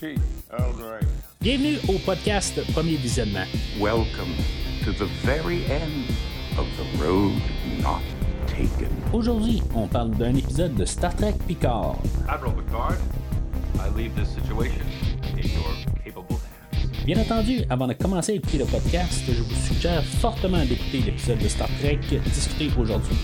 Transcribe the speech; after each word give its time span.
tea. 0.00 0.16
Earl 0.50 0.72
Grey. 0.78 1.00
Bienvenue 1.42 1.76
au 1.88 1.98
podcast 1.98 2.58
Premier 2.72 2.96
Visionnement. 2.96 3.44
Welcome 3.78 4.32
to 4.84 4.92
the 4.92 5.06
very 5.24 5.62
end 5.70 6.08
of 6.56 6.66
the 6.78 7.04
road 7.04 7.34
not 7.82 8.00
taken. 8.46 8.88
Aujourd'hui, 9.12 9.62
on 9.74 9.86
parle 9.88 10.10
d'un 10.12 10.34
épisode 10.36 10.74
de 10.74 10.86
Star 10.86 11.14
Trek 11.14 11.34
Picard. 11.46 11.98
Admiral 12.28 12.54
Picard, 12.64 12.96
I 13.78 13.90
leave 13.94 14.14
this 14.14 14.30
situation 14.30 14.86
in 15.34 15.46
your 15.48 15.74
capable 16.02 16.38
hands. 16.72 17.04
Bien 17.04 17.18
entendu, 17.18 17.64
avant 17.68 17.86
de 17.86 17.92
commencer 17.92 18.32
à 18.32 18.34
écouter 18.36 18.58
le 18.58 18.64
podcast, 18.64 19.22
je 19.28 19.42
vous 19.42 19.66
suggère 19.66 20.02
fortement 20.02 20.64
d'écouter 20.64 21.02
l'épisode 21.04 21.38
de 21.40 21.48
Star 21.48 21.68
Trek 21.78 22.00
discuté 22.24 22.70
aujourd'hui, 22.78 23.16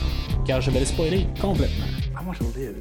car 0.47 0.61
je 0.61 0.71
vais 0.71 0.81
le 0.81 0.87
spoiler 0.87 1.27
complètement. 1.41 1.87
I 2.15 2.23
want 2.27 2.35
to 2.35 2.45
live, 2.55 2.77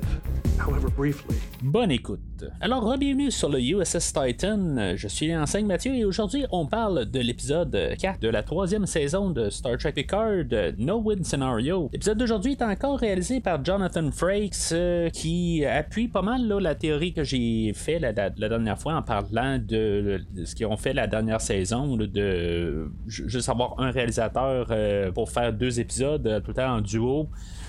however 0.60 0.90
briefly. 0.90 1.38
Bonne 1.68 1.90
écoute. 1.90 2.46
Alors, 2.62 2.96
bienvenue 2.96 3.32
sur 3.32 3.50
le 3.50 3.60
USS 3.60 4.14
Titan. 4.14 4.96
Je 4.96 5.08
suis 5.08 5.30
l'enseigne 5.30 5.66
Mathieu 5.66 5.96
et 5.96 6.06
aujourd'hui, 6.06 6.46
on 6.52 6.68
parle 6.68 7.06
de 7.06 7.20
l'épisode 7.20 7.96
4 7.98 8.20
de 8.20 8.30
la 8.30 8.44
troisième 8.44 8.86
saison 8.86 9.32
de 9.32 9.50
Star 9.50 9.76
Trek 9.80 9.94
Picard, 9.94 10.44
No 10.78 11.02
Win 11.02 11.24
Scenario. 11.24 11.90
L'épisode 11.92 12.20
d'aujourd'hui 12.20 12.52
est 12.52 12.62
encore 12.62 13.00
réalisé 13.00 13.42
par 13.42 13.66
Jonathan 13.66 14.12
Frakes, 14.12 14.74
euh, 14.74 15.10
qui 15.10 15.66
appuie 15.66 16.08
pas 16.08 16.22
mal 16.22 16.48
la 16.48 16.76
théorie 16.76 17.14
que 17.14 17.24
j'ai 17.24 17.74
fait 17.74 17.98
la, 17.98 18.14
dernière 18.14 18.78
fois 18.78 18.94
en 18.94 19.02
parlant 19.02 19.58
de, 19.58 20.22
ce 20.44 20.54
qu'ils 20.54 20.68
ont 20.68 20.78
fait 20.78 20.94
la 20.94 21.08
dernière 21.08 21.42
saison, 21.42 21.98
là, 21.98 22.06
de 22.06 22.92
ju- 23.08 23.28
juste 23.28 23.50
avoir 23.50 23.80
un 23.80 23.90
réalisateur 23.90 24.68
euh, 24.70 25.12
pour 25.12 25.32
faire 25.32 25.52
deux 25.52 25.80
épisodes, 25.80 26.28
euh, 26.28 26.40
tout 26.42 26.50
le 26.52 26.54
temps 26.58 26.76
en 26.76 26.82
duo. 26.82 27.28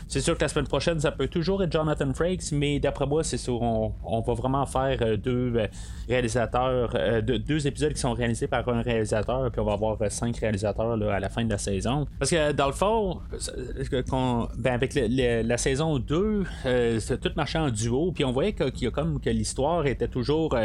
C'est 0.08 0.20
sûr 0.20 0.36
que 0.36 0.42
la 0.42 0.48
semaine 0.48 0.68
prochaine, 0.68 1.00
ça 1.00 1.10
peut 1.10 1.26
toujours 1.26 1.62
être 1.64 1.72
Jonathan 1.72 2.12
Frakes, 2.14 2.52
mais 2.52 2.78
d'après 2.78 3.06
moi, 3.06 3.24
c'est 3.24 3.36
sûr, 3.38 3.60
on, 3.60 3.92
on 4.04 4.20
va 4.20 4.34
vraiment 4.34 4.64
faire 4.64 4.98
euh, 5.02 5.16
deux 5.16 5.52
euh, 5.56 5.66
réalisateurs, 6.08 6.92
euh, 6.94 7.20
deux, 7.20 7.38
deux 7.38 7.66
épisodes 7.66 7.92
qui 7.92 8.00
sont 8.00 8.12
réalisés 8.14 8.46
par 8.46 8.68
un 8.68 8.82
réalisateur, 8.82 9.50
puis 9.50 9.60
on 9.60 9.64
va 9.64 9.72
avoir 9.72 9.98
cinq 10.10 10.36
réalisateurs 10.38 10.96
là, 10.96 11.14
à 11.14 11.20
la 11.20 11.28
fin 11.28 11.44
de 11.44 11.50
la 11.50 11.58
saison. 11.58 12.06
Parce 12.18 12.30
que 12.30 12.52
dans 12.52 12.66
le 12.68 12.72
fond, 12.72 13.20
ben, 14.58 14.72
avec 14.74 14.94
le- 14.94 15.42
la 15.42 15.56
saison 15.58 15.98
2, 15.98 16.44
euh, 16.66 17.00
c'est 17.00 17.20
tout 17.20 17.30
marchait 17.36 17.58
en 17.58 17.70
duo, 17.70 18.12
puis 18.12 18.24
on 18.24 18.32
voyait 18.32 18.52
qu'il 18.52 18.84
y 18.84 18.86
a 18.86 18.90
comme 18.90 19.20
que 19.20 19.30
l'histoire 19.30 19.86
était 19.86 20.08
toujours. 20.08 20.56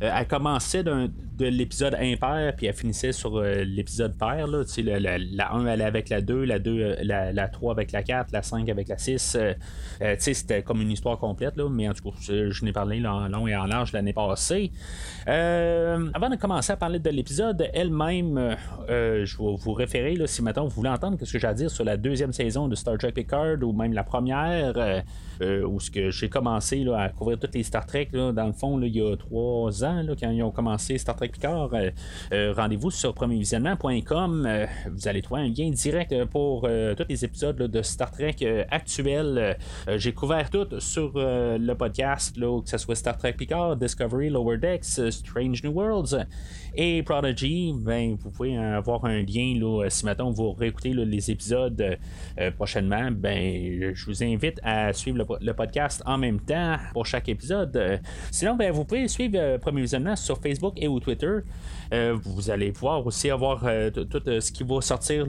Elle 0.00 0.26
commençait 0.26 0.82
de 0.84 1.10
l'épisode 1.46 1.94
impair, 1.94 2.54
puis 2.56 2.66
elle 2.66 2.74
finissait 2.74 3.12
sur 3.12 3.36
euh, 3.38 3.64
l'épisode 3.64 4.16
pair. 4.16 4.46
Là. 4.46 4.62
Le- 4.76 4.98
la, 4.98 5.18
la 5.18 5.52
1 5.52 5.66
allait 5.66 5.84
avec 5.84 6.08
la 6.08 6.20
2, 6.20 6.44
la 6.44 6.58
2, 6.58 6.70
euh, 6.80 6.96
la, 7.02 7.32
la 7.32 7.48
3 7.48 7.72
avec 7.72 7.92
la 7.92 8.02
4, 8.02 8.30
la 8.32 8.42
5 8.42 8.68
avec 8.68 8.88
la 8.88 8.98
6. 8.98 9.34
euh, 9.36 9.52
euh, 10.02 10.14
tu 10.16 10.22
sais, 10.22 10.34
c'était 10.34 10.62
comme 10.62 10.80
une 10.80 10.90
histoire 10.90 11.18
complète, 11.18 11.56
là, 11.56 11.68
mais 11.68 11.88
en 11.88 11.92
tout 11.92 12.10
cas, 12.10 12.16
je, 12.20 12.64
n'ai 12.64 12.72
parlé 12.72 13.04
en 13.06 13.28
long 13.28 13.46
et 13.48 13.56
en 13.56 13.66
large 13.66 13.92
l'année 13.92 14.12
passée. 14.12 14.70
Euh, 15.28 16.08
avant 16.14 16.28
de 16.30 16.36
commencer 16.36 16.72
à 16.72 16.76
parler 16.76 16.98
de 16.98 17.10
l'épisode 17.10 17.68
elle-même, 17.72 18.36
euh, 18.38 18.54
euh, 18.90 19.24
je 19.24 19.36
vais 19.38 19.54
vous 19.58 19.72
référer, 19.72 20.16
là, 20.16 20.26
si 20.26 20.42
maintenant 20.42 20.64
vous 20.64 20.70
voulez 20.74 20.90
entendre 20.90 21.18
ce 21.22 21.32
que 21.32 21.38
j'ai 21.38 21.46
à 21.46 21.54
dire 21.54 21.70
sur 21.70 21.84
la 21.84 21.96
deuxième 21.96 22.32
saison 22.32 22.68
de 22.68 22.74
Star 22.74 22.98
Trek 22.98 23.12
Picard 23.12 23.56
ou 23.62 23.72
même 23.72 23.92
la 23.92 24.04
première, 24.04 24.74
euh, 24.76 25.00
euh, 25.42 25.64
où 25.66 25.80
ce 25.80 25.90
que 25.90 26.10
j'ai 26.10 26.28
commencé 26.28 26.84
là, 26.84 26.98
à 27.00 27.08
couvrir 27.08 27.38
toutes 27.38 27.54
les 27.54 27.62
Star 27.62 27.86
Trek, 27.86 28.08
dans 28.12 28.46
le 28.46 28.52
fond, 28.52 28.80
il 28.80 28.94
y 28.96 29.00
a 29.00 29.16
trois 29.16 29.83
ans, 29.83 29.83
quand 29.84 30.30
ils 30.30 30.42
ont 30.42 30.50
commencé 30.50 30.96
Star 30.98 31.14
Trek 31.16 31.28
Picard, 31.28 31.68
euh, 31.74 31.90
euh, 32.32 32.54
rendez-vous 32.56 32.90
sur 32.90 33.12
premiervisionnement.com. 33.14 34.46
euh, 34.46 34.66
vous 34.90 35.08
allez 35.08 35.20
trouver 35.20 35.42
un 35.42 35.48
lien 35.48 35.68
direct 35.70 36.24
pour 36.26 36.62
tous 36.62 37.04
les 37.08 37.24
épisodes 37.24 37.56
de 37.56 37.82
Star 37.82 38.10
Trek 38.10 38.36
actuels. 38.70 39.56
J'ai 39.96 40.12
couvert 40.12 40.48
tout 40.50 40.66
sur 40.80 41.12
le 41.14 41.72
podcast, 41.74 42.34
que 42.38 42.68
ce 42.70 42.78
soit 42.78 42.94
Star 42.94 43.16
Trek 43.18 43.34
Picard, 43.34 43.76
Discovery, 43.76 44.30
Lower 44.30 44.56
Decks, 44.58 45.10
Strange 45.10 45.62
New 45.62 45.72
Worlds 45.72 46.24
et 46.74 47.02
Prodigy. 47.02 47.74
Ben, 47.76 48.16
vous 48.18 48.30
pouvez 48.30 48.56
avoir 48.56 49.04
un 49.04 49.22
lien 49.22 49.58
si 49.88 50.04
maintenant 50.04 50.30
vous 50.30 50.52
réécoutez 50.52 50.94
les 50.94 51.30
épisodes 51.30 51.98
prochainement. 52.56 53.10
Ben, 53.10 53.92
je 53.94 54.06
vous 54.06 54.22
invite 54.24 54.60
à 54.62 54.92
suivre 54.92 55.18
le, 55.18 55.24
po- 55.24 55.38
le 55.40 55.52
podcast 55.52 56.02
en 56.06 56.16
même 56.18 56.40
temps 56.40 56.76
pour 56.92 57.06
chaque 57.06 57.28
épisode. 57.28 58.00
Sinon, 58.30 58.56
ben, 58.56 58.72
vous 58.72 58.84
pouvez 58.84 59.08
suivre 59.08 59.34
euh, 59.38 59.58
Sur 60.16 60.38
Facebook 60.38 60.74
et 60.76 60.88
ou 60.88 61.00
Twitter. 61.00 61.40
Euh, 61.92 62.16
vous 62.22 62.50
allez 62.50 62.72
pouvoir 62.72 63.06
aussi 63.06 63.30
avoir 63.30 63.62
euh, 63.64 63.90
tout 63.90 64.22
euh, 64.28 64.40
ce 64.40 64.50
qui 64.50 64.64
va 64.64 64.80
sortir 64.80 65.26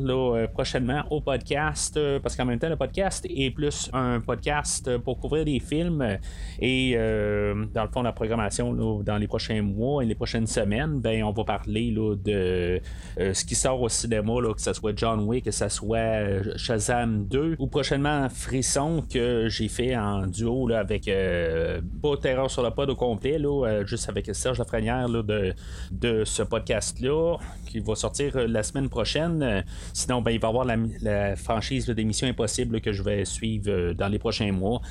prochainement 0.53 1.03
au 1.09 1.22
podcast, 1.22 2.00
parce 2.22 2.35
qu'en 2.35 2.45
même 2.45 2.59
temps, 2.59 2.69
le 2.69 2.75
podcast 2.75 3.25
est 3.29 3.51
plus 3.51 3.89
un 3.94 4.19
podcast 4.19 4.97
pour 5.00 5.19
couvrir 5.19 5.45
des 5.45 5.59
films 5.59 6.17
et 6.59 6.94
dans 6.95 7.83
le 7.83 7.89
fond, 7.89 8.01
la 8.01 8.13
programmation 8.13 8.73
dans 9.03 9.17
les 9.17 9.28
prochains 9.28 9.61
mois 9.61 10.03
et 10.03 10.06
les 10.06 10.16
prochaines 10.16 10.47
semaines, 10.47 11.00
ben, 11.00 11.23
on 11.23 11.31
va 11.31 11.44
parler 11.44 11.91
de 11.91 12.81
ce 13.17 13.45
qui 13.45 13.56
sort 13.56 13.81
au 13.81 13.89
cinéma, 13.89 14.33
que 14.56 14.62
ce 14.62 14.73
soit 14.73 14.97
John 14.97 15.22
Wick, 15.22 15.45
que 15.45 15.51
ce 15.51 15.69
soit 15.69 16.57
Shazam 16.57 17.25
2 17.25 17.56
ou 17.59 17.67
prochainement 17.67 18.29
Frisson 18.29 19.03
que 19.12 19.47
j'ai 19.50 19.67
fait 19.67 19.95
en 19.95 20.27
duo 20.27 20.69
avec 20.72 21.06
pas 21.06 22.17
Terreur 22.22 22.50
sur 22.50 22.63
le 22.63 22.72
pod 22.72 22.89
au 22.89 22.95
complet, 22.95 23.39
juste 23.85 24.09
avec 24.09 24.34
Serge 24.35 24.59
Lafrenière 24.59 25.09
de, 25.09 25.53
de 25.91 26.23
ce 26.23 26.44
podcast-là 26.44 27.38
qui 27.66 27.79
va 27.79 27.96
sortir 27.96 28.35
euh, 28.35 28.47
la 28.47 28.63
semaine 28.63 28.90
prochaine. 28.90 29.41
Euh, 29.44 29.62
sinon, 29.94 30.22
ben, 30.22 30.31
il 30.31 30.40
va 30.40 30.47
y 30.47 30.50
avoir 30.50 30.66
la, 30.66 30.78
la 31.01 31.35
franchise 31.35 31.88
des 31.88 32.03
Missions 32.03 32.28
Impossibles 32.28 32.81
que 32.81 32.94
je 32.94 33.03
vais 33.03 33.25
suivre 33.25 33.69
euh, 33.69 33.94
dans 33.94 34.07
les 34.07 34.19
prochains 34.19 34.51
mois. 34.51 34.81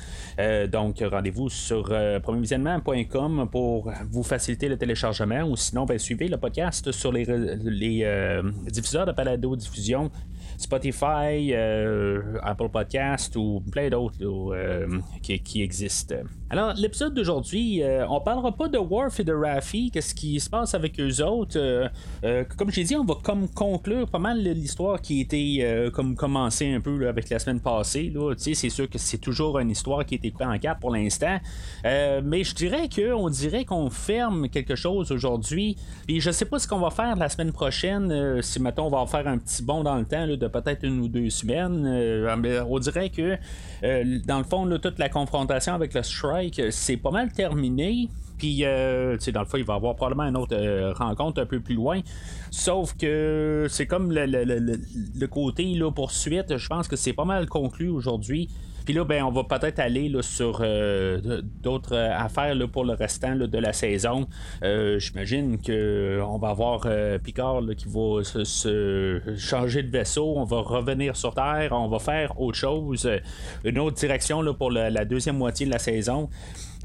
Donc, 0.71 1.03
rendez-vous 1.03 1.49
sur 1.49 1.87
euh, 1.91 2.19
premiervisionnement.com 2.19 3.49
pour 3.51 3.91
vous 4.11 4.23
faciliter 4.23 4.67
le 4.67 4.77
téléchargement 4.77 5.43
ou 5.43 5.55
sinon, 5.55 5.85
ben, 5.85 5.97
suivez 5.97 6.27
le 6.27 6.37
podcast 6.37 6.91
sur 6.91 7.11
les, 7.11 7.25
les 7.25 8.41
diffuseurs 8.69 9.05
de 9.05 9.11
balado-diffusion. 9.11 10.11
Spotify, 10.57 11.51
euh, 11.53 12.37
Apple 12.43 12.69
Podcast 12.69 13.35
ou 13.35 13.63
plein 13.71 13.89
d'autres 13.89 14.17
euh, 14.23 14.87
qui, 15.21 15.61
existent. 15.61 16.15
Alors, 16.49 16.73
l'épisode 16.75 17.13
d'aujourd'hui, 17.13 17.81
euh, 17.81 18.07
on 18.07 18.21
parlera 18.21 18.51
pas 18.51 18.67
de 18.67 18.77
Worf 18.77 19.19
et 19.19 19.23
de 19.23 19.33
Raffi, 19.33 19.89
qu'est-ce 19.91 20.13
qui 20.13 20.39
se 20.39 20.49
passe 20.49 20.73
avec 20.73 20.99
eux 20.99 21.23
autres. 21.23 21.57
Euh, 22.23 22.43
comme 22.57 22.71
j'ai 22.71 22.83
dit, 22.83 22.95
on 22.95 23.03
va 23.03 23.15
comme 23.23 23.49
conclure 23.49 24.07
pas 24.07 24.19
mal 24.19 24.41
l'histoire 24.41 25.01
qui 25.01 25.21
était 25.21 25.89
comme 25.93 26.15
commencé 26.15 26.71
un 26.71 26.81
peu 26.81 27.07
avec 27.07 27.29
la 27.29 27.39
semaine 27.39 27.59
passée. 27.59 28.13
C'est 28.37 28.69
sûr 28.69 28.89
que 28.89 28.97
c'est 28.97 29.17
toujours 29.17 29.59
une 29.59 29.71
histoire 29.71 30.05
qui 30.05 30.15
été 30.15 30.31
coupée 30.31 30.45
en 30.45 30.57
quatre 30.59 30.79
pour 30.79 30.91
l'instant. 30.91 31.39
Mais 31.83 32.43
je 32.43 32.53
dirais 32.53 32.87
que 32.89 33.13
on 33.13 33.29
dirait 33.29 33.65
qu'on 33.65 33.89
ferme 33.89 34.49
quelque 34.49 34.75
chose 34.75 35.11
aujourd'hui. 35.11 35.77
Puis 36.07 36.19
je 36.19 36.31
sais 36.31 36.45
pas 36.45 36.59
ce 36.59 36.67
qu'on 36.67 36.79
va 36.79 36.89
faire 36.89 37.15
la 37.15 37.29
semaine 37.29 37.51
prochaine. 37.51 38.41
si 38.41 38.61
mettons 38.61 38.85
on 38.85 38.89
va 38.89 39.05
faire 39.07 39.27
un 39.27 39.37
petit 39.37 39.63
bond 39.63 39.83
dans 39.83 39.95
le 39.95 40.05
temps 40.05 40.25
là, 40.25 40.35
de 40.35 40.44
peut-être 40.49 40.83
une 40.83 40.99
ou 40.99 41.07
deux 41.07 41.29
semaines. 41.29 41.85
euh, 41.85 42.63
on 42.69 42.79
dirait 42.79 43.09
que 43.09 43.37
euh, 43.83 44.19
dans 44.25 44.37
le 44.37 44.43
fond, 44.43 44.67
toute 44.79 44.99
la 44.99 45.09
confrontation 45.09 45.73
avec 45.73 45.93
le 45.93 46.03
strike, 46.03 46.59
euh, 46.59 46.67
c'est 46.71 46.97
pas 46.97 47.11
mal 47.11 47.31
terminé. 47.31 48.09
Puis, 48.37 48.63
dans 48.63 49.39
le 49.39 49.45
fond, 49.45 49.55
il 49.57 49.63
va 49.63 49.75
y 49.75 49.77
avoir 49.77 49.95
probablement 49.95 50.27
une 50.27 50.35
autre 50.35 50.91
rencontre 50.91 51.41
un 51.41 51.45
peu 51.45 51.61
plus 51.61 51.75
loin. 51.75 52.01
Sauf 52.51 52.93
que 52.97 53.67
c'est 53.69 53.87
comme 53.87 54.11
le, 54.11 54.25
le- 54.25 54.43
le- 54.43 54.59
le- 54.59 54.79
le 55.17 55.27
côté 55.27 55.63
là, 55.75 55.89
poursuite. 55.89 56.57
Je 56.57 56.67
pense 56.67 56.89
que 56.89 56.97
c'est 56.97 57.13
pas 57.13 57.23
mal 57.23 57.47
conclu 57.47 57.87
aujourd'hui. 57.87 58.49
Puis 58.85 58.93
là, 58.93 59.03
ben, 59.03 59.23
on 59.23 59.31
va 59.31 59.43
peut-être 59.43 59.79
aller 59.79 60.09
là, 60.09 60.21
sur 60.21 60.59
euh, 60.61 61.41
d'autres 61.63 61.95
euh, 61.95 62.15
affaires 62.15 62.53
là, 62.53 62.67
pour 62.67 62.85
le 62.85 62.93
restant 62.93 63.35
de 63.35 63.57
la 63.57 63.73
saison. 63.73 64.27
Euh, 64.63 64.99
J'imagine 64.99 65.57
qu'on 65.57 66.37
va 66.37 66.49
avoir 66.49 66.87
Picard 67.23 67.61
qui 67.75 67.87
va 67.89 68.23
se, 68.23 69.21
changer 69.37 69.81
de 69.81 69.89
vaisseau. 69.89 70.35
On 70.37 70.43
va 70.43 70.61
revenir 70.61 71.15
sur 71.15 71.33
Terre. 71.33 71.69
On 71.71 71.87
va 71.87 71.97
faire 71.99 72.39
autre 72.39 72.57
chose. 72.57 73.09
Une 73.63 73.79
autre 73.79 73.97
direction 73.97 74.43
pour 74.53 74.69
la- 74.71 75.05
deuxième 75.05 75.37
moitié 75.37 75.65
de 75.65 75.71
la 75.71 75.79
saison. 75.79 76.29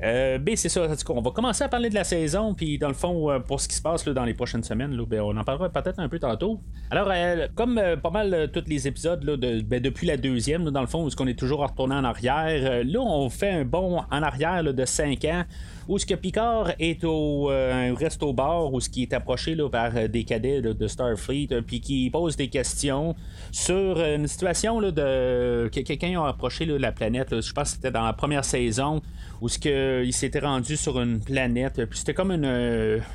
Ben, 0.01 0.57
c'est 0.57 0.71
ça. 0.71 0.87
En 0.87 1.15
on 1.17 1.21
va 1.21 1.31
commencer 1.31 1.65
à 1.65 1.69
parler 1.69 1.91
de 1.91 1.95
la 1.95 2.05
saison, 2.05 2.55
puis 2.55 2.79
dans 2.79 2.89
le 2.89 2.95
fond, 2.95 3.41
pour 3.47 3.61
ce 3.61 3.69
qui 3.69 3.75
se 3.75 3.83
passe 3.83 4.07
là, 4.07 4.15
dans 4.15 4.25
les 4.25 4.33
prochaines 4.33 4.63
semaines, 4.63 4.97
ben, 5.05 5.21
on 5.21 5.37
en 5.37 5.45
parlera 5.45 5.69
peut-être 5.69 5.99
un 5.99 6.09
peu 6.09 6.19
tantôt. 6.19 6.61
Alors, 6.91 7.11
comme 7.55 7.81
pas 8.03 8.11
mal 8.11 8.51
tous 8.53 8.65
les 8.67 8.89
épisodes, 8.89 9.23
là, 9.25 9.37
ben, 9.37 9.81
depuis 9.83 10.07
la 10.07 10.17
deuxième, 10.17 10.71
dans 10.71 10.81
le 10.81 10.87
fond, 10.87 11.07
est-ce 11.07 11.17
qu'on 11.17 11.27
est 11.27 11.39
toujours 11.39 11.63
en 11.91 12.05
arrière, 12.05 12.71
euh, 12.71 12.85
là, 12.85 13.01
on 13.01 13.29
fait 13.31 13.51
un 13.51 13.65
bond 13.65 14.03
en 14.11 14.23
arrière 14.23 14.63
de 14.63 14.85
5 14.85 15.25
ans, 15.25 15.45
où 15.91 15.99
ce 15.99 16.07
que 16.07 16.15
Picard 16.15 16.71
est 16.79 17.03
au, 17.03 17.51
euh, 17.51 17.93
bord, 18.33 18.73
où 18.73 18.79
ce 18.81 18.89
qui 18.89 19.03
est 19.03 19.13
approché 19.13 19.57
là, 19.57 19.69
par 19.69 19.91
euh, 19.97 20.07
des 20.07 20.23
cadets 20.23 20.63
de 20.63 20.87
Starfleet, 20.87 21.49
euh, 21.51 21.63
puis 21.63 21.81
qui 21.81 22.09
pose 22.11 22.37
des 22.37 22.47
questions 22.47 23.17
sur 23.51 23.99
euh, 23.99 24.15
une 24.15 24.29
situation 24.29 24.79
là, 24.79 24.93
de 24.93 25.69
que 25.75 25.81
quelqu'un 25.81 26.23
a 26.23 26.29
approché 26.29 26.65
la 26.65 26.93
planète. 26.93 27.41
je 27.41 27.53
pense 27.53 27.71
que 27.71 27.77
c'était 27.77 27.91
dans 27.91 28.05
la 28.05 28.13
première 28.13 28.45
saison 28.45 29.03
où 29.41 29.49
ce 29.49 29.59
que 29.59 30.05
il 30.05 30.13
s'était 30.13 30.39
rendu 30.39 30.77
sur 30.77 31.01
une 31.01 31.21
planète. 31.21 31.85
Puis 31.87 31.99
c'était 31.99 32.15
comme 32.15 32.31
une, 32.31 32.45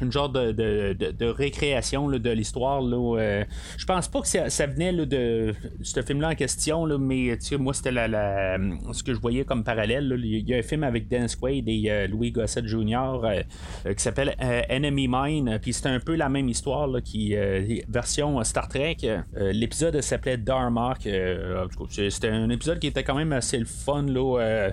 une 0.02 0.12
genre 0.12 0.30
de, 0.30 0.52
de, 0.52 1.12
de- 1.12 1.26
récréation 1.26 2.08
là, 2.08 2.20
de 2.20 2.30
l'histoire. 2.32 2.82
là, 2.82 3.18
euh, 3.20 3.44
je 3.78 3.86
pense 3.86 4.08
pas 4.08 4.22
que 4.22 4.28
ça, 4.28 4.66
venait 4.68 4.92
là, 4.92 5.06
de 5.06 5.54
ce 5.82 6.02
film-là 6.02 6.30
en 6.30 6.36
question, 6.36 6.86
là, 6.86 6.98
mais 6.98 7.38
moi 7.60 7.74
c'était 7.74 7.92
la, 7.92 8.58
ce 8.92 9.04
que 9.04 9.14
je 9.14 9.20
voyais 9.20 9.46
comme 9.46 9.64
parallèle. 9.64 10.14
Il 10.24 10.50
y 10.50 10.54
a 10.54 10.58
un 10.58 10.62
film 10.62 10.84
avec 10.84 11.08
Dennis 11.08 11.36
Quaid 11.40 11.70
et 11.70 12.08
Louis 12.08 12.32
Gossett 12.32 12.65
Jr. 12.68 13.44
qui 13.86 14.04
s'appelle 14.04 14.36
Enemy 14.40 15.08
Mine, 15.10 15.60
puis 15.62 15.74
c'est 15.74 15.88
un 15.88 16.00
peu 16.00 16.16
la 16.16 16.30
même 16.30 16.50
histoire 16.50 16.90
qui 17.04 17.36
version 17.88 18.44
Star 18.44 18.68
Trek. 18.68 18.98
L'épisode 19.36 20.00
s'appelait 20.02 20.38
Darmok. 20.38 21.08
c'était 21.90 22.30
un 22.30 22.50
épisode 22.50 22.80
qui 22.80 22.88
était 22.88 23.04
quand 23.04 23.16
même 23.16 23.34
assez 23.34 23.58
le 23.58 23.66
fun. 23.66 24.04
Là, 24.04 24.72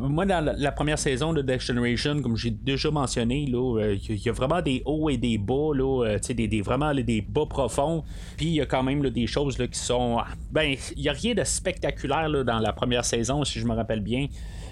moi, 0.00 0.26
dans 0.26 0.44
la, 0.56 0.72
première 0.72 0.98
saison 0.98 1.32
de 1.32 1.42
Next 1.42 1.66
Generation, 1.66 2.20
comme 2.22 2.36
j'ai 2.36 2.50
déjà 2.50 2.90
mentionné, 2.90 3.44
il 3.48 4.24
y 4.24 4.28
a 4.28 4.32
vraiment 4.32 4.62
des 4.62 4.82
hauts 4.84 5.10
et 5.10 5.16
des 5.16 5.38
bas, 5.38 5.72
là, 5.74 6.16
des, 6.18 6.62
vraiment 6.62 6.94
des 6.94 7.20
bas 7.20 7.46
profonds. 7.46 8.04
Puis 8.36 8.46
il 8.46 8.54
y 8.54 8.60
a 8.60 8.66
quand 8.66 8.82
même 8.82 9.02
là, 9.02 9.10
des 9.10 9.26
choses 9.26 9.58
là, 9.58 9.66
qui 9.66 9.78
sont. 9.78 10.18
Ben, 10.50 10.74
il 10.96 11.02
n'y 11.02 11.08
a 11.08 11.12
rien 11.12 11.34
de 11.34 11.44
spectaculaire 11.44 12.28
là, 12.28 12.44
dans 12.44 12.58
la 12.58 12.72
première 12.72 13.04
saison, 13.04 13.44
si 13.44 13.58
je 13.58 13.66
me 13.66 13.74
rappelle 13.74 14.00
bien. 14.00 14.26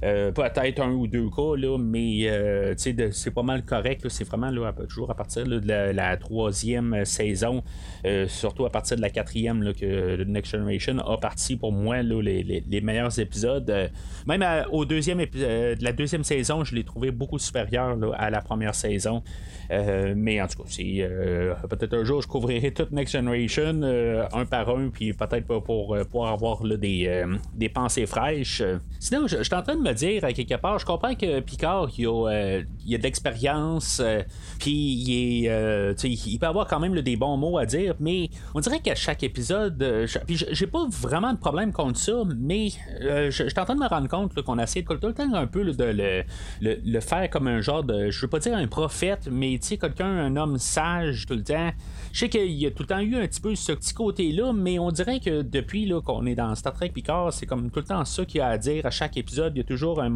Euh, 0.05 0.31
peut-être 0.31 0.81
un 0.81 0.93
ou 0.93 1.07
deux 1.09 1.29
cas, 1.29 1.57
là, 1.57 1.77
mais 1.77 2.29
euh, 2.49 3.11
c'est 3.13 3.31
pas 3.31 3.43
mal 3.43 3.63
correct. 3.65 4.09
C'est 4.09 4.25
vraiment 4.25 4.51
toujours 4.89 5.11
à 5.11 5.15
partir 5.15 5.45
de 5.45 5.61
la, 5.67 6.17
troisième 6.17 7.05
saison, 7.05 7.63
euh, 8.05 8.27
surtout 8.29 8.67
à 8.67 8.71
partir 8.71 8.97
de 8.97 9.03
la 9.03 9.11
quatrième 9.11 9.73
que 9.75 10.23
Next 10.25 10.53
Generation 10.53 10.99
a 10.99 11.17
parti 11.19 11.57
pour 11.57 11.73
moi 11.73 12.03
les, 12.03 12.81
meilleurs 12.83 13.19
épisodes. 13.19 13.91
même 14.27 14.45
au 14.73 14.85
deuxième 14.85 15.19
de 15.19 15.83
la 15.83 15.93
deuxième 15.93 16.25
saison, 16.25 16.65
je 16.65 16.75
l'ai 16.75 16.85
trouvé 16.85 17.11
beaucoup 17.11 17.39
supérieur 17.39 17.97
à 18.17 18.31
la 18.31 18.41
première 18.41 18.75
saison. 18.75 19.23
mais 19.71 20.41
en 20.41 20.47
tout 20.47 20.63
cas, 20.63 20.69
c'est 20.69 21.09
peut-être 21.69 21.95
un 21.95 22.05
jour 22.05 22.23
je 22.23 22.29
couvrirai 22.29 22.73
toute 22.73 22.91
Next 22.91 23.13
Generation 23.13 23.83
un 24.33 24.45
par 24.47 24.71
un, 24.71 24.89
puis 24.89 25.13
peut-être 25.13 25.47
pour, 25.47 25.97
pour, 26.11 26.29
avoir 26.29 26.63
des, 26.63 27.25
des 27.55 27.69
pensées 27.69 28.07
fraîches. 28.07 28.63
Sinon, 28.99 29.27
je, 29.27 29.43
suis 29.43 29.55
en 29.55 29.63
train 29.63 29.77
de 29.77 29.93
dire 29.93 30.25
à 30.25 30.33
quelque 30.33 30.57
part. 30.57 30.79
Je 30.79 30.87
comprends 30.87 31.15
que 31.15 31.41
Picard, 31.41 31.89
il 31.97 32.07
a, 32.07 32.11
euh, 32.39 32.95
a 32.95 32.99
de 32.99 33.03
l'expérience, 33.03 34.01
euh, 34.03 34.23
puis 34.59 34.73
il, 34.73 35.49
euh, 35.49 35.95
il 36.05 36.39
peut 36.39 36.47
avoir 36.47 36.67
quand 36.67 36.81
même 36.81 36.99
des 37.01 37.17
bons 37.17 37.37
mots 37.37 37.59
à 37.59 37.67
dire, 37.67 37.95
mais 38.01 38.31
on 38.55 38.61
dirait 38.61 38.81
qu'à 38.81 38.95
chaque 38.95 39.23
épisode, 39.23 40.07
puis 40.27 40.37
j'ai 40.51 40.67
pas 40.67 40.87
vraiment 40.91 41.33
de 41.33 41.39
problème 41.39 41.73
contre 41.73 41.99
ça, 41.99 42.23
mais 42.37 42.69
je 43.01 43.31
suis 43.31 43.59
en 43.59 43.65
train 43.65 43.75
de 43.75 43.81
me 43.81 43.89
rendre 43.89 44.09
compte 44.09 44.41
qu'on 44.43 44.59
essaie 44.59 44.83
tout 44.83 44.95
le 44.95 45.13
temps 45.13 45.35
un 45.35 45.47
peu 45.47 45.65
de 45.65 45.85
le, 45.85 46.25
le, 46.61 47.01
faire 47.01 47.29
comme 47.31 47.49
un 47.49 47.61
genre 47.61 47.85
de, 47.85 48.11
je 48.11 48.21
veux 48.21 48.29
pas 48.29 48.39
dire 48.39 48.57
un 48.57 48.67
prophète, 48.67 49.29
mais 49.31 49.59
quelqu'un, 49.59 50.07
un 50.07 50.37
homme 50.37 50.59
sage 50.59 51.27
tout 51.27 51.35
le 51.35 51.45
temps. 51.45 51.71
Je 52.13 52.21
sais 52.21 52.29
qu'il 52.29 52.53
y 52.53 52.67
a 52.67 52.71
tout 52.71 52.83
le 52.83 52.89
temps 52.89 53.01
eu 53.01 53.17
un 53.17 53.27
petit 53.27 53.41
peu 53.41 53.55
ce 53.55 53.73
petit 53.73 53.95
côté-là, 53.95 54.53
mais 54.53 54.79
on 54.79 54.91
dirait 54.91 55.21
que 55.21 55.43
depuis 55.43 55.93
qu'on 56.05 56.27
est 56.27 56.35
dans 56.35 56.55
Star 56.55 56.73
Trek 56.73 56.91
Picard, 56.91 57.33
c'est 57.33 57.47
comme 57.47 57.71
tout 57.71 57.81
le 57.81 57.87
temps 57.87 58.05
ça 58.05 58.25
qu'il 58.25 58.39
y 58.39 58.41
a 58.41 58.49
à 58.49 58.59
dire 58.59 58.87
à 58.87 58.91
chaque 58.91 59.17
épisode. 59.17 59.53
Il 59.55 59.59
y 59.59 59.61
a 59.61 59.65
toujours 59.65 60.03
un, 60.03 60.09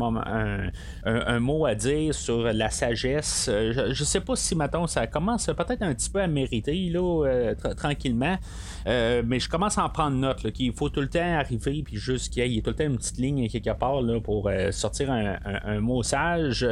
mot 1.41 1.67
à 1.67 1.75
dire 1.75 2.12
sur 2.13 2.43
la 2.43 2.71
sagesse. 2.71 3.49
Euh, 3.51 3.93
je, 3.93 4.05
sais 4.05 4.21
pas 4.21 4.37
si 4.37 4.55
maintenant 4.55 4.87
ça 4.87 5.07
commence 5.07 5.47
peut-être 5.47 5.83
un 5.83 5.95
petit 5.95 6.11
peu 6.11 6.21
à 6.21 6.27
mériter 6.27 6.89
là, 6.91 7.27
euh, 7.27 7.55
tranquillement. 7.77 8.39
Euh, 8.87 9.23
mais 9.25 9.41
je 9.41 9.49
commence 9.49 9.79
à 9.79 9.85
en 9.85 9.89
prendre 9.89 10.17
note 10.17 10.51
qu'il 10.53 10.73
faut 10.73 10.89
tout 10.89 11.01
le 11.01 11.09
temps 11.09 11.39
arriver 11.39 11.83
puis 11.85 11.97
juste 11.97 12.33
qu'il 12.33 12.47
y 12.47 12.59
ait 12.59 12.63
tout 12.63 12.71
le 12.71 12.77
temps 12.77 12.85
une 12.85 12.97
petite 12.97 13.19
ligne 13.19 13.49
quelque 13.49 13.73
part 13.77 14.03
là, 14.03 14.21
pour 14.21 14.51
sortir 14.71 15.11
un, 15.11 15.81
mot 15.81 16.03
sage. 16.03 16.67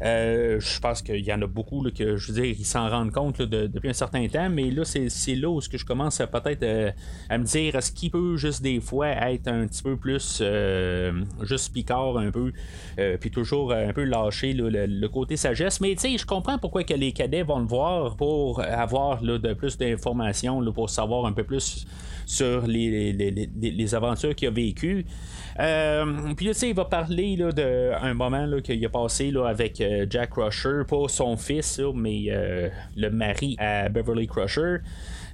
je 0.00 0.80
pense 0.80 1.02
qu'il 1.02 1.24
y 1.24 1.32
en 1.32 1.42
a 1.42 1.46
beaucoup 1.46 1.82
que 1.90 2.16
je 2.16 2.32
veux 2.32 2.40
dire, 2.40 2.54
ils 2.58 2.64
s'en 2.64 2.88
rendent 2.88 3.12
compte 3.12 3.42
depuis 3.42 3.88
un 3.88 3.94
certain 3.94 4.26
temps 4.28 4.48
mais 4.48 4.70
là, 4.70 4.84
c'est 4.84 5.34
là 5.34 5.48
où 5.48 5.60
que 5.60 5.78
je 5.78 5.84
commence 5.84 6.18
peut-être 6.18 6.94
à 7.28 7.38
me 7.38 7.44
dire 7.44 7.74
est-ce 7.74 7.92
qu'il 7.92 8.10
peut 8.10 8.36
juste 8.36 8.62
des 8.62 8.80
fois 8.80 9.08
être 9.08 9.48
un 9.48 9.66
petit 9.66 9.82
peu 9.82 9.96
plus 9.96 10.42
juste 11.42 11.72
picard 11.72 12.16
un 12.18 12.30
peu, 12.30 12.52
puis 13.20 13.30
toujours 13.30 13.72
un 13.72 13.92
peu 13.92 14.04
le, 14.68 15.08
côté 15.08 15.36
sagesse. 15.36 15.80
Mais 15.80 15.94
tu 15.94 16.18
je 16.18 16.26
comprends 16.26 16.58
pourquoi 16.58 16.84
que 16.84 16.94
les 16.94 17.12
cadets 17.12 17.42
vont 17.42 17.58
le 17.58 17.66
voir 17.66 18.16
pour 18.16 18.60
avoir 18.60 19.22
de 19.22 19.52
plus 19.54 19.76
d'informations, 19.76 20.62
pour 20.72 20.90
savoir 20.90 21.26
un 21.26 21.32
peu 21.32 21.44
plus 21.44 21.86
sur 22.26 22.66
les, 22.66 23.12
les, 23.12 23.94
aventures 23.94 24.34
qu'il 24.34 24.48
a 24.48 24.50
vécues. 24.50 25.04
puis 26.36 26.46
tu 26.46 26.54
sais, 26.54 26.70
il 26.70 26.74
va 26.74 26.86
parler 26.86 27.36
là, 27.36 27.52
d'un 27.52 28.14
moment 28.14 28.46
qu'il 28.62 28.84
a 28.84 28.88
passé 28.88 29.32
avec 29.46 29.82
Jack 30.08 30.30
Crusher, 30.30 30.82
pas 30.88 31.08
son 31.08 31.36
fils, 31.36 31.80
mais 31.94 32.26
le 32.96 33.10
mari 33.10 33.56
à 33.58 33.88
Beverly 33.88 34.26
Crusher. 34.26 34.78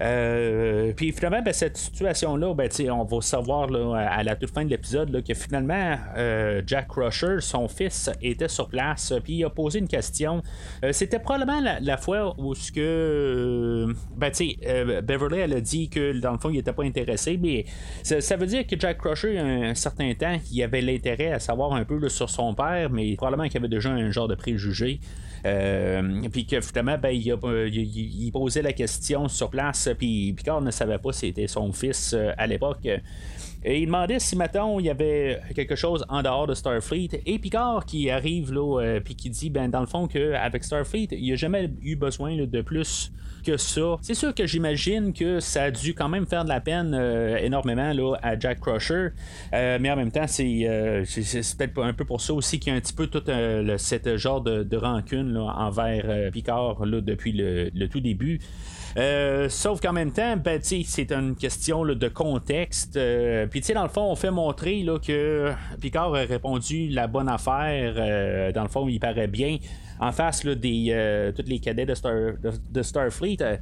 Euh, 0.00 0.92
puis 0.94 1.12
finalement, 1.12 1.42
ben, 1.42 1.52
cette 1.52 1.76
situation-là, 1.76 2.54
ben, 2.54 2.70
on 2.90 3.04
va 3.04 3.20
savoir 3.20 3.68
à 3.94 4.22
la 4.22 4.36
toute 4.36 4.50
fin 4.50 4.64
de 4.64 4.70
l'épisode 4.70 5.22
que 5.22 5.34
finalement, 5.34 5.96
euh, 6.16 6.62
Jack 6.66 6.88
Crusher, 6.88 7.36
son 7.40 7.68
fils, 7.68 8.10
était 8.22 8.48
sur 8.48 8.68
place, 8.68 9.12
puis 9.22 9.34
il 9.34 9.44
a 9.44 9.50
posé 9.50 9.78
une 9.78 9.88
question. 9.88 10.42
Euh, 10.84 10.92
c'était 10.92 11.18
probablement 11.18 11.60
la, 11.80 11.96
fois 11.96 12.34
où 12.38 12.54
ce 12.54 12.72
que 12.72 13.86
ben, 14.16 14.30
Beverly 15.02 15.38
elle 15.38 15.54
a 15.54 15.60
dit 15.60 15.90
que 15.90 16.18
dans 16.18 16.32
le 16.32 16.38
fond, 16.38 16.48
il 16.50 16.56
n'était 16.56 16.72
pas 16.72 16.84
intéressé, 16.84 17.38
mais 17.40 17.66
ça, 18.02 18.36
veut 18.36 18.46
dire 18.46 18.66
que 18.66 18.78
Jack 18.78 18.98
Crusher, 18.98 19.38
un, 19.38 19.74
certain 19.74 20.12
temps, 20.14 20.36
il 20.50 20.62
avait 20.62 20.80
l'intérêt 20.80 21.32
à 21.32 21.38
savoir 21.38 21.74
un 21.74 21.84
peu 21.84 22.08
sur 22.08 22.30
son 22.30 22.54
père, 22.54 22.88
mais 22.90 23.14
probablement 23.16 23.48
qu'il 23.48 23.58
avait 23.58 23.68
déjà 23.68 23.90
un 23.90 24.10
genre 24.10 24.28
de 24.28 24.34
préjugé. 24.34 25.00
Euh, 25.46 26.28
puis 26.30 26.46
que 26.46 26.60
finalement, 26.60 26.98
ben, 26.98 27.10
il, 27.10 28.30
posait 28.32 28.62
la 28.62 28.72
question 28.72 29.28
sur 29.28 29.50
place, 29.50 29.88
puis 29.98 30.32
Picard 30.32 30.60
ne 30.60 30.70
savait 30.70 30.98
pas 30.98 31.12
si 31.12 31.20
c'était 31.20 31.46
son 31.46 31.72
fils 31.72 32.12
euh, 32.12 32.32
à 32.36 32.46
l'époque. 32.46 32.86
Et 33.62 33.80
il 33.80 33.86
demandait 33.86 34.18
si, 34.18 34.36
maintenant 34.36 34.78
il 34.78 34.86
y 34.86 34.90
avait 34.90 35.40
quelque 35.54 35.76
chose 35.76 36.04
en 36.08 36.22
dehors 36.22 36.46
de 36.46 36.54
Starfleet. 36.54 37.22
Et 37.26 37.38
Picard 37.38 37.84
qui 37.84 38.10
arrive 38.10 38.52
là, 38.52 38.80
euh, 38.80 39.00
puis 39.00 39.14
qui 39.14 39.30
dit, 39.30 39.50
ben, 39.50 39.68
dans 39.68 39.80
le 39.80 39.86
fond, 39.86 40.06
qu'avec 40.06 40.64
Starfleet, 40.64 41.08
il 41.12 41.22
n'y 41.22 41.32
a 41.32 41.36
jamais 41.36 41.70
eu 41.82 41.96
besoin 41.96 42.36
de 42.36 42.60
plus 42.62 43.12
que 43.42 43.56
ça. 43.56 43.96
C'est 44.02 44.14
sûr 44.14 44.34
que 44.34 44.46
j'imagine 44.46 45.12
que 45.12 45.40
ça 45.40 45.64
a 45.64 45.70
dû 45.70 45.94
quand 45.94 46.08
même 46.08 46.26
faire 46.26 46.44
de 46.44 46.48
la 46.48 46.60
peine 46.60 46.94
euh, 46.94 47.36
énormément 47.38 47.92
là, 47.92 48.16
à 48.22 48.38
Jack 48.38 48.60
Crusher. 48.60 49.08
Euh, 49.52 49.78
mais 49.80 49.90
en 49.90 49.96
même 49.96 50.10
temps, 50.10 50.26
c'est, 50.26 50.44
peut-être 51.58 51.82
un 51.82 51.92
peu 51.92 52.04
pour 52.04 52.20
ça 52.20 52.34
aussi 52.34 52.58
qu'il 52.58 52.72
y 52.72 52.74
a 52.74 52.78
un 52.78 52.80
petit 52.80 52.92
peu 52.94 53.06
tout 53.06 53.22
le, 53.26 53.76
cette 53.78 54.16
genre 54.16 54.40
de, 54.40 54.76
rancune 54.76 55.36
envers 55.36 56.30
Picard 56.32 56.84
là, 56.86 57.00
depuis 57.00 57.32
le 57.32 57.86
tout 57.88 58.00
début. 58.00 58.40
Euh, 58.96 59.48
sauf 59.48 59.80
qu'en 59.80 59.92
même 59.92 60.12
temps, 60.12 60.36
ben, 60.36 60.60
c'est 60.62 61.12
une 61.12 61.36
question 61.36 61.84
de 61.84 62.08
contexte. 62.08 62.96
Euh, 62.96 63.46
puis, 63.46 63.60
dans 63.74 63.82
le 63.82 63.88
fond, 63.88 64.10
on 64.10 64.16
fait 64.16 64.30
montrer 64.30 64.82
là, 64.82 64.98
que 64.98 65.52
Picard 65.80 66.14
a 66.14 66.20
répondu 66.20 66.88
la 66.88 67.06
bonne 67.06 67.28
affaire. 67.28 67.94
Euh, 67.96 68.52
dans 68.52 68.62
le 68.62 68.68
fond, 68.68 68.88
il 68.88 68.98
paraît 68.98 69.28
bien 69.28 69.58
en 70.00 70.12
face 70.12 70.44
là, 70.44 70.54
des 70.54 70.86
euh, 70.90 71.30
tous 71.32 71.44
les 71.46 71.58
cadets 71.58 71.84
de, 71.84 71.94
Star, 71.94 72.32
de, 72.70 72.82
Starfleet. 72.82 73.36
Euh, 73.42 73.56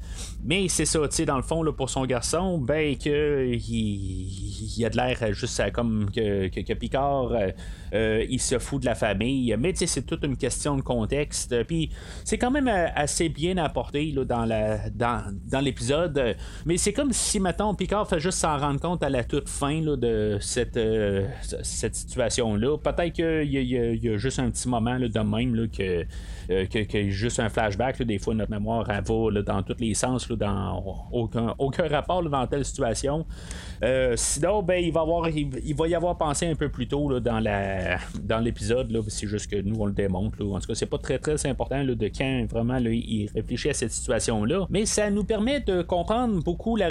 mais 0.44 0.68
c'est 0.68 0.84
ça, 0.84 1.00
tu 1.08 1.16
sais, 1.16 1.24
dans 1.24 1.36
le 1.36 1.42
fond, 1.42 1.62
là, 1.64 1.72
pour 1.72 1.90
son 1.90 2.06
garçon, 2.06 2.58
ben 2.58 2.96
que 2.96 3.50
il, 3.52 4.84
a 4.84 4.90
de 4.90 4.96
l'air 4.96 5.32
juste 5.34 5.60
comme 5.72 6.08
que, 6.10 6.46
que, 6.48 6.72
Picard 6.74 7.32
euh, 7.92 8.24
il 8.28 8.40
se 8.40 8.58
fout 8.60 8.80
de 8.80 8.86
la 8.86 8.94
famille. 8.94 9.54
Mais 9.58 9.72
tu 9.72 9.80
sais, 9.80 9.86
c'est 9.86 10.02
toute 10.02 10.24
une 10.24 10.36
question 10.36 10.76
de 10.76 10.82
contexte. 10.82 11.64
Puis 11.64 11.90
c'est 12.24 12.38
quand 12.38 12.52
même 12.52 12.68
assez 12.68 13.28
bien 13.28 13.56
apporté 13.56 14.12
là, 14.12 14.24
dans 14.24 14.44
la 14.44 14.88
dans, 14.90 15.34
dans 15.50 15.60
l'épisode. 15.60 16.36
Mais 16.66 16.76
c'est 16.76 16.92
comme 16.92 17.12
si 17.12 17.40
maintenant 17.40 17.74
Picard 17.74 18.08
fait 18.08 18.20
juste 18.20 18.38
s'en 18.38 18.56
rendre 18.58 18.80
compte 18.80 19.02
à 19.02 19.10
la 19.10 19.24
toute 19.24 19.48
fin 19.48 19.80
là, 19.80 19.96
de 19.96 20.38
cette, 20.40 20.78
cette 21.42 21.96
situation-là. 21.96 22.78
Peut-être 22.78 23.12
qu'il 23.12 23.52
y, 23.52 23.74
y, 23.74 24.08
a 24.08 24.16
juste 24.16 24.38
un 24.38 24.50
petit 24.50 24.68
moment 24.68 24.94
là, 24.94 25.08
de 25.08 25.18
même 25.18 25.68
que 25.68 26.06
euh, 26.50 26.66
que, 26.66 27.10
juste 27.10 27.40
un 27.40 27.48
flashback. 27.48 28.02
des 28.02 28.18
fois, 28.18 28.34
notre 28.34 28.50
mémoire 28.50 28.88
elle 28.90 29.02
va 29.04 29.42
dans 29.42 29.62
tous 29.62 29.76
les 29.78 29.94
sens, 29.94 30.28
dans 30.28 31.06
aucun, 31.12 31.54
aucun 31.58 31.88
rapport 31.88 32.22
dans 32.22 32.46
telle 32.46 32.64
situation. 32.64 33.26
Euh, 33.82 34.14
sinon, 34.16 34.62
ben, 34.62 34.82
il 34.82 34.92
va, 34.92 35.02
avoir, 35.02 35.28
il, 35.28 35.74
va 35.74 35.88
y 35.88 35.94
avoir 35.94 36.16
pensé 36.16 36.46
un 36.46 36.54
peu 36.54 36.68
plus 36.68 36.88
tôt 36.88 37.20
dans, 37.20 37.40
la, 37.40 37.98
dans 38.22 38.38
l'épisode. 38.38 38.92
c'est 39.08 39.26
juste 39.26 39.50
que 39.50 39.60
nous, 39.60 39.76
on 39.78 39.86
le 39.86 39.92
démontre. 39.92 40.42
En 40.44 40.58
tout 40.58 40.68
cas, 40.68 40.74
c'est 40.74 40.86
pas 40.86 40.98
très 40.98 41.18
très 41.18 41.46
important 41.46 41.84
de 41.84 42.08
quand 42.08 42.46
vraiment 42.50 42.78
il 42.78 43.30
réfléchit 43.34 43.70
à 43.70 43.74
cette 43.74 43.92
situation-là. 43.92 44.66
Mais 44.70 44.86
ça 44.86 45.10
nous 45.10 45.24
permet 45.24 45.60
de 45.60 45.82
comprendre 45.82 46.42
beaucoup 46.42 46.76
la, 46.76 46.88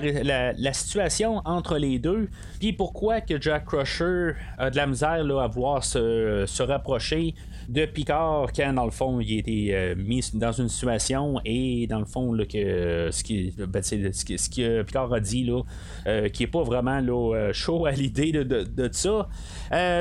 la, 0.53 0.74
situation 0.74 1.41
entre 1.46 1.77
les 1.77 2.00
deux. 2.00 2.29
Puis 2.60 2.74
pourquoi 2.74 3.22
que 3.22 3.41
Jack 3.41 3.65
Crusher 3.65 4.34
a 4.58 4.70
de 4.70 4.75
la 4.75 4.88
misère 4.88 5.25
à 5.39 5.48
vouloir 5.48 5.84
se, 5.84 6.44
se 6.46 6.63
rapprocher 6.63 7.34
de 7.67 7.86
Picard 7.86 8.48
quand 8.56 8.74
dans 8.74 8.86
le 8.86 8.91
fond 8.91 9.20
il 9.27 9.36
a 9.36 9.39
été 9.39 9.75
euh, 9.75 9.96
mis 9.96 10.29
dans 10.34 10.51
une 10.51 10.69
situation 10.69 11.39
et 11.46 11.88
dans 11.88 12.00
le 12.00 12.05
fond 12.05 12.34
là, 12.34 12.46
que 12.46 13.10
ce 13.12 13.24
qui 13.24 13.53
ben, 13.57 13.81
ce, 13.81 14.12
ce 14.12 14.50
que 14.50 14.84
Picard 14.84 15.13
a 15.13 15.19
dit 15.19 15.43
là 15.43 15.62
euh, 16.07 16.29
qui 16.29 16.43
est 16.43 16.48
pas 16.48 16.63
vraiment 16.63 17.00
là, 17.00 17.36
euh, 17.36 17.53
chaud 17.53 17.86
à 17.86 17.91
l'idée 17.91 18.31
de, 18.31 18.43
de, 18.43 18.89
ça 18.91 19.27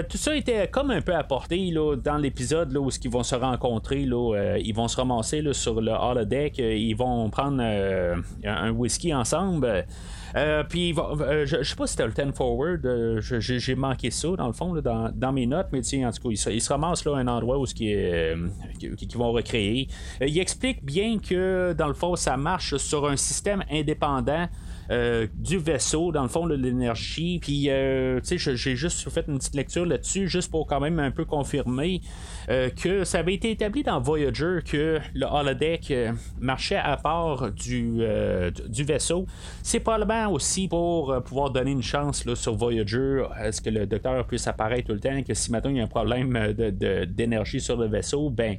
tout 0.09 0.17
ça 0.17 0.37
était 0.37 0.69
comme 0.69 0.91
un 0.91 1.01
peu 1.01 1.15
apporté 1.15 1.71
là, 1.71 1.97
dans 1.97 2.19
l'épisode 2.19 2.77
où 2.77 2.89
ils 3.03 3.11
vont 3.11 3.23
se 3.23 3.35
rencontrer 3.35 4.05
là, 4.05 4.57
ils 4.59 4.75
vont 4.75 4.89
se 4.89 4.97
ramasser 4.97 5.43
là, 5.43 5.53
sur 5.53 5.81
le 5.81 5.93
holodeck 5.93 6.59
ils 6.59 6.95
vont 6.95 7.29
prendre 7.31 7.63
un 7.63 8.71
whisky 8.71 9.13
ensemble. 9.13 9.87
Puis, 10.69 10.95
je, 10.95 11.63
sais 11.63 11.77
pas 11.77 11.87
si 11.87 11.97
c'était 11.97 12.07
le 12.07 12.13
10 12.13 12.37
forward, 12.37 13.21
j'ai 13.21 13.75
manqué 13.75 14.11
ça 14.11 14.29
dans 14.37 14.47
le 14.47 14.53
fond, 14.53 14.75
dans, 14.75 15.33
mes 15.33 15.47
notes, 15.47 15.69
mais 15.73 15.81
en 16.05 16.11
tout 16.11 16.29
cas, 16.29 16.51
il, 16.51 16.61
se 16.61 16.69
ramasse 16.69 17.05
là 17.05 17.17
un 17.17 17.27
endroit 17.29 17.59
où 17.59 17.67
ce 17.67 17.75
qui, 17.75 17.95
vont 19.17 19.33
recréer. 19.33 19.89
il 20.21 20.39
explique 20.39 20.85
bien 20.85 21.19
que 21.19 21.75
dans 21.77 21.89
le 21.89 21.95
fond, 21.95 22.17
ça 22.17 22.37
marche 22.37 22.77
sur 22.77 23.09
un 23.09 23.17
système 23.17 23.65
indépendant. 23.71 24.49
Euh, 24.91 25.27
du 25.35 25.59
vaisseau, 25.59 26.13
dans 26.13 26.23
le 26.23 26.29
fond, 26.29 26.47
de 26.47 26.55
l'énergie. 26.55 27.39
Puis, 27.41 27.67
euh, 27.69 28.21
tu 28.21 28.39
sais, 28.39 28.57
j'ai 28.57 28.77
juste 28.77 29.09
fait 29.11 29.25
une 29.29 29.39
petite 29.39 29.55
lecture 29.55 29.85
là-dessus, 29.85 30.29
juste 30.29 30.51
pour 30.51 30.67
quand 30.67 30.81
même 30.81 30.99
un 30.99 31.11
peu 31.11 31.25
confirmer 31.25 32.01
euh, 32.49 32.71
que 32.71 33.05
ça 33.05 33.19
avait 33.19 33.35
été 33.35 33.51
établi 33.51 33.83
dans 33.83 34.01
Voyager 34.01 34.59
que 34.65 35.01
le 35.15 35.27
holodeck 35.27 35.93
marchait 36.41 36.77
à 36.77 36.97
part 36.97 37.51
du, 37.51 38.01
du 38.69 38.85
vaisseau. 38.85 39.27
C'est 39.63 39.81
probablement 39.81 40.33
aussi 40.33 40.69
pour 40.69 41.23
pouvoir 41.25 41.51
donner 41.51 41.73
une 41.73 41.83
chance 41.83 42.25
là, 42.25 42.37
sur 42.37 42.55
Voyager, 42.55 43.25
à 43.35 43.51
ce 43.51 43.61
que 43.61 43.71
le 43.71 43.87
docteur 43.87 44.25
puisse 44.27 44.47
apparaître 44.47 44.89
tout 44.89 44.95
le 44.95 45.01
temps, 45.01 45.23
que 45.23 45.35
si 45.35 45.51
maintenant 45.51 45.71
il 45.71 45.77
y 45.77 45.81
a 45.81 45.85
un 45.85 45.89
problème 45.89 46.53
d'énergie 47.09 47.61
sur 47.61 47.77
le 47.77 47.87
vaisseau, 47.87 48.31
ben 48.31 48.57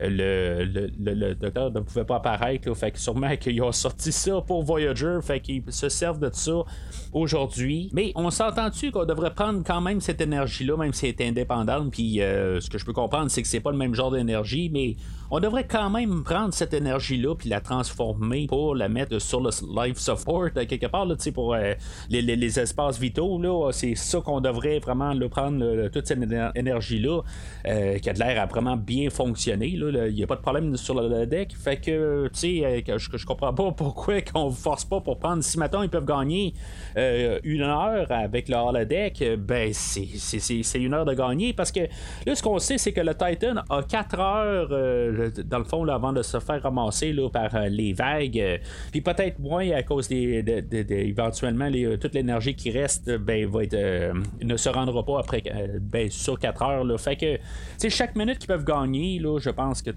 le, 0.00 0.64
le, 0.64 1.34
docteur 1.34 1.70
ne 1.70 1.80
pouvait 1.80 2.04
pas 2.04 2.16
apparaître. 2.16 2.72
fait 2.74 2.90
que 2.90 2.98
sûrement 2.98 3.36
qu'ils 3.40 3.62
ont 3.62 3.72
sorti 3.72 4.12
ça 4.12 4.40
pour 4.40 4.62
Voyager. 4.62 5.18
Fait 5.22 5.40
qu'ils 5.40 5.62
se 5.70 5.88
servent 5.88 6.20
de 6.20 6.30
ça 6.32 6.64
aujourd'hui. 7.12 7.90
Mais 7.92 8.12
on 8.14 8.30
s'entend-tu 8.30 8.90
qu'on 8.90 9.04
devrait 9.04 9.34
prendre 9.34 9.62
quand 9.64 9.80
même 9.80 10.00
cette 10.00 10.20
énergie-là, 10.20 10.76
même 10.76 10.92
si 10.92 11.06
elle 11.06 11.14
est 11.18 11.28
indépendante. 11.28 11.90
Puis 11.92 12.20
euh, 12.20 12.60
ce 12.60 12.70
que 12.70 12.78
je 12.78 12.84
peux 12.84 12.92
comprendre, 12.92 13.30
c'est 13.30 13.42
que 13.42 13.48
c'est 13.48 13.60
pas 13.60 13.72
le 13.72 13.78
même 13.78 13.94
genre 13.94 14.10
d'énergie, 14.10 14.70
mais 14.72 14.96
on 15.30 15.38
devrait 15.38 15.66
quand 15.66 15.90
même 15.90 16.24
prendre 16.24 16.52
cette 16.52 16.74
énergie-là 16.74 17.34
puis 17.36 17.48
la 17.48 17.60
transformer 17.60 18.46
pour 18.48 18.74
la 18.74 18.88
mettre 18.88 19.18
sur 19.20 19.40
le 19.40 19.50
life 19.80 19.98
support 19.98 20.48
euh, 20.56 20.64
quelque 20.66 20.86
part, 20.86 21.06
là, 21.06 21.14
pour 21.32 21.54
euh, 21.54 21.74
les, 22.08 22.58
espaces 22.58 22.98
vitaux. 22.98 23.40
Là, 23.40 23.70
c'est 23.72 23.94
ça 23.94 24.20
qu'on 24.20 24.40
devrait 24.40 24.80
vraiment 24.80 25.16
prendre 25.28 25.88
toute 25.88 26.06
cette 26.06 26.18
énergie-là 26.54 27.20
euh, 27.66 27.98
qui 27.98 28.10
a 28.10 28.12
de 28.12 28.18
l'air 28.18 28.42
à 28.42 28.46
vraiment 28.46 28.76
bien 28.76 29.08
fonctionner. 29.10 29.68
Il 29.68 30.14
n'y 30.14 30.22
a 30.22 30.26
pas 30.26 30.36
de 30.36 30.40
problème 30.40 30.76
sur 30.76 31.00
le 31.00 31.26
deck. 31.26 31.54
Fait 31.56 31.76
que, 31.76 32.26
tu 32.28 32.62
sais, 32.62 32.84
je, 32.86 33.16
je 33.16 33.26
comprends 33.26 33.54
pas 33.54 33.70
pourquoi 33.72 34.20
qu'on 34.32 34.46
ne 34.46 34.54
force 34.54 34.84
pas 34.84 35.00
pour 35.00 35.18
prendre. 35.18 35.44
Si 35.44 35.58
maintenant 35.58 35.82
ils 35.82 35.90
peuvent 35.90 36.06
gagner 36.06 36.54
une 36.96 37.62
heure 37.62 38.10
avec 38.10 38.48
le 38.48 38.56
holodeck, 38.56 39.22
ben 39.38 39.72
c'est 39.72 40.78
une 40.78 40.94
heure 40.94 41.04
de 41.04 41.14
gagner 41.14 41.52
parce 41.52 41.70
que 41.70 41.80
là, 42.26 42.34
ce 42.34 42.42
qu'on 42.42 42.58
sait, 42.58 42.78
c'est 42.78 42.92
que 42.92 43.00
le 43.00 43.14
Titan 43.14 43.56
a 43.68 43.82
4 43.82 44.18
heures 44.18 45.19
dans 45.44 45.58
le 45.58 45.64
fond, 45.64 45.86
avant 45.88 46.12
de 46.12 46.22
se 46.22 46.38
faire 46.40 46.62
ramasser 46.62 47.12
là, 47.12 47.28
par 47.28 47.54
euh, 47.54 47.68
les 47.68 47.92
vagues, 47.92 48.38
euh, 48.38 48.58
puis 48.90 49.00
peut-être 49.00 49.38
moins 49.38 49.68
à 49.70 49.82
cause 49.82 50.08
des, 50.08 50.44
éventuellement 50.90 51.70
euh, 51.72 51.96
toute 51.96 52.14
l'énergie 52.14 52.54
qui 52.54 52.70
reste, 52.70 53.10
ben, 53.18 53.46
va 53.46 53.64
être, 53.64 54.12
ne 54.42 54.56
se 54.56 54.68
rendra 54.68 55.04
pas 55.04 55.20
après 55.20 55.42
ben, 55.80 56.10
sur 56.10 56.38
4 56.38 56.62
heures. 56.62 56.84
Là. 56.84 56.98
Fait 56.98 57.16
que, 57.16 57.88
chaque 57.88 58.16
minute 58.16 58.38
qu'ils 58.38 58.48
peuvent 58.48 58.64
gagner, 58.64 59.18
là, 59.18 59.38
je 59.38 59.50
pense 59.50 59.82
que 59.82 59.90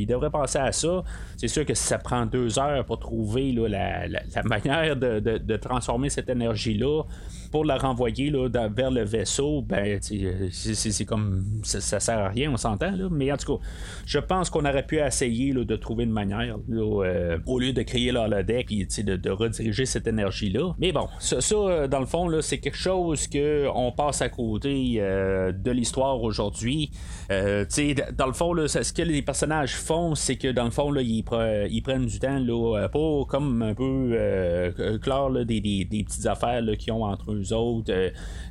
ils 0.00 0.06
devraient 0.06 0.30
penser 0.30 0.58
à 0.58 0.72
ça. 0.72 1.02
C'est 1.36 1.48
sûr 1.48 1.64
que 1.64 1.74
ça 1.74 1.98
prend 1.98 2.26
2 2.26 2.58
heures 2.58 2.84
pour 2.84 2.98
trouver 2.98 3.52
la, 3.52 4.08
manière 4.44 4.96
de 4.96 5.56
transformer 5.56 6.10
cette 6.10 6.28
énergie-là, 6.28 7.02
pour 7.50 7.64
la 7.64 7.76
renvoyer 7.76 8.30
là, 8.30 8.48
vers 8.48 8.90
le 8.90 9.02
vaisseau, 9.02 9.62
ben, 9.62 9.98
c'est 10.00 11.04
comme 11.04 11.44
ça, 11.62 11.80
ça, 11.80 12.00
sert 12.00 12.18
à 12.18 12.28
rien, 12.28 12.50
on 12.52 12.56
s'entend. 12.56 12.92
Mais 13.10 13.32
en 13.32 13.36
tout 13.36 13.56
cas, 13.56 13.64
je 14.06 14.18
pense 14.18 14.50
qu'on 14.50 14.59
aurait 14.64 14.86
pu 14.86 14.98
essayer 14.98 15.52
de 15.52 15.76
trouver 15.76 16.04
une 16.04 16.12
manière 16.12 16.56
euh, 16.70 17.38
au 17.46 17.58
lieu 17.58 17.72
de 17.72 17.82
créer 17.82 18.12
l'holodeck 18.12 18.70
et 18.72 18.86
de, 19.02 19.16
de 19.16 19.30
rediriger 19.30 19.86
cette 19.86 20.06
énergie-là. 20.06 20.74
Mais 20.78 20.92
bon, 20.92 21.08
ça, 21.18 21.38
euh, 21.52 21.88
dans 21.88 22.00
le 22.00 22.06
fond, 22.06 22.28
c'est 22.40 22.58
quelque 22.58 22.76
chose 22.76 23.26
qu'on 23.28 23.92
passe 23.96 24.22
à 24.22 24.28
côté 24.28 24.94
euh, 24.98 25.52
de 25.52 25.70
l'histoire 25.70 26.22
aujourd'hui. 26.22 26.90
dans 27.28 28.26
le 28.26 28.32
fond, 28.32 28.54
ce 28.66 28.92
que 28.92 29.02
les 29.02 29.22
personnages 29.22 29.74
font, 29.74 30.14
c'est 30.14 30.36
que 30.36 30.48
dans 30.48 30.64
le 30.64 30.70
fond, 30.70 30.94
ils, 30.96 31.22
prennent 31.22 32.06
du 32.06 32.18
temps 32.18 32.44
pour 32.92 33.26
comme 33.26 33.62
un 33.62 33.74
peu 33.74 34.98
clore 35.02 35.44
des, 35.44 35.86
petites 35.90 36.26
affaires 36.26 36.62
qu'ils 36.78 36.92
ont 36.92 37.04
entre 37.04 37.32
eux 37.32 37.52
autres. 37.52 37.92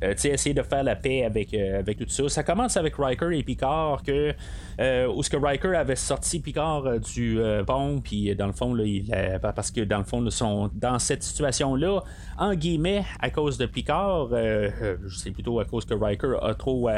Essayer 0.02 0.54
de 0.54 0.62
faire 0.62 0.82
la 0.82 0.96
paix 0.96 1.24
avec, 1.24 1.54
avec 1.54 1.98
tout 1.98 2.08
ça. 2.08 2.28
Ça 2.28 2.42
commence 2.42 2.76
avec 2.76 2.94
Riker 2.96 3.30
et 3.32 3.42
Picard, 3.42 4.02
que, 4.02 4.34
où 5.08 5.22
ce 5.22 5.30
que 5.30 5.36
Riker 5.36 5.74
avait 5.74 5.96
sorti 6.00 6.40
Picard 6.40 7.00
du 7.00 7.38
pont, 7.66 8.00
puis 8.02 8.34
dans 8.34 8.46
le 8.46 8.52
fond, 8.52 8.76
parce 9.42 9.70
que 9.70 9.82
dans 9.82 9.98
le 9.98 10.04
fond, 10.04 10.24
ils 10.24 10.30
sont 10.32 10.70
dans 10.74 10.98
cette 10.98 11.22
situation-là, 11.22 12.02
en 12.38 12.54
guillemets, 12.54 13.04
à 13.20 13.30
cause 13.30 13.58
de 13.58 13.66
Picard, 13.66 14.28
c'est 15.16 15.30
plutôt 15.30 15.60
à 15.60 15.64
cause 15.64 15.84
que 15.84 15.94
Riker 15.94 16.34
a 16.42 16.54
trop, 16.54 16.88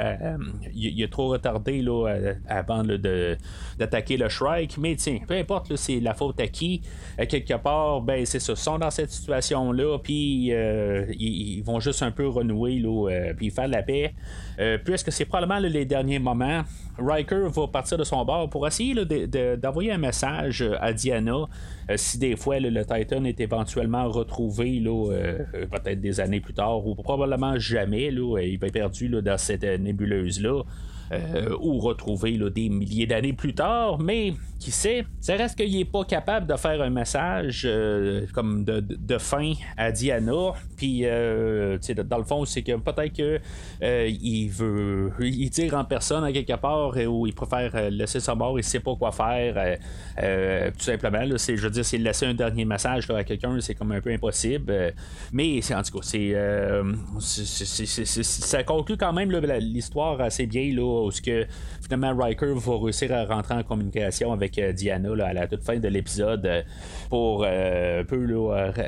il, 0.72 1.08
trop 1.08 1.28
retardé 1.28 1.82
là, 1.82 2.08
avant 2.48 2.82
d'attaquer 2.84 4.16
le 4.16 4.28
Shrike. 4.28 4.78
Mais 4.78 4.96
tiens, 4.96 5.18
peu 5.26 5.34
importe, 5.34 5.76
c'est 5.76 6.00
la 6.00 6.14
faute 6.14 6.40
à 6.40 6.46
qui? 6.46 6.82
quelque 7.28 7.54
part, 7.54 8.02
ben 8.02 8.24
c'est 8.26 8.40
ça, 8.40 8.52
ils 8.52 8.56
sont 8.56 8.78
dans 8.78 8.90
cette 8.90 9.10
situation-là, 9.10 9.98
puis 9.98 10.52
ils, 10.52 11.62
vont 11.62 11.80
juste 11.80 12.02
un 12.02 12.10
peu 12.10 12.28
renouer, 12.28 12.82
euh, 12.84 13.34
puis 13.34 13.50
faire 13.50 13.68
la 13.68 13.82
paix. 13.82 14.14
Euh, 14.58 14.78
puisque 14.78 15.12
c'est 15.12 15.24
probablement 15.24 15.58
les 15.58 15.84
derniers 15.84 16.18
moments, 16.18 16.62
Riker 16.98 17.48
va 17.48 17.66
partir 17.68 17.98
de 17.98 18.04
son 18.04 18.24
bord 18.24 18.50
pour 18.50 18.66
essayer 18.66 18.91
d'envoyer 18.94 19.92
un 19.92 19.98
message 19.98 20.64
à 20.80 20.92
Diana. 20.92 21.46
Euh, 21.90 21.96
si 21.96 22.18
des 22.18 22.36
fois 22.36 22.60
le 22.60 22.84
Titan 22.84 23.24
est 23.24 23.40
éventuellement 23.40 24.08
retrouvé, 24.08 24.82
peut-être 24.82 26.00
des 26.00 26.20
années 26.20 26.40
plus 26.40 26.54
tard, 26.54 26.86
ou 26.86 26.94
probablement 26.94 27.58
jamais, 27.58 28.06
il 28.06 28.58
va 28.58 28.66
être 28.66 28.72
perdu 28.72 29.08
dans 29.08 29.38
cette 29.38 29.64
nébuleuse-là. 29.64 30.62
Ou 31.60 31.78
retrouver 31.78 32.38
des 32.50 32.68
milliers 32.68 33.06
d'années 33.06 33.32
plus 33.32 33.54
tard, 33.54 33.98
mais 33.98 34.34
qui 34.62 34.70
sait, 34.70 35.04
ça 35.20 35.34
reste 35.34 35.56
qu'il 35.56 35.76
n'est 35.76 35.84
pas 35.84 36.04
capable 36.04 36.46
de 36.46 36.56
faire 36.56 36.80
un 36.80 36.90
message 36.90 37.64
euh, 37.66 38.26
comme 38.32 38.64
de, 38.64 39.18
fin 39.18 39.54
à 39.76 39.90
Diana. 39.90 40.52
Puis, 40.76 41.00
euh, 41.04 41.78
dans 42.06 42.18
le 42.18 42.24
fond, 42.24 42.44
c'est 42.44 42.62
que 42.62 42.76
peut-être 42.76 43.12
qu'il 43.12 43.40
euh, 43.82 44.08
il 44.08 44.48
veut 44.48 45.12
il 45.20 45.74
en 45.74 45.84
personne 45.84 46.22
à 46.24 46.32
quelque 46.32 46.56
part 46.56 46.94
ou 47.08 47.26
il 47.26 47.34
préfère 47.34 47.90
laisser 47.90 48.20
sa 48.20 48.34
mort, 48.34 48.52
il 48.52 48.62
ne 48.62 48.62
sait 48.62 48.80
pas 48.80 48.94
quoi 48.94 49.10
faire. 49.10 49.78
tout 50.72 50.84
simplement, 50.84 51.24
là, 51.24 51.36
je 51.36 51.54
veux 51.54 51.70
dire, 51.70 51.84
c'est 51.84 51.98
laisser 51.98 52.26
un 52.26 52.34
dernier 52.34 52.64
message 52.64 53.10
à 53.10 53.24
quelqu'un, 53.24 53.58
c'est 53.60 53.74
comme 53.74 53.92
un 53.92 54.00
peu 54.00 54.10
impossible. 54.10 54.94
mais 55.32 55.60
en 55.74 55.82
tout 55.82 55.98
cas, 55.98 56.04
c'est, 56.04 56.36
ça 58.22 58.62
conclut 58.62 58.96
quand 58.96 59.12
même 59.12 59.30
l'histoire 59.30 60.20
assez 60.20 60.46
bien 60.46 60.72
là, 60.74 61.01
où 61.06 61.10
que, 61.24 61.46
finalement 61.82 62.16
Riker 62.16 62.54
va 62.54 62.78
réussir 62.78 63.12
à 63.12 63.24
rentrer 63.24 63.54
en 63.54 63.62
communication 63.62 64.32
avec 64.32 64.58
Diana 64.74 65.02
à 65.26 65.32
la 65.32 65.46
toute 65.46 65.62
fin 65.62 65.78
de 65.78 65.88
l'épisode 65.88 66.46
euh, 66.46 66.62
pour 67.08 67.44
euh, 67.44 68.00
un 68.00 68.04
peu 68.04 68.26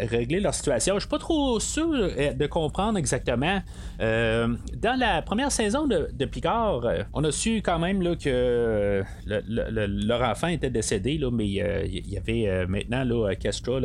régler 0.07 0.41
leur 0.41 0.55
situation. 0.55 0.95
Je 0.95 1.01
suis 1.01 1.09
pas 1.09 1.19
trop 1.19 1.61
sûr 1.61 1.89
euh, 1.93 2.33
de 2.33 2.47
comprendre 2.47 2.99
exactement. 2.99 3.61
dans 3.99 4.99
la 4.99 5.23
première 5.23 5.53
saison 5.53 5.87
de, 5.87 6.25
Picard, 6.25 6.83
on 7.13 7.23
a 7.25 7.31
su 7.31 7.57
quand 7.63 7.79
même 7.79 8.01
là, 8.01 8.17
que 8.17 9.03
leur 9.27 10.23
enfant 10.23 10.49
était 10.49 10.71
décédé, 10.71 11.19
là, 11.19 11.31
mais 11.31 11.47
il 11.47 12.09
y 12.09 12.17
avait 12.17 12.67
maintenant 12.67 13.05
là, 13.05 13.35
Kestra, 13.35 13.81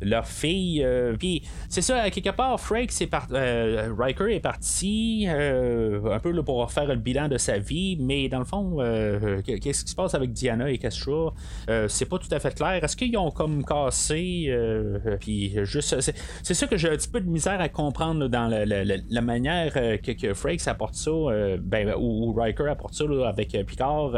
leur 0.00 0.26
fille. 0.26 0.86
Puis 1.18 1.42
c'est 1.68 1.82
ça, 1.82 2.08
quelque 2.10 2.30
part, 2.30 2.58
Frank, 2.58 2.90
Riker 3.98 4.34
est 4.34 4.40
parti 4.40 5.26
un 5.28 6.18
peu 6.20 6.30
là, 6.30 6.42
pour 6.42 6.70
faire 6.72 6.86
le 6.86 6.96
bilan 6.96 7.28
de 7.28 7.36
sa 7.36 7.47
vie, 7.56 7.96
mais 8.00 8.28
dans 8.28 8.38
le 8.38 8.44
fond, 8.44 8.78
qu'est-ce 9.44 9.84
qui 9.84 9.90
se 9.90 9.96
passe 9.96 10.14
avec 10.14 10.32
Diana 10.32 10.70
et 10.70 10.78
Kestra? 10.78 11.32
Euh, 11.70 11.88
c'est 11.88 12.06
pas 12.06 12.18
tout 12.18 12.28
à 12.30 12.38
fait 12.38 12.54
clair. 12.54 12.82
Est-ce 12.82 12.96
qu'ils 12.96 13.16
ont 13.16 13.30
comme 13.30 13.64
cassé 13.64 14.46
euh, 14.48 15.16
puis 15.20 15.54
juste 15.64 16.00
c'est 16.42 16.54
ça 16.54 16.66
que 16.66 16.76
j'ai 16.76 16.88
un 16.88 16.96
petit 16.96 17.08
peu 17.08 17.20
de 17.20 17.28
misère 17.28 17.60
à 17.60 17.68
comprendre 17.68 18.28
dans 18.28 18.48
la, 18.48 19.20
manière 19.20 19.72
euh, 19.76 19.96
que, 19.98 20.12
que 20.12 20.34
Frakes 20.34 20.66
apporte 20.66 20.94
ça, 20.94 21.10
ben, 21.60 21.94
ou, 21.98 22.32
Riker 22.32 22.68
apporte 22.68 22.94
ça 22.94 23.04
avec 23.26 23.56
Picard. 23.66 24.12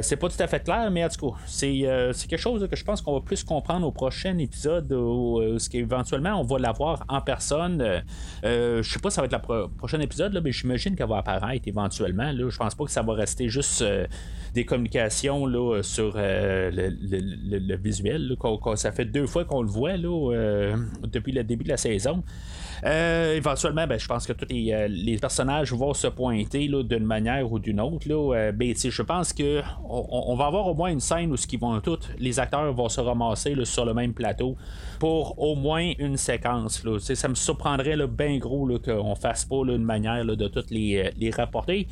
c'est 0.00 0.16
pas 0.16 0.28
tout 0.28 0.42
à 0.42 0.46
fait 0.46 0.60
clair, 0.60 0.90
mais 0.90 1.04
en 1.04 1.08
tout 1.08 1.30
cas, 1.30 1.36
c'est, 1.46 1.86
quelque 2.28 2.40
chose 2.40 2.66
que 2.68 2.76
je 2.76 2.84
pense 2.84 3.02
qu'on 3.02 3.14
va 3.14 3.20
plus 3.20 3.44
comprendre 3.44 3.86
au 3.86 3.92
prochain 3.92 4.36
épisode 4.38 4.92
où, 4.92 5.40
ce 5.58 5.68
qu'éventuellement 5.68 6.40
on 6.40 6.44
va 6.44 6.58
l'avoir 6.58 7.04
en 7.08 7.20
personne. 7.20 8.02
je 8.42 8.82
sais 8.82 9.00
pas, 9.00 9.10
ça 9.10 9.22
va 9.22 9.26
être 9.26 9.48
le 9.48 9.68
prochain 9.68 10.00
épisode, 10.00 10.32
là, 10.32 10.40
mais 10.40 10.52
j'imagine 10.52 10.96
qu'elle 10.96 11.08
va 11.08 11.18
apparaître 11.18 11.66
éventuellement 11.66 12.08
Là. 12.32 12.47
Je 12.48 12.56
pense 12.56 12.74
pas 12.74 12.84
que 12.84 12.90
ça 12.90 13.02
va 13.02 13.14
rester 13.14 13.48
juste 13.48 13.84
des 14.54 14.64
communications 14.64 15.46
là, 15.46 15.82
sur 15.82 16.14
le, 16.16 17.76
visuel. 17.76 18.36
ça 18.76 18.92
fait 18.92 19.04
deux 19.04 19.26
fois 19.26 19.44
qu'on 19.44 19.62
le 19.62 19.68
voit 19.68 19.96
là, 19.96 20.74
depuis 21.02 21.32
le 21.32 21.44
début 21.44 21.64
de 21.64 21.70
la 21.70 21.76
saison. 21.76 22.22
Euh, 22.84 23.34
éventuellement, 23.34 23.86
ben, 23.86 23.98
je 23.98 24.06
pense 24.06 24.26
que 24.26 24.32
tous 24.32 24.46
les, 24.50 24.72
euh, 24.72 25.18
personnages 25.20 25.72
vont 25.72 25.94
se 25.94 26.06
pointer 26.06 26.68
d'une 26.68 27.04
manière 27.04 27.50
ou 27.50 27.58
d'une 27.58 27.80
autre. 27.80 28.08
Là, 28.08 28.34
euh, 28.34 28.52
ben, 28.52 28.74
je 28.76 29.02
pense 29.02 29.32
que 29.32 29.62
on, 29.88 30.36
va 30.36 30.46
avoir 30.46 30.66
au 30.66 30.74
moins 30.74 30.90
une 30.90 31.00
scène 31.00 31.32
où 31.32 31.36
ce 31.36 31.46
qui 31.46 31.56
vont 31.56 31.80
tous 31.80 31.98
les 32.18 32.38
acteurs 32.38 32.72
vont 32.72 32.88
se 32.88 33.00
ramasser 33.00 33.54
sur 33.64 33.84
le 33.84 33.94
même 33.94 34.12
plateau 34.12 34.56
pour 34.98 35.38
au 35.38 35.56
moins 35.56 35.92
une 35.98 36.16
séquence. 36.16 36.84
Là. 36.84 36.98
Ça 37.00 37.28
me 37.28 37.34
surprendrait 37.34 37.96
bien 38.06 38.38
gros 38.38 38.68
qu'on 38.78 39.14
fasse 39.14 39.44
pas 39.44 39.56
une 39.56 39.84
manière 39.84 40.24
de 40.24 40.48
toutes 40.48 40.70
les, 40.70 41.10
les 41.16 41.30
rapporter. 41.30 41.88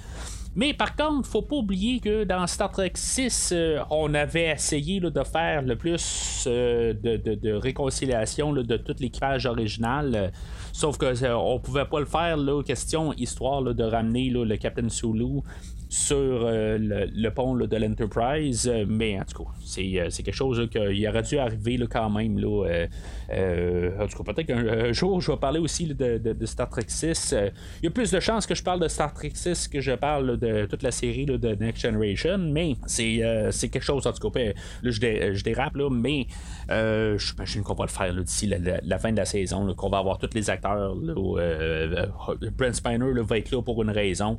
Mais 0.57 0.73
par 0.73 0.97
contre, 0.97 1.29
faut 1.29 1.43
pas 1.43 1.57
oublier 1.57 2.01
que 2.01 2.25
dans 2.25 2.47
Star 2.47 2.71
Trek 2.71 2.93
6, 2.95 3.51
euh, 3.53 3.79
on 3.91 4.15
avait 4.15 4.53
essayé 4.53 5.01
de 5.01 5.23
faire 5.23 5.61
le 5.61 5.77
plus 5.77 6.45
euh, 6.47 6.95
de, 6.95 7.53
réconciliation 7.53 8.55
de 8.55 8.77
tout 8.79 8.97
l'équipage 8.99 9.45
original. 9.45 10.33
sauf 10.73 10.97
que 10.97 11.25
euh, 11.25 11.37
on 11.37 11.61
pouvait 11.61 11.85
pas 11.85 12.01
le 12.01 12.07
faire, 12.07 12.39
là, 12.39 12.63
question 12.63 13.13
histoire 13.13 13.63
de 13.63 13.85
ramener 13.85 14.31
le 14.31 14.57
Captain 14.57 14.89
Sulu 14.89 15.43
sur 15.89 16.17
euh, 16.17 16.79
le, 16.79 17.31
pont 17.31 17.55
de 17.55 17.77
l'Enterprise, 17.77 18.69
euh, 18.69 18.85
mais 18.89 19.21
en 19.21 19.25
tout 19.25 19.45
cas, 19.45 19.51
c'est, 19.65 20.01
euh, 20.01 20.09
quelque 20.11 20.35
chose 20.35 20.69
qui 20.71 21.07
aurait 21.07 21.23
dû 21.23 21.39
arriver 21.39 21.79
quand 21.89 22.11
même. 22.11 22.39
Là, 22.39 22.87
en 24.01 24.07
tout 24.09 24.23
cas, 24.23 24.33
peut-être 24.33 24.47
qu'un 24.47 24.93
jour, 24.93 25.21
je 25.21 25.31
vais 25.31 25.39
parler 25.39 25.61
aussi 25.61 25.87
de, 25.87 26.47
Star 26.47 26.69
Trek 26.69 26.85
6. 26.89 27.35
Il 27.83 27.85
y 27.85 27.87
a 27.87 27.91
plus 27.91 28.11
de 28.11 28.21
chances 28.21 28.47
que 28.47 28.55
je 28.55 28.63
parle 28.63 28.81
de 28.81 28.89
Star 28.89 29.13
Trek 29.15 29.33
6 29.35 29.69
que 29.69 29.81
je 29.81 29.93
parle 29.93 30.39
de 30.39 30.67
toute 30.67 30.83
la 30.83 30.91
série 30.91 31.27
de 31.27 31.55
Next 31.55 31.83
Generation, 31.83 32.39
mais 32.39 32.75
c'est, 32.87 33.21
quelque 33.71 33.81
chose, 33.81 34.07
en 34.07 34.13
tout 34.13 34.31
cas, 34.31 34.41
là, 34.83 34.91
je, 34.91 35.43
dérape, 35.43 35.77
là, 35.77 35.89
mais 35.91 36.27
j'imagine 36.69 37.63
qu'on 37.63 37.75
va 37.75 37.85
le 37.85 37.91
faire 37.91 38.15
d'ici 38.15 38.47
la, 38.47 38.99
fin 38.99 39.13
de 39.13 39.17
la 39.17 39.25
saison, 39.25 39.73
qu'on 39.75 39.91
va 39.91 39.99
avoir 39.99 40.19
tous 40.19 40.31
les 40.35 40.51
acteurs. 40.51 40.97
Brent 40.97 42.73
Spiner 42.73 43.13
va 43.23 43.39
être 43.39 43.51
là 43.53 43.63
pour 43.63 43.83
une 43.83 43.91
raison 43.91 44.39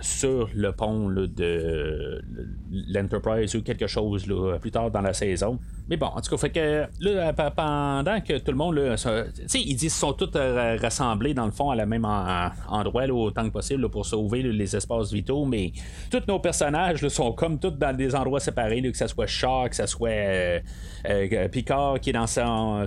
sur 0.00 0.51
le 0.54 0.72
pont 0.72 1.10
de 1.10 2.22
l'Enterprise 2.70 3.54
ou 3.54 3.62
quelque 3.62 3.86
chose 3.86 4.26
là, 4.26 4.58
plus 4.58 4.70
tard 4.70 4.90
dans 4.90 5.00
la 5.00 5.12
saison. 5.12 5.58
Mais 5.88 5.96
bon, 5.96 6.06
en 6.06 6.20
tout 6.20 6.30
cas, 6.30 6.36
fait 6.36 6.50
que 6.50 6.84
là, 7.00 7.32
pendant 7.32 8.20
que 8.20 8.38
tout 8.38 8.52
le 8.52 8.56
monde, 8.56 8.80
tu 8.96 9.46
sais, 9.48 9.60
ils 9.60 9.74
disent 9.74 9.94
sont 9.94 10.12
tous 10.12 10.30
euh, 10.36 10.76
rassemblés 10.80 11.34
dans 11.34 11.44
le 11.44 11.50
fond 11.52 11.70
à 11.70 11.76
la 11.76 11.86
même 11.86 12.04
endroit 12.04 13.06
autant 13.06 13.44
que 13.44 13.52
possible 13.52 13.88
pour 13.88 14.06
sauver 14.06 14.42
les 14.42 14.76
espaces 14.76 15.12
vitaux, 15.12 15.44
mais 15.44 15.72
tous 16.10 16.22
nos 16.28 16.38
personnages 16.38 17.06
sont 17.08 17.32
comme 17.32 17.58
tous 17.58 17.70
dans 17.70 17.96
des 17.96 18.14
endroits 18.14 18.40
séparés, 18.40 18.82
que 18.82 18.96
ce 18.96 19.06
soit 19.06 19.26
Shaw, 19.26 19.68
que 19.68 19.76
ce 19.76 19.86
soit 19.86 20.08
euh, 20.08 20.60
euh, 21.08 21.48
Picard 21.48 22.00
qui 22.00 22.10
est 22.10 22.12
dans 22.12 22.26
son, 22.26 22.84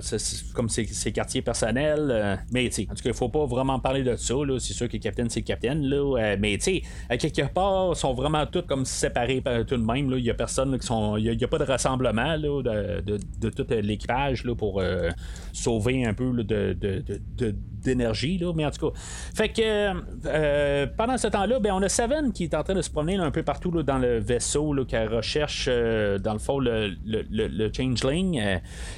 comme 0.54 0.68
ses, 0.68 1.12
quartiers 1.12 1.42
personnels. 1.42 2.38
mais 2.52 2.68
tu 2.70 2.82
en 2.90 2.94
tout 2.94 3.02
cas, 3.02 3.10
il 3.10 3.14
faut 3.14 3.28
pas 3.28 3.44
vraiment 3.46 3.78
parler 3.78 4.02
de 4.02 4.16
ça. 4.16 4.34
C'est 4.58 4.74
sûr 4.74 4.88
que 4.88 4.96
Captain, 4.96 5.26
c'est 5.28 5.42
Captain. 5.42 5.74
Là, 5.74 6.36
mais 6.38 6.58
tu 6.58 6.82
sais, 7.08 7.18
quelque 7.18 7.52
part, 7.52 7.92
ils 7.92 7.96
sont 7.96 8.14
vraiment 8.14 8.46
tous 8.46 8.62
comme 8.62 8.84
séparés 8.84 9.42
tout 9.66 9.76
de 9.76 9.82
même. 9.82 10.10
Il 10.16 10.24
y 10.24 10.30
a 10.30 10.34
personne 10.34 10.78
qui 10.78 10.86
sont. 10.86 11.16
Il 11.16 11.36
n'y 11.36 11.44
a, 11.44 11.48
pas 11.48 11.58
de 11.58 11.64
rassemblement 11.64 12.36
là, 12.36 12.62
de, 12.62 12.85
de, 12.86 13.50
tout 13.50 13.66
l'équipage 13.70 14.44
pour 14.56 14.80
euh, 14.80 15.10
sauver 15.52 16.04
un 16.04 16.14
peu 16.14 16.32
de, 16.42 17.54
d'énergie, 17.86 18.38
là, 18.38 18.52
mais 18.54 18.64
en 18.64 18.70
tout 18.70 18.90
cas. 18.90 18.98
Fait 19.34 19.48
que 19.48 19.92
euh, 20.26 20.86
pendant 20.96 21.16
ce 21.16 21.28
temps-là, 21.28 21.58
ben, 21.60 21.72
on 21.72 21.82
a 21.82 21.88
Seven 21.88 22.32
qui 22.32 22.44
est 22.44 22.54
en 22.54 22.62
train 22.62 22.74
de 22.74 22.82
se 22.82 22.90
promener 22.90 23.16
un 23.16 23.30
peu 23.30 23.42
partout 23.42 23.70
dans 23.82 23.98
le 23.98 24.18
vaisseau, 24.18 24.72
là, 24.72 24.84
qui 24.84 24.96
recherche 24.96 25.68
euh, 25.70 26.18
dans 26.18 26.32
le 26.32 26.38
fond 26.38 26.58
le, 26.58 26.94
le, 27.04 27.70
Changeling. 27.72 28.40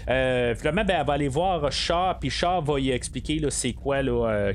finalement, 0.07 0.85
ben, 0.85 0.97
elle 1.01 1.07
va 1.07 1.13
aller 1.13 1.29
voir 1.29 1.71
Shaw, 1.71 2.15
puis 2.21 2.31
Shaw 2.31 2.63
va 2.63 2.81
y 2.81 2.91
expliquer 2.91 3.41
c'est 3.51 3.73
quoi, 3.73 4.03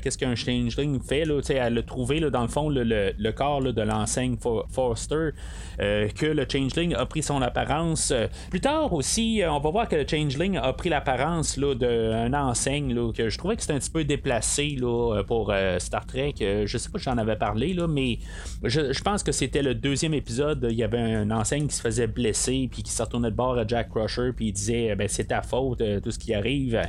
qu'est-ce 0.00 0.18
qu'un 0.18 0.34
Changeling 0.34 1.00
fait. 1.00 1.24
Là, 1.24 1.40
elle 1.48 1.78
a 1.78 1.82
trouvé 1.82 2.20
dans 2.20 2.42
le 2.42 2.48
fond 2.48 2.68
le, 2.68 3.30
corps 3.32 3.62
de 3.62 3.82
l'enseigne 3.82 4.36
Forster, 4.68 5.30
que 5.78 6.26
le 6.26 6.46
Changeling 6.50 6.94
a 6.94 7.06
pris 7.06 7.22
son 7.22 7.42
apparence. 7.42 8.12
Plus 8.50 8.60
tard 8.60 8.92
aussi, 8.92 9.42
on 9.48 9.58
va 9.58 9.70
voir 9.70 9.88
que 9.88 9.96
le 9.96 10.06
Changeling 10.06 10.56
a 10.56 10.72
pris 10.72 10.88
l'apparence 10.88 11.58
d'un 11.58 12.32
enseigne 12.32 12.94
là, 12.94 13.12
que 13.12 13.28
je 13.28 13.38
trouvais 13.38 13.56
que 13.56 13.62
c'était 13.62 13.74
un 13.74 13.78
petit 13.78 13.90
peu 13.90 14.04
déplacé 14.24 14.76
là, 14.80 15.22
pour 15.26 15.50
euh, 15.50 15.78
Star 15.78 16.06
Trek. 16.06 16.34
Euh, 16.40 16.66
je 16.66 16.78
sais 16.78 16.88
pas 16.88 16.98
si 16.98 17.04
j'en 17.04 17.18
avais 17.18 17.36
parlé, 17.36 17.74
là, 17.74 17.86
mais 17.86 18.18
je, 18.62 19.02
pense 19.02 19.22
que 19.22 19.32
c'était 19.32 19.62
le 19.62 19.74
deuxième 19.74 20.14
épisode. 20.14 20.66
Il 20.70 20.76
y 20.76 20.82
avait 20.82 20.98
un 20.98 21.30
enseigne 21.30 21.66
qui 21.66 21.74
se 21.74 21.82
faisait 21.82 22.06
blesser 22.06 22.68
puis 22.70 22.82
qui 22.82 22.90
se 22.90 23.02
retournait 23.02 23.30
de 23.30 23.36
bord 23.36 23.58
à 23.58 23.66
Jack 23.66 23.90
Crusher 23.90 24.32
puis 24.34 24.46
il 24.46 24.52
disait 24.52 24.94
ben, 24.96 25.08
c'est 25.08 25.24
ta 25.24 25.42
faute, 25.42 25.82
euh, 25.82 26.00
tout 26.00 26.10
ce 26.10 26.18
qui 26.18 26.32
arrive. 26.32 26.80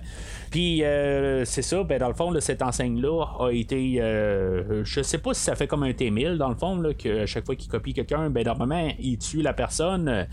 Puis 0.49 0.81
c'est 1.43 1.61
ça, 1.61 1.83
ben, 1.83 1.99
dans 1.99 2.07
le 2.07 2.13
fond, 2.13 2.33
cette 2.39 2.61
enseigne-là 2.61 3.25
a 3.39 3.51
été. 3.51 3.95
je 3.97 5.01
sais 5.01 5.17
pas 5.17 5.33
si 5.33 5.41
ça 5.41 5.55
fait 5.55 5.67
comme 5.67 5.83
un 5.83 5.91
T-1000, 5.91 6.37
dans 6.37 6.49
le 6.49 6.55
fond, 6.55 6.77
là, 6.77 6.93
que 6.93 7.25
chaque 7.25 7.45
fois 7.45 7.55
qu'il 7.55 7.69
copie 7.69 7.93
quelqu'un, 7.93 8.29
ben, 8.29 8.45
normalement, 8.45 8.89
il 8.99 9.17
tue 9.17 9.41
la 9.41 9.53
personne 9.53 10.27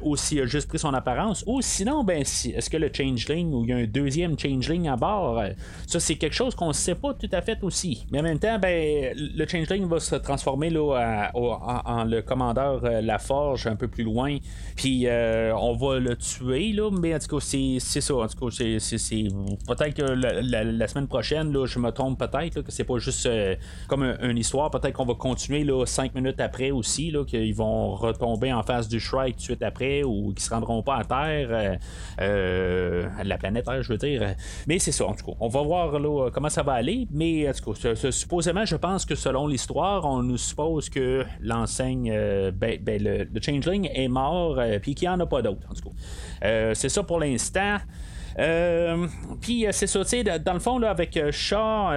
ou 0.00 0.16
s'il 0.16 0.40
a 0.40 0.46
juste 0.46 0.68
pris 0.68 0.80
son 0.80 0.92
apparence. 0.94 1.44
Ou 1.46 1.62
sinon, 1.62 2.02
ben, 2.02 2.22
est-ce 2.22 2.68
que 2.68 2.76
le 2.76 2.90
Changeling 2.92 3.52
ou 3.52 3.62
il 3.62 3.70
y 3.70 3.72
a 3.72 3.76
un 3.76 3.86
deuxième 3.86 4.36
Changeling 4.36 4.88
à 4.88 4.96
bord? 4.96 5.40
Ça, 5.86 6.00
c'est 6.00 6.16
quelque 6.16 6.31
chose 6.32 6.54
qu'on 6.54 6.68
ne 6.68 6.72
sait 6.72 6.94
pas 6.94 7.14
tout 7.14 7.28
à 7.32 7.40
fait 7.40 7.58
aussi. 7.62 8.06
Mais 8.10 8.20
en 8.20 8.22
même 8.22 8.38
temps, 8.38 8.58
ben, 8.58 9.14
le 9.16 9.46
Changeling 9.46 9.86
va 9.88 10.00
se 10.00 10.16
transformer 10.16 10.70
là, 10.70 11.30
en, 11.34 12.04
le 12.04 12.20
commandeur 12.22 12.84
euh, 12.84 13.00
La 13.00 13.18
Forge 13.18 13.66
un 13.66 13.76
peu 13.76 13.88
plus 13.88 14.04
loin. 14.04 14.36
Puis 14.76 15.06
euh, 15.06 15.54
on 15.56 15.74
va 15.74 15.98
le 15.98 16.16
tuer, 16.16 16.72
là, 16.72 16.90
mais 16.90 17.14
en 17.14 17.18
tout 17.18 17.36
cas, 17.36 17.44
c'est, 17.44 17.78
ça. 17.78 18.14
En 18.14 18.26
tout 18.26 18.46
cas, 18.46 18.56
c'est, 18.78 19.28
peut-être 19.66 19.94
que 19.94 20.02
la, 20.02 20.88
semaine 20.88 21.08
prochaine, 21.08 21.52
là, 21.52 21.66
je 21.66 21.78
me 21.78 21.90
trompe 21.90 22.18
peut-être, 22.18 22.62
que 22.62 22.72
c'est 22.72 22.84
pas 22.84 22.98
juste 22.98 23.26
euh, 23.26 23.54
comme 23.88 24.02
une 24.02 24.38
histoire. 24.38 24.70
Peut-être 24.70 24.94
qu'on 24.94 25.06
va 25.06 25.14
continuer 25.14 25.64
là, 25.64 25.84
cinq 25.86 26.14
minutes 26.14 26.40
après 26.40 26.70
aussi, 26.70 27.10
là, 27.10 27.24
qu'ils 27.24 27.54
vont 27.54 27.94
retomber 27.94 28.52
en 28.52 28.62
face 28.62 28.88
du 28.88 29.00
Shrike 29.00 29.36
tout 29.36 29.40
de 29.40 29.44
suite 29.44 29.62
après 29.62 30.02
ou 30.02 30.32
qu'ils 30.32 30.42
se 30.42 30.50
rendront 30.50 30.82
pas 30.82 30.96
à 30.96 31.04
Terre, 31.04 31.78
la 32.18 33.38
planète 33.38 33.64
Terre, 33.64 33.82
je 33.82 33.92
veux 33.92 33.98
dire. 33.98 34.34
Mais 34.66 34.78
c'est 34.78 34.92
ça, 34.92 35.06
en 35.06 35.14
tout 35.14 35.26
cas. 35.26 35.32
On 35.40 35.48
va 35.48 35.62
voir 35.62 35.98
là, 35.98 36.11
comment 36.32 36.48
ça 36.48 36.62
va 36.62 36.72
aller, 36.72 37.06
mais 37.10 37.48
en 37.48 37.52
tout 37.52 37.72
cas, 37.72 38.10
supposément, 38.10 38.64
je 38.64 38.76
pense 38.76 39.04
que 39.04 39.14
selon 39.14 39.46
l'histoire, 39.46 40.04
on 40.04 40.22
nous 40.22 40.36
suppose 40.36 40.88
que 40.88 41.24
l'enseigne, 41.40 42.10
euh, 42.12 42.50
ben, 42.50 42.78
ben, 42.82 43.02
le, 43.02 43.40
Changeling 43.40 43.88
est 43.92 44.08
mort, 44.08 44.58
euh, 44.58 44.78
puis 44.78 44.94
qu'il 44.94 45.08
n'y 45.08 45.14
en 45.14 45.20
a 45.20 45.26
pas 45.26 45.42
d'autres, 45.42 45.66
en 45.70 45.74
tout 45.74 45.90
cas. 45.90 45.96
Euh, 46.44 46.74
c'est 46.74 46.88
ça 46.88 47.02
pour 47.02 47.20
l'instant. 47.20 47.78
Euh, 48.38 49.06
puis 49.40 49.66
euh, 49.66 49.70
c'est 49.72 49.86
ça, 49.86 50.02
dans 50.38 50.52
le 50.52 50.58
fond, 50.58 50.78
là, 50.78 50.90
avec 50.90 51.16
euh, 51.16 51.30
Shaw, 51.32 51.92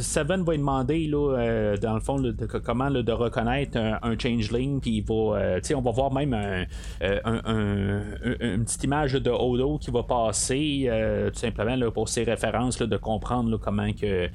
Seven 0.00 0.42
va 0.42 0.52
lui 0.52 0.58
demander, 0.58 1.06
là, 1.06 1.76
dans 1.80 1.94
le 1.94 2.00
fond, 2.00 2.22
comment 2.64 2.90
de 2.90 3.12
reconnaître 3.12 3.78
un, 3.78 4.18
changeling, 4.18 4.80
puis 4.80 5.00
va, 5.00 5.60
tu 5.60 5.68
sais, 5.68 5.74
on 5.74 5.80
va 5.80 5.90
voir 5.90 6.12
même 6.12 6.34
un, 6.34 6.64
une 7.00 8.64
petite 8.64 8.84
image 8.84 9.12
de 9.14 9.30
Odo 9.30 9.78
qui 9.78 9.90
va 9.90 10.02
passer, 10.02 10.90
tout 11.32 11.38
simplement, 11.38 11.76
là, 11.76 11.90
pour 11.90 12.08
ses 12.08 12.24
références, 12.24 12.78
de 12.78 12.96
comprendre 12.96 13.56
comment 13.58 13.92
que, 13.92 14.28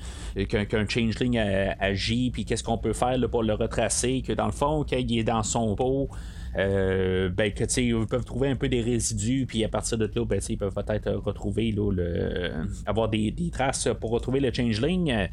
qu'un, 0.44 0.88
changeling 0.88 1.38
agit, 1.80 2.32
puis 2.32 2.46
qu'est-ce 2.46 2.64
qu'on 2.64 2.78
peut 2.78 2.94
faire 2.94 3.18
pour 3.30 3.44
le 3.44 3.54
retracer, 3.54 4.24
que 4.26 4.34
dans 4.34 4.46
le 4.46 4.52
fond, 4.52 4.84
qu'il 4.84 5.18
est 5.18 5.24
dans 5.24 5.44
son 5.44 5.76
pot, 5.76 6.10
euh, 6.58 7.30
ben, 7.30 7.52
que, 7.52 7.64
ils 7.80 8.06
peuvent 8.06 8.26
trouver 8.26 8.50
un 8.50 8.56
peu 8.56 8.70
des 8.70 8.82
résidus, 8.82 9.46
puis 9.48 9.64
à 9.64 9.70
partir 9.70 9.98
de 9.98 10.10
là, 10.14 10.26
ben, 10.26 10.40
ils 10.48 10.58
peuvent 10.58 10.74
peut-être 10.74 11.12
retrouver, 11.12 11.72
là, 11.72 11.92
le, 11.92 12.52
avoir 12.86 13.10
des, 13.10 13.34
traces 13.52 13.90
pour 14.00 14.12
retrouver 14.12 14.40
le 14.40 14.54
changeling. 14.54 15.28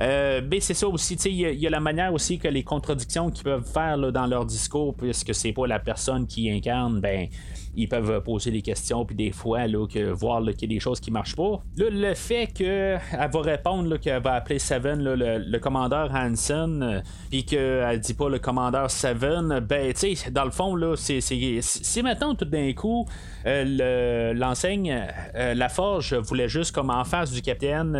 Euh, 0.00 0.40
ben, 0.40 0.60
c'est 0.60 0.74
ça 0.74 0.88
aussi, 0.88 1.14
il 1.14 1.60
y, 1.60 1.66
a 1.66 1.70
la 1.70 1.80
manière 1.80 2.12
aussi 2.12 2.38
que 2.38 2.48
les 2.48 2.62
contradictions 2.62 3.30
qu'ils 3.30 3.44
peuvent 3.44 3.70
faire 3.70 3.98
dans 4.12 4.26
leur 4.26 4.44
discours, 4.44 4.94
puisque 4.94 5.34
c'est 5.34 5.52
pas 5.52 5.66
la 5.66 5.78
personne 5.78 6.26
qui 6.26 6.50
incarne, 6.50 7.00
ben, 7.00 7.28
ils 7.76 7.88
peuvent 7.88 8.22
poser 8.22 8.50
des 8.50 8.62
questions, 8.62 9.04
puis 9.04 9.16
des 9.16 9.30
fois, 9.30 9.66
là, 9.66 9.86
que, 9.86 10.10
voir 10.10 10.42
qu'il 10.42 10.62
y 10.62 10.74
a 10.74 10.76
des 10.76 10.80
choses 10.80 11.00
qui 11.00 11.10
marchent 11.10 11.36
pas. 11.36 11.62
le 11.76 12.14
fait 12.14 12.46
qu'elle 12.46 13.00
va 13.10 13.40
répondre 13.40 13.96
qu'elle 13.98 14.22
va 14.22 14.34
appeler 14.34 14.58
Seven 14.58 15.02
le, 15.02 15.58
commandeur 15.58 16.10
Hansen, 16.14 16.82
euh, 16.82 17.00
puis 17.30 17.44
qu'elle 17.44 18.00
dit 18.00 18.14
pas 18.14 18.28
le 18.28 18.38
commandeur 18.38 18.90
Seven, 18.90 19.60
ben, 19.60 19.92
tu 19.92 20.14
sais, 20.14 20.30
dans 20.30 20.44
le 20.44 20.50
fond, 20.50 20.76
là, 20.76 20.96
c'est, 20.96 21.20
c'est, 21.20 22.02
maintenant 22.02 22.34
tout 22.34 22.44
d'un 22.44 22.72
coup, 22.72 23.06
euh, 23.46 24.32
l'enseigne, 24.34 25.06
euh, 25.34 25.54
la 25.54 25.68
forge 25.68 26.14
voulait 26.14 26.48
juste 26.48 26.72
comme 26.72 26.90
en 26.90 27.04
face 27.04 27.30
du 27.30 27.42
capitaine, 27.42 27.92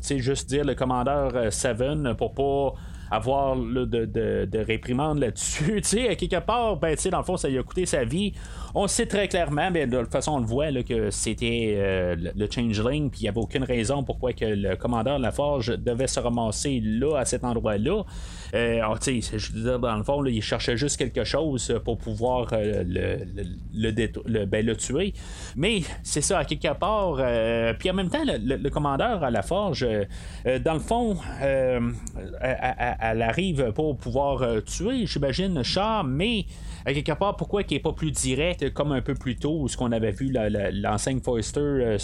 tu 0.00 0.06
sais, 0.06 0.18
juste 0.18 0.48
dire 0.48 0.64
le 0.64 0.74
commandeur 0.74 1.52
Seven 1.52 2.14
pour 2.14 2.34
pas 2.34 2.74
avoir 3.10 3.56
de, 3.56 3.84
de, 3.84 4.44
de, 4.44 4.58
réprimande 4.58 5.18
là-dessus. 5.18 5.80
tu 5.82 5.88
sais, 5.88 6.16
quelque 6.16 6.40
part, 6.40 6.76
ben, 6.76 6.94
tu 6.94 7.02
sais, 7.02 7.10
dans 7.10 7.18
le 7.18 7.24
fond, 7.24 7.36
ça 7.36 7.48
lui 7.48 7.58
a 7.58 7.62
coûté 7.62 7.86
sa 7.86 8.04
vie. 8.04 8.32
On 8.74 8.86
sait 8.86 9.06
très 9.06 9.26
clairement, 9.26 9.70
mais 9.70 9.86
de 9.86 10.00
toute 10.00 10.12
façon, 10.12 10.32
on 10.32 10.38
le 10.38 10.46
voit 10.46 10.70
là, 10.70 10.82
que 10.82 11.10
c'était 11.10 11.74
euh, 11.76 12.14
le 12.16 12.50
Changeling, 12.50 13.10
puis 13.10 13.20
il 13.20 13.22
n'y 13.24 13.28
avait 13.28 13.40
aucune 13.40 13.64
raison 13.64 14.04
pourquoi 14.04 14.32
que 14.32 14.44
le 14.44 14.76
commandeur 14.76 15.18
de 15.18 15.22
la 15.22 15.32
Forge 15.32 15.76
devait 15.76 16.06
se 16.06 16.20
ramasser 16.20 16.80
là, 16.82 17.16
à 17.16 17.24
cet 17.24 17.44
endroit-là. 17.44 18.04
Euh, 18.54 18.82
je 19.06 19.52
veux 19.52 19.62
dire, 19.62 19.78
dans 19.78 19.96
le 19.96 20.02
fond, 20.02 20.24
il 20.24 20.42
cherchait 20.42 20.76
juste 20.76 20.96
quelque 20.96 21.24
chose 21.24 21.80
pour 21.84 21.98
pouvoir 21.98 22.48
euh, 22.52 22.84
ben, 22.84 24.66
le, 24.66 24.74
tuer. 24.74 25.14
Mais 25.56 25.82
c'est 26.02 26.20
ça, 26.20 26.38
à 26.38 26.44
quelque 26.44 26.72
part. 26.74 27.16
Euh, 27.18 27.72
puis 27.78 27.90
en 27.90 27.94
même 27.94 28.10
temps, 28.10 28.22
le, 28.24 28.68
commandeur 28.70 29.24
à 29.24 29.30
la 29.30 29.42
forge, 29.42 29.86
dans 30.64 30.74
le 30.74 30.80
fond, 30.80 31.16
arrive 33.00 33.72
pour 33.72 33.96
pouvoir 33.96 34.62
tuer, 34.64 35.06
j'imagine, 35.06 35.62
Char, 35.62 36.04
mais 36.04 36.44
à 36.84 36.92
quelque 36.92 37.12
part, 37.12 37.36
pourquoi 37.36 37.62
il 37.62 37.72
n'est 37.72 37.80
pas 37.80 37.92
plus 37.92 38.10
direct 38.10 38.72
comme 38.72 38.92
un 38.92 39.02
peu 39.02 39.14
plus 39.14 39.36
tôt, 39.36 39.68
ce 39.68 39.76
qu'on 39.76 39.92
avait 39.92 40.12
vu 40.12 40.32
l'enseigne 40.72 41.20
Foister 41.20 41.96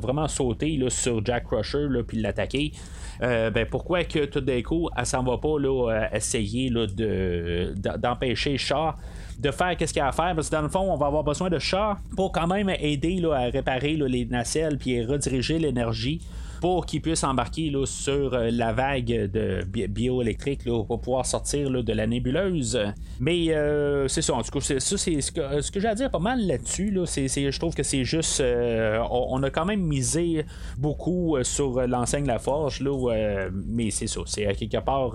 vraiment 0.00 0.28
sauter 0.28 0.76
là, 0.76 0.90
sur 0.90 1.24
Jack 1.24 1.44
Crusher 1.44 1.88
puis 2.06 2.20
l'attaquer. 2.20 2.72
Euh, 3.22 3.50
ben 3.50 3.66
pourquoi 3.66 4.04
que 4.04 4.24
tout 4.24 4.40
d'un 4.40 4.62
coup, 4.62 4.88
elle 4.96 5.04
s'en 5.04 5.22
va 5.22 5.36
pas 5.36 5.58
là, 5.58 5.90
euh, 5.90 6.16
essayer 6.16 6.70
là, 6.70 6.86
de, 6.86 7.74
d'empêcher 7.98 8.56
Shaw 8.56 8.92
de 9.38 9.50
faire 9.50 9.76
qu'est-ce 9.76 9.92
qu'il 9.92 10.02
a 10.02 10.08
à 10.08 10.12
faire? 10.12 10.34
Parce 10.34 10.48
que 10.48 10.56
dans 10.56 10.62
le 10.62 10.68
fond 10.68 10.80
on 10.90 10.96
va 10.96 11.06
avoir 11.06 11.22
besoin 11.22 11.50
de 11.50 11.58
Shaw 11.58 11.96
pour 12.16 12.32
quand 12.32 12.46
même 12.46 12.70
aider 12.70 13.16
là, 13.16 13.34
à 13.34 13.44
réparer 13.50 13.96
les 13.96 14.24
nacelles 14.24 14.78
puis 14.78 15.04
rediriger 15.04 15.58
l'énergie 15.58 16.20
pour 16.60 16.86
qu'ils 16.86 17.00
puissent 17.00 17.24
embarquer 17.24 17.70
là, 17.70 17.86
sur 17.86 18.34
euh, 18.34 18.50
la 18.52 18.72
vague 18.72 19.06
de 19.06 19.64
bioélectrique 19.86 20.64
pour 20.64 21.00
pouvoir 21.00 21.26
sortir 21.26 21.70
de 21.70 21.92
la 21.92 22.06
nébuleuse. 22.06 22.78
Mais 23.18 23.54
euh, 23.54 24.08
c'est 24.08 24.22
ça, 24.22 24.34
en 24.34 24.42
tout 24.42 24.50
cas, 24.50 24.60
c'est, 24.60 24.80
ça, 24.80 24.96
ce 24.96 25.32
que, 25.32 25.60
ce 25.60 25.70
que 25.70 25.80
j'ai 25.80 25.88
à 25.88 25.94
dire 25.94 26.10
pas 26.10 26.18
mal 26.18 26.46
là-dessus. 26.46 26.90
Là, 26.90 27.04
je 27.06 27.58
trouve 27.58 27.74
que 27.74 27.82
c'est 27.82 28.04
juste. 28.04 28.40
Euh, 28.40 29.02
on, 29.10 29.42
a 29.42 29.50
quand 29.50 29.64
même 29.64 29.80
misé 29.80 30.44
beaucoup 30.76 31.36
sur 31.42 31.86
l'enseigne 31.86 32.26
La 32.26 32.38
Forge, 32.38 32.80
là, 32.80 33.48
mais 33.52 33.90
c'est 33.90 34.06
ça. 34.06 34.20
C'est 34.26 34.54
quelque 34.54 34.84
part, 34.84 35.12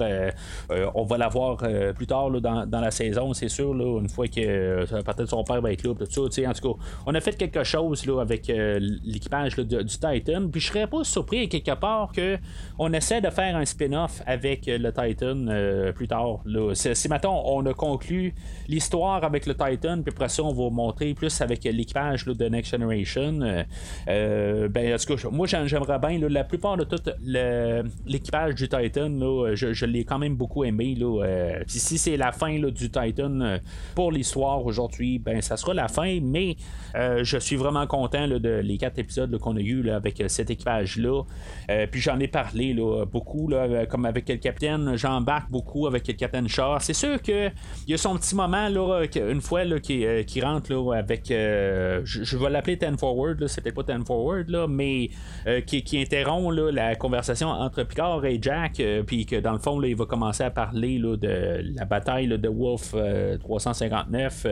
on 0.96 1.04
va 1.04 1.18
l'avoir 1.18 1.58
plus 1.96 2.08
tard 2.08 2.32
dans, 2.32 2.66
dans, 2.66 2.82
la 2.82 2.92
saison, 2.92 3.34
c'est 3.34 3.50
sûr, 3.50 3.74
là, 3.74 4.00
une 4.00 4.10
fois 4.10 4.28
que 4.28 4.86
peut-être 4.86 5.30
son 5.30 5.44
père 5.44 5.62
va 5.62 5.72
être 5.72 5.84
là. 5.84 5.94
Tout 5.94 6.32
ça, 6.32 6.50
en 6.50 6.54
tout 6.54 6.74
cas, 6.74 6.80
on 7.06 7.14
a 7.14 7.22
fait 7.22 7.38
quelque 7.38 7.64
chose 7.64 8.06
là, 8.06 8.22
avec 8.22 8.48
l'équipage 8.48 9.56
du 9.56 9.86
Titan. 9.86 10.48
Puis 10.52 10.62
je 10.62 10.68
serais 10.68 10.88
pas 10.88 11.04
surpris 11.04 11.35
quelque 11.50 11.76
part 11.76 12.12
que 12.12 12.38
on 12.78 12.92
essaie 12.94 13.22
de 13.22 13.30
faire 13.30 13.56
un 13.56 13.66
spin-off 13.66 14.22
avec 14.26 14.66
le 14.66 14.92
Titan 14.92 15.48
euh, 15.48 15.92
plus 15.92 16.08
tard. 16.08 16.40
Si 16.74 17.08
maintenant 17.08 17.44
on 17.46 17.66
a 17.66 17.74
conclu 17.74 18.34
l'histoire 18.68 19.24
avec 19.24 19.46
le 19.46 19.54
Titan, 19.54 20.02
puis 20.02 20.14
après 20.14 20.30
ça 20.30 20.44
on 20.44 20.54
va 20.54 20.70
montrer 20.70 21.14
plus 21.14 21.42
avec 21.42 21.64
l'équipage 21.64 22.26
de 22.26 22.46
Next 22.46 22.72
Generation. 22.72 23.42
Euh, 23.42 23.64
euh, 24.08 24.68
ben, 24.68 24.96
en 24.96 25.32
moi 25.32 25.48
j'aimerais 25.48 26.00
bien 26.00 26.20
la 26.30 26.44
plupart 26.44 26.78
de 26.78 26.84
tout 26.84 27.02
l'équipage 28.06 28.56
du 28.56 28.68
Titan, 28.68 29.10
je, 29.54 29.86
l'ai 29.86 30.04
quand 30.04 30.20
même 30.20 30.36
beaucoup 30.36 30.64
aimé. 30.64 30.98
Puis 31.68 31.80
si 31.80 31.98
c'est 31.98 32.18
la 32.18 32.32
fin 32.32 32.60
du 32.60 32.90
Titan 32.90 33.58
pour 33.94 34.12
l'histoire 34.12 34.66
aujourd'hui, 34.66 35.20
ben 35.20 35.42
ça 35.42 35.58
sera 35.58 35.74
la 35.74 35.88
fin, 35.88 36.20
mais 36.22 36.56
je 36.94 37.38
suis 37.38 37.56
vraiment 37.56 37.88
content 37.88 38.28
de 38.28 38.62
les 38.64 38.78
quatre 38.78 39.00
épisodes 39.00 39.38
qu'on 39.38 39.56
a 39.58 39.62
eu 39.62 39.90
avec 39.90 40.24
cet 40.28 40.50
équipage-là. 40.50 41.24
Euh, 41.70 41.88
puis 41.90 42.00
j'en 42.00 42.20
ai 42.20 42.28
parlé 42.28 42.74
là, 42.74 43.06
beaucoup, 43.06 43.48
là, 43.48 43.86
comme 43.86 44.06
avec 44.06 44.30
le 44.30 44.36
capitaine. 44.38 44.96
J'embarque 44.96 45.50
beaucoup 45.50 45.88
avec 45.88 46.08
le 46.08 46.14
capitaine 46.14 46.48
Shaw. 46.48 46.78
C'est 46.80 46.94
sûr 46.94 47.22
qu'il 47.22 47.52
y 47.88 47.94
a 47.94 47.98
son 47.98 48.16
petit 48.18 48.36
moment, 48.36 48.70
là, 48.70 49.04
une 49.16 49.42
fois 49.42 49.64
qui, 49.80 50.06
euh, 50.06 50.24
rentre 50.44 50.72
là, 50.72 50.94
avec. 50.98 51.32
Euh, 51.32 52.02
je, 52.04 52.38
vais 52.38 52.50
l'appeler 52.50 52.78
Ten 52.78 52.98
Forward, 52.98 53.48
c'était 53.48 53.72
pas 53.72 53.84
Ten 53.84 54.06
Forward, 54.06 54.50
là, 54.50 54.68
mais 54.68 55.10
qui, 55.66 55.84
qui, 55.84 56.02
interrompt 56.02 56.54
la 56.56 56.96
conversation 56.96 57.48
entre 57.48 57.84
Picard 57.84 58.26
et 58.26 58.38
Jack. 58.42 58.82
puis 59.08 59.26
que 59.26 59.38
dans 59.38 59.54
le 59.54 59.60
fond, 59.60 59.82
il 59.82 59.96
va 59.96 60.06
commencer 60.06 60.44
à 60.44 60.52
parler 60.52 61.00
de 61.00 61.62
la 61.76 61.86
bataille 61.86 62.28
de 62.28 62.50
Wolf 62.50 62.94
359. 63.40 64.48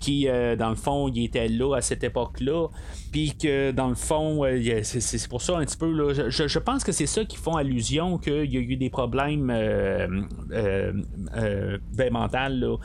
qui, 0.00 0.26
dans 0.58 0.70
le 0.70 0.76
fond, 0.76 1.08
il 1.08 1.24
était 1.24 1.48
là 1.48 1.76
à 1.76 1.80
cette 1.80 2.04
époque-là. 2.04 2.68
Puis 3.12 3.36
que 3.36 3.70
dans 3.70 3.88
le 3.88 3.94
fond, 3.94 4.44
c'est 4.82 5.28
pour 5.28 5.42
ça 5.42 5.58
un 5.58 5.64
petit 5.64 5.76
peu. 5.76 6.07
Je, 6.12 6.58
pense 6.58 6.84
que 6.84 6.92
c'est 6.92 7.06
ça 7.06 7.24
qui 7.24 7.36
font 7.36 7.56
allusion 7.56 8.18
qu'il 8.18 8.52
y 8.52 8.56
a 8.56 8.60
eu 8.60 8.76
des 8.76 8.90
problèmes 8.90 9.50
euh, 9.50 10.06
euh, 10.52 10.92
euh 11.36 11.78
ben, 11.92 12.12
mentaux 12.12 12.80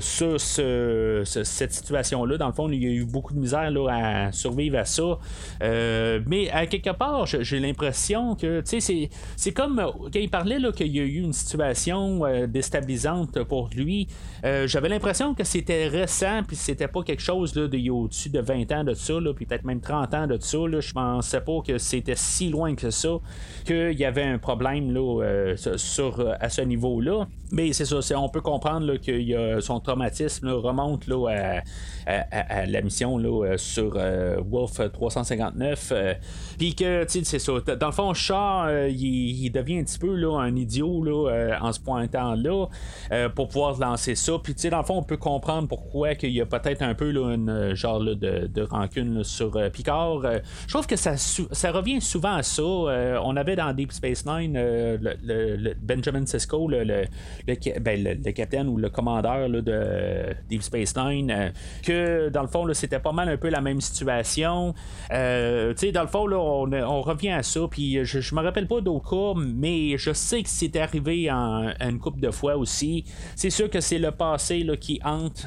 sur 0.00 0.40
cette 0.40 1.72
situation-là. 1.72 2.36
Dans 2.38 2.46
le 2.46 2.52
fond, 2.52 2.68
il 2.70 2.82
y 2.82 2.86
a 2.86 2.90
eu 2.90 3.04
beaucoup 3.04 3.34
de 3.34 3.38
misère 3.38 3.72
à 3.88 4.32
survivre 4.32 4.78
à 4.78 4.84
ça. 4.84 5.18
mais 5.60 6.50
à 6.50 6.66
quelque 6.66 6.90
part, 6.90 7.26
j'ai 7.26 7.60
l'impression 7.60 8.34
que 8.34 8.62
c'est 8.64 9.52
comme 9.52 9.76
quand 9.76 10.18
il 10.18 10.30
parlait 10.30 10.58
qu'il 10.72 10.94
y 10.94 11.00
a 11.00 11.04
eu 11.04 11.20
une 11.20 11.32
situation 11.32 12.22
déstabilisante 12.46 13.42
pour 13.44 13.70
lui. 13.74 14.08
J'avais 14.42 14.88
l'impression 14.88 15.34
que 15.34 15.44
c'était 15.44 15.88
récent, 15.88 16.42
puis 16.46 16.56
c'était 16.56 16.88
pas 16.88 17.02
quelque 17.02 17.22
chose 17.22 17.54
là, 17.54 17.68
de 17.68 17.84
au-dessus 17.90 18.30
de 18.30 18.40
20 18.40 18.72
ans 18.72 18.84
de 18.84 18.94
ça, 18.94 19.14
puis 19.34 19.46
peut-être 19.46 19.64
même 19.64 19.80
30 19.80 20.14
ans 20.14 20.26
de 20.26 20.38
ça. 20.40 20.58
Je 20.80 20.92
pensais 20.92 21.40
pas 21.40 21.60
que 21.66 21.78
c'était 21.78 22.16
si 22.16 22.48
loin 22.48 22.63
que 22.72 22.90
ça 22.90 23.18
qu'il 23.64 23.98
y 23.98 24.04
avait 24.04 24.22
un 24.22 24.38
problème 24.38 24.92
là, 24.92 25.22
euh, 25.22 25.56
sur, 25.56 26.34
à 26.40 26.48
ce 26.48 26.60
niveau-là. 26.60 27.26
Mais 27.50 27.72
c'est 27.72 27.84
ça, 27.84 28.00
on 28.18 28.28
peut 28.28 28.40
comprendre 28.40 28.96
que 28.96 29.60
son 29.60 29.78
traumatisme 29.78 30.48
remonte 30.50 31.06
là, 31.06 31.62
à, 32.06 32.66
la 32.66 32.82
mission 32.82 33.16
là, 33.16 33.46
euh, 33.46 33.56
sur 33.56 33.94
euh, 33.96 34.38
Wolf 34.44 34.80
359. 34.92 35.92
Puis 36.58 36.74
que, 36.74 37.04
tu 37.04 37.10
sais, 37.10 37.24
c'est 37.24 37.38
ça. 37.38 37.52
Dans 37.76 37.86
le 37.86 37.92
fond, 37.92 38.12
Char, 38.12 38.88
il, 38.88 39.50
devient 39.50 39.78
un 39.78 39.84
petit 39.84 39.98
peu 39.98 40.14
là, 40.14 40.40
un 40.40 40.56
idiot 40.56 41.02
là, 41.04 41.58
en 41.60 41.72
se 41.72 41.80
pointant 41.80 42.34
là 42.34 42.66
pour 43.34 43.48
pouvoir 43.48 43.78
lancer 43.78 44.14
ça. 44.14 44.32
Puis, 44.42 44.54
tu 44.54 44.62
sais, 44.62 44.70
dans 44.70 44.78
le 44.78 44.84
fond, 44.84 44.98
on 44.98 45.02
peut 45.02 45.16
comprendre 45.16 45.68
pourquoi 45.68 46.12
il 46.22 46.30
y 46.30 46.40
a 46.40 46.46
peut-être 46.46 46.82
un 46.82 46.94
peu 46.94 47.10
là, 47.10 47.34
une 47.34 47.74
genre 47.74 48.00
de, 48.00 48.14
de, 48.14 48.62
rancune 48.62 49.22
sur 49.22 49.52
Picard. 49.70 50.22
je 50.66 50.72
trouve 50.72 50.86
que 50.86 50.96
ça, 50.96 51.16
ça 51.16 51.70
revient 51.70 52.00
souvent 52.00 52.34
à 52.34 52.42
ça. 52.42 52.53
Euh, 52.62 53.18
on 53.22 53.36
avait 53.36 53.56
dans 53.56 53.72
Deep 53.72 53.92
Space 53.92 54.24
Nine 54.26 54.54
euh, 54.56 54.98
le, 55.00 55.74
Benjamin 55.80 56.26
Sisko, 56.26 56.68
le, 56.68 56.84
ben, 57.80 58.04
le, 58.04 58.32
capitaine 58.32 58.68
ou 58.68 58.76
le 58.76 58.90
commandeur 58.90 59.48
de 59.48 60.34
Deep 60.48 60.62
Space 60.62 60.94
Nine, 60.96 61.30
euh, 61.30 61.50
que 61.82 62.28
dans 62.28 62.42
le 62.42 62.48
fond, 62.48 62.66
c'était 62.72 62.98
pas 62.98 63.12
mal 63.12 63.28
un 63.28 63.36
peu 63.36 63.48
la 63.48 63.60
même 63.60 63.80
situation. 63.80 64.74
tu 65.08 65.16
sais, 65.76 65.92
dans 65.92 66.02
le 66.02 66.08
fond, 66.08 66.30
on, 66.32 67.02
revient 67.02 67.32
à 67.32 67.42
ça, 67.42 67.60
puis 67.70 68.04
je, 68.04 68.20
je 68.20 68.34
me 68.34 68.40
rappelle 68.40 68.66
pas 68.66 68.80
d'autres 68.80 69.34
mais 69.36 69.98
je 69.98 70.12
sais 70.12 70.42
que 70.42 70.48
c'est 70.48 70.76
arrivé 70.76 71.30
en, 71.30 71.72
une 71.80 71.98
couple 71.98 72.20
de 72.20 72.30
fois 72.30 72.56
aussi. 72.56 73.04
C'est 73.36 73.50
sûr 73.50 73.68
que 73.68 73.80
c'est 73.80 73.98
le 73.98 74.10
passé 74.10 74.66
qui 74.80 75.00
hante 75.04 75.46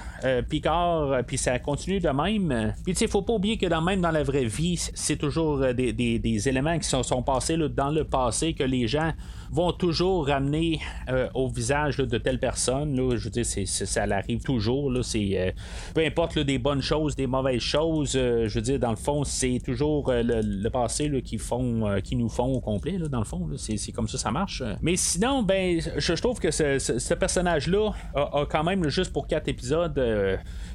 Picard, 0.50 1.24
puis 1.26 1.38
ça 1.38 1.58
continue 1.60 2.00
de 2.00 2.10
même. 2.10 2.74
Puis 2.84 2.94
tu 2.94 3.00
sais, 3.00 3.08
faut 3.08 3.22
pas 3.22 3.34
oublier 3.34 3.58
que 3.58 3.66
dans, 3.66 3.82
même 3.82 4.02
dans 4.02 4.12
la 4.12 4.24
vraie 4.24 4.46
vie, 4.46 4.78
c'est 4.94 5.18
toujours 5.18 5.74
des, 5.74 5.94
des 5.94 6.50
éléments 6.50 6.78
qui 6.78 6.87
sont 6.88 7.04
sont 7.04 7.22
passés 7.22 7.58
dans 7.58 7.90
le 7.90 8.04
passé 8.04 8.54
que 8.54 8.64
les 8.64 8.88
gens 8.88 9.12
vont 9.52 9.72
toujours 9.72 10.28
ramener 10.28 10.80
euh, 11.10 11.30
au 11.34 11.48
visage 11.48 11.98
de 11.98 12.18
telle 12.18 12.40
personne. 12.40 12.96
Là, 12.96 13.16
je 13.16 13.24
veux 13.26 13.30
dire, 13.30 13.46
ça 13.46 14.04
arrive 14.04 14.44
toujours. 14.44 14.92
Là, 14.92 15.02
euh, 15.16 15.52
peu 15.94 16.06
importe 16.06 16.40
des 16.40 16.58
bonnes 16.58 16.82
choses, 16.82 17.16
des 17.16 17.28
mauvaises 17.28 17.62
choses, 17.62 18.16
euh, 18.16 18.48
je 18.48 18.56
veux 18.56 18.62
dire, 18.62 18.80
dans 18.80 18.90
le 18.90 18.96
fond, 18.98 19.24
c'est 19.24 19.60
toujours 19.64 20.12
le, 20.12 20.70
passé 20.70 21.10
qui, 21.24 21.38
font, 21.38 22.00
qui 22.04 22.16
nous 22.16 22.30
font 22.30 22.54
au 22.54 22.60
complet, 22.60 22.98
dans 22.98 23.20
le 23.20 23.26
fond. 23.26 23.48
C'est, 23.58 23.92
comme 23.92 24.08
ça 24.08 24.18
ça 24.18 24.32
marche. 24.32 24.64
Mais 24.82 24.96
sinon, 24.96 25.44
ben, 25.44 25.80
je, 25.98 26.14
trouve 26.14 26.40
que 26.40 26.52
ce, 26.52 27.14
personnage-là 27.14 27.92
a, 28.16 28.46
quand 28.50 28.64
même, 28.64 28.90
juste 28.90 29.14
pour 29.14 29.28
quatre 29.28 29.48
épisodes, 29.48 30.00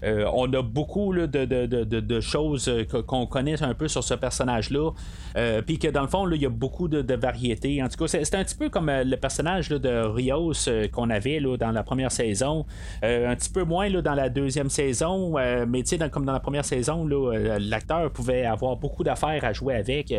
on 0.02 0.52
a 0.52 0.62
beaucoup 0.62 1.14
de, 1.14 1.26
de, 1.26 2.20
choses 2.20 2.70
qu'on 3.06 3.26
connaît 3.26 3.62
un 3.62 3.74
peu 3.74 3.88
sur 3.88 4.02
ce 4.02 4.14
personnage-là. 4.14 4.90
Puis 5.66 5.78
que 5.78 5.88
dans 5.88 6.02
le 6.02 6.08
fond, 6.08 6.28
il 6.30 6.40
y 6.40 6.46
a 6.46 6.50
beaucoup 6.50 6.88
de, 6.88 7.14
variétés. 7.14 7.82
En 7.82 7.88
tout 7.88 7.98
cas, 7.98 8.08
c'est 8.08 8.34
un 8.34 8.44
petit 8.44 8.56
peu 8.56 8.61
comme 8.70 8.88
euh, 8.88 9.04
le 9.04 9.16
personnage 9.16 9.68
de 9.68 10.04
Rios 10.04 10.68
euh, 10.68 10.88
qu'on 10.88 11.10
avait 11.10 11.40
dans 11.58 11.70
la 11.70 11.82
première 11.82 12.12
saison. 12.12 12.66
Euh, 13.04 13.30
un 13.30 13.36
petit 13.36 13.50
peu 13.50 13.64
moins 13.64 13.90
dans 13.90 14.14
la 14.14 14.28
deuxième 14.28 14.70
saison, 14.70 15.34
mais 15.66 15.84
sais, 15.84 15.98
comme 16.10 16.24
dans 16.24 16.32
la 16.32 16.40
première 16.40 16.64
saison, 16.64 17.06
l'acteur 17.06 18.10
pouvait 18.10 18.44
avoir 18.44 18.76
beaucoup 18.76 19.04
d'affaires 19.04 19.44
à 19.44 19.52
jouer 19.52 19.74
avec. 19.74 20.14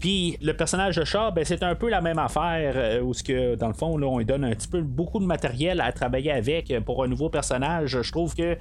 Puis 0.00 0.36
le 0.42 0.52
personnage 0.52 0.96
de 0.96 1.04
Shaw, 1.04 1.32
ben, 1.32 1.44
c'est 1.44 1.62
un 1.62 1.74
peu 1.74 1.88
la 1.88 2.00
même 2.00 2.18
affaire, 2.18 3.02
où 3.02 3.14
ce 3.14 3.22
que 3.22 3.54
dans 3.54 3.68
le 3.68 3.74
fond, 3.74 4.00
on 4.02 4.18
lui 4.18 4.24
donne 4.24 4.44
un 4.44 4.50
petit 4.50 4.68
peu 4.68 4.80
beaucoup 4.82 5.20
de 5.20 5.26
matériel 5.26 5.80
à 5.80 5.92
travailler 5.92 6.32
avec 6.32 6.72
pour 6.84 7.04
un 7.04 7.08
nouveau 7.08 7.28
personnage. 7.28 8.00
Je 8.02 8.12
trouve 8.12 8.34
que 8.34 8.56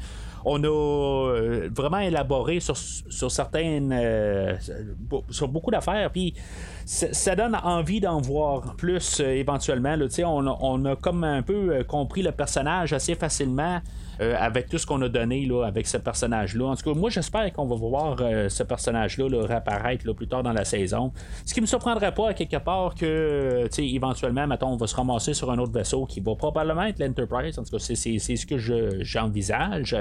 on 0.46 0.64
a 0.64 1.68
vraiment 1.70 2.00
élaboré 2.00 2.60
sur, 2.60 2.78
sur 2.78 3.32
certaines 3.32 3.94
sur 5.30 5.48
beaucoup 5.48 5.72
d'affaires 5.72 6.12
puis 6.12 6.34
ça 6.86 7.36
donne 7.36 7.56
envie 7.64 8.00
d'en 8.00 8.20
voir 8.20 8.76
plus 8.76 9.20
éventuellement. 9.20 9.96
Là, 9.96 10.08
on, 10.26 10.48
on 10.48 10.86
a 10.86 10.96
comme 10.96 11.24
un 11.24 11.42
peu 11.42 11.84
compris 11.88 12.22
le 12.22 12.32
personnage 12.32 12.94
assez 12.94 13.16
facilement. 13.16 13.82
Euh, 14.22 14.36
avec 14.38 14.70
tout 14.70 14.78
ce 14.78 14.86
qu'on 14.86 15.02
a 15.02 15.10
donné 15.10 15.46
là, 15.48 15.64
avec 15.66 15.88
ce 15.88 15.98
personnage-là. 15.98 16.66
En 16.66 16.76
tout 16.76 16.94
cas, 16.94 16.98
moi 16.98 17.10
j'espère 17.10 17.52
qu'on 17.52 17.66
va 17.66 17.76
voir 17.76 18.18
euh, 18.22 18.48
ce 18.48 18.62
personnage-là 18.62 19.28
réapparaître 19.48 20.12
plus 20.14 20.28
tard 20.28 20.44
dans 20.44 20.54
la 20.54 20.66
saison. 20.66 21.12
Ce 21.46 21.54
qui 21.54 21.62
me 21.62 21.66
surprendrait 21.66 22.14
pas 22.14 22.34
quelque 22.36 22.58
part 22.58 22.94
que 22.94 23.68
éventuellement, 23.80 24.46
mettons, 24.46 24.68
on 24.68 24.78
va 24.78 24.86
se 24.86 24.96
ramasser 24.96 25.34
sur 25.34 25.50
un 25.50 25.58
autre 25.58 25.74
vaisseau 25.74 26.06
qui 26.06 26.20
va 26.20 26.36
probablement 26.36 26.84
être 26.84 27.00
l'Enterprise. 27.00 27.58
En 27.58 27.64
tout 27.64 27.72
cas, 27.72 27.80
c'est, 27.80 27.96
ce 27.96 28.46
que 28.46 28.58
j'envisage. 29.04 29.98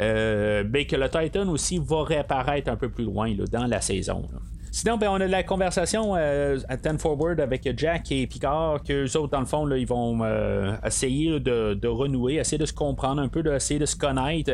Euh, 0.00 0.64
mais 0.68 0.86
que 0.86 0.96
le 0.96 1.08
Titan 1.08 1.48
aussi 1.48 1.78
va 1.78 2.02
réapparaître 2.02 2.70
un 2.70 2.76
peu 2.76 2.88
plus 2.88 3.04
loin 3.04 3.32
dans 3.52 3.66
la 3.66 3.80
saison. 3.80 4.28
Sinon, 4.74 4.96
ben, 4.96 5.08
on 5.08 5.20
a 5.20 5.28
la 5.28 5.44
conversation 5.44 6.16
euh, 6.16 6.58
à 6.68 6.76
Ten 6.76 6.98
Forward 6.98 7.38
avec 7.38 7.68
Jack 7.76 8.10
et 8.10 8.26
Picard, 8.26 8.82
que 8.82 9.04
eux 9.04 9.16
autres, 9.16 9.30
dans 9.30 9.38
le 9.38 9.46
fond, 9.46 9.64
là, 9.66 9.78
ils 9.78 9.86
vont 9.86 10.18
euh, 10.24 10.74
essayer 10.84 11.38
de, 11.38 11.86
renouer, 11.86 12.34
essayer 12.34 12.58
de 12.58 12.66
se 12.66 12.72
comprendre 12.72 13.22
un 13.22 13.28
peu, 13.28 13.44
d'essayer 13.44 13.78
de 13.78 13.86
se 13.86 13.94
connaître. 13.94 14.50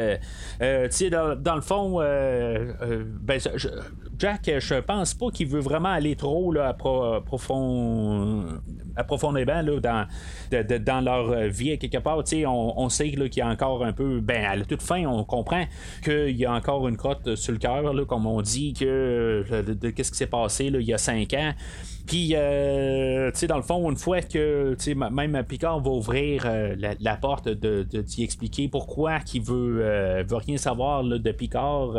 Euh, 0.61 0.88
tu 0.88 0.94
sais, 0.94 1.09
dans, 1.09 1.54
le 1.54 1.62
fond, 1.62 2.00
ben, 2.00 3.38
Jack, 4.18 4.50
je 4.59 4.74
pense 4.74 5.14
pas 5.14 5.30
qu'il 5.30 5.48
veut 5.48 5.61
vraiment 5.61 5.88
aller 5.88 6.16
trop 6.16 6.52
là, 6.52 6.74
profondément 6.74 8.42
là, 9.62 9.80
dans, 9.80 10.06
dans 10.85 11.00
leur 11.00 11.48
vie 11.48 11.78
quelque 11.78 11.96
part. 11.96 12.22
On, 12.46 12.74
on 12.76 12.90
sait 12.90 13.11
qu'il 13.11 13.38
y 13.38 13.40
a 13.40 13.48
encore 13.48 13.83
un 13.83 13.94
peu, 13.94 14.20
ben 14.20 14.44
à 14.44 14.56
la 14.56 14.66
toute 14.66 14.83
fin, 14.83 15.06
on 15.06 15.24
comprend 15.24 15.64
qu'il 16.04 16.37
y 16.37 16.44
a 16.44 16.52
encore 16.52 16.87
une 16.88 16.98
crotte 16.98 17.37
sur 17.37 17.52
le 17.52 17.59
cœur, 17.59 18.06
comme 18.06 18.26
on 18.26 18.42
dit, 18.42 18.74
que 18.74 19.62
de, 19.62 19.88
qu'est-ce 19.88 20.10
qui 20.11 20.16
s'est 20.16 20.27
passé 20.27 20.66
il 20.66 20.83
y 20.83 20.92
a 20.92 20.99
cinq 20.99 21.33
ans. 21.35 21.55
Puis, 22.11 22.33
euh, 22.35 23.31
tu 23.31 23.38
sais, 23.38 23.46
dans 23.46 23.57
le 23.57 23.62
fond, 23.62 23.88
une 23.88 23.96
fois 23.96 24.20
que 24.20 24.75
même 25.12 25.44
Picard 25.44 25.79
va 25.79 25.90
ouvrir 25.90 26.42
euh, 26.44 26.75
la, 26.99 27.14
porte 27.14 27.46
de, 27.49 27.85
d'y 27.85 28.25
expliquer 28.25 28.66
pourquoi 28.66 29.20
qu'il 29.20 29.42
veut, 29.42 29.79
euh, 29.85 30.25
veut 30.27 30.38
rien 30.38 30.57
savoir 30.57 31.05
de 31.05 31.31
Picard, 31.31 31.92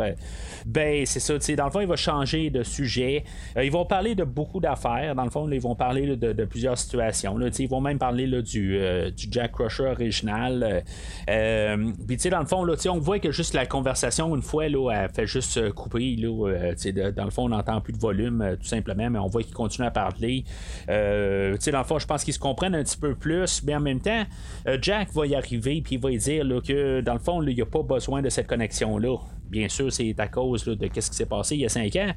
ben 0.66 1.06
c'est 1.06 1.18
ça, 1.18 1.38
tu 1.38 1.46
sais, 1.46 1.56
dans 1.56 1.64
le 1.64 1.70
fond, 1.70 1.80
il 1.80 1.86
va 1.86 1.96
changer 1.96 2.50
de 2.50 2.62
sujet. 2.62 3.24
ils 3.56 3.72
vont 3.72 3.86
parler 3.86 4.14
de 4.14 4.24
beaucoup 4.24 4.60
d'affaires. 4.60 5.14
Dans 5.14 5.24
le 5.24 5.30
fond, 5.30 5.50
ils 5.50 5.58
vont 5.58 5.74
parler 5.74 6.14
de, 6.14 6.44
plusieurs 6.44 6.76
situations. 6.76 7.40
Ils 7.40 7.68
vont 7.68 7.80
même 7.80 7.98
parler 7.98 8.26
du, 8.42 8.78
du, 9.16 9.28
Jack 9.30 9.52
Crusher 9.52 9.86
original. 9.86 10.84
Puis, 11.26 12.16
tu 12.16 12.18
sais, 12.18 12.28
dans 12.28 12.40
le 12.40 12.46
fond, 12.46 12.64
là, 12.64 12.74
on 12.90 12.98
voit 12.98 13.18
que 13.18 13.32
juste 13.32 13.54
la 13.54 13.64
conversation, 13.64 14.36
une 14.36 14.42
fois, 14.42 14.68
là, 14.68 14.90
elle 14.90 15.08
fait 15.08 15.26
juste 15.26 15.72
couper. 15.72 16.16
Là, 16.16 17.12
dans 17.12 17.24
le 17.24 17.30
fond, 17.30 17.44
on 17.44 17.48
n'entend 17.48 17.80
plus 17.80 17.94
de 17.94 17.98
volume, 17.98 18.58
tout 18.60 18.68
simplement, 18.68 19.08
mais 19.08 19.18
on 19.18 19.28
voit 19.28 19.42
qu'il 19.42 19.54
continue 19.54 19.86
à 19.86 19.90
parler 19.90 20.01
parler. 20.02 20.44
Euh, 20.88 21.56
dans 21.72 21.78
le 21.78 21.84
fond, 21.84 21.98
je 21.98 22.06
pense 22.06 22.24
qu'ils 22.24 22.34
se 22.34 22.38
comprennent 22.38 22.74
un 22.74 22.82
petit 22.82 22.96
peu 22.96 23.14
plus, 23.14 23.62
mais 23.64 23.74
en 23.74 23.80
même 23.80 24.00
temps, 24.00 24.24
euh, 24.66 24.78
Jack 24.80 25.12
va 25.12 25.26
y 25.26 25.34
arriver 25.34 25.80
puis 25.82 25.96
il 25.96 26.00
va 26.00 26.10
y 26.10 26.18
dire 26.18 26.44
que 26.66 27.00
dans 27.00 27.14
le 27.14 27.18
fond, 27.18 27.42
il 27.42 27.54
n'y 27.54 27.62
a 27.62 27.66
pas 27.66 27.82
besoin 27.82 28.22
de 28.22 28.28
cette 28.28 28.46
connexion-là 28.46 29.16
bien 29.52 29.68
sûr, 29.68 29.92
c'est 29.92 30.18
à 30.18 30.28
cause 30.28 30.64
de 30.64 30.88
ce 30.94 31.10
qui 31.10 31.16
s'est 31.16 31.26
passé 31.26 31.56
il 31.56 31.60
y 31.60 31.66
a 31.66 31.68
cinq 31.68 31.94
ans. 31.96 32.12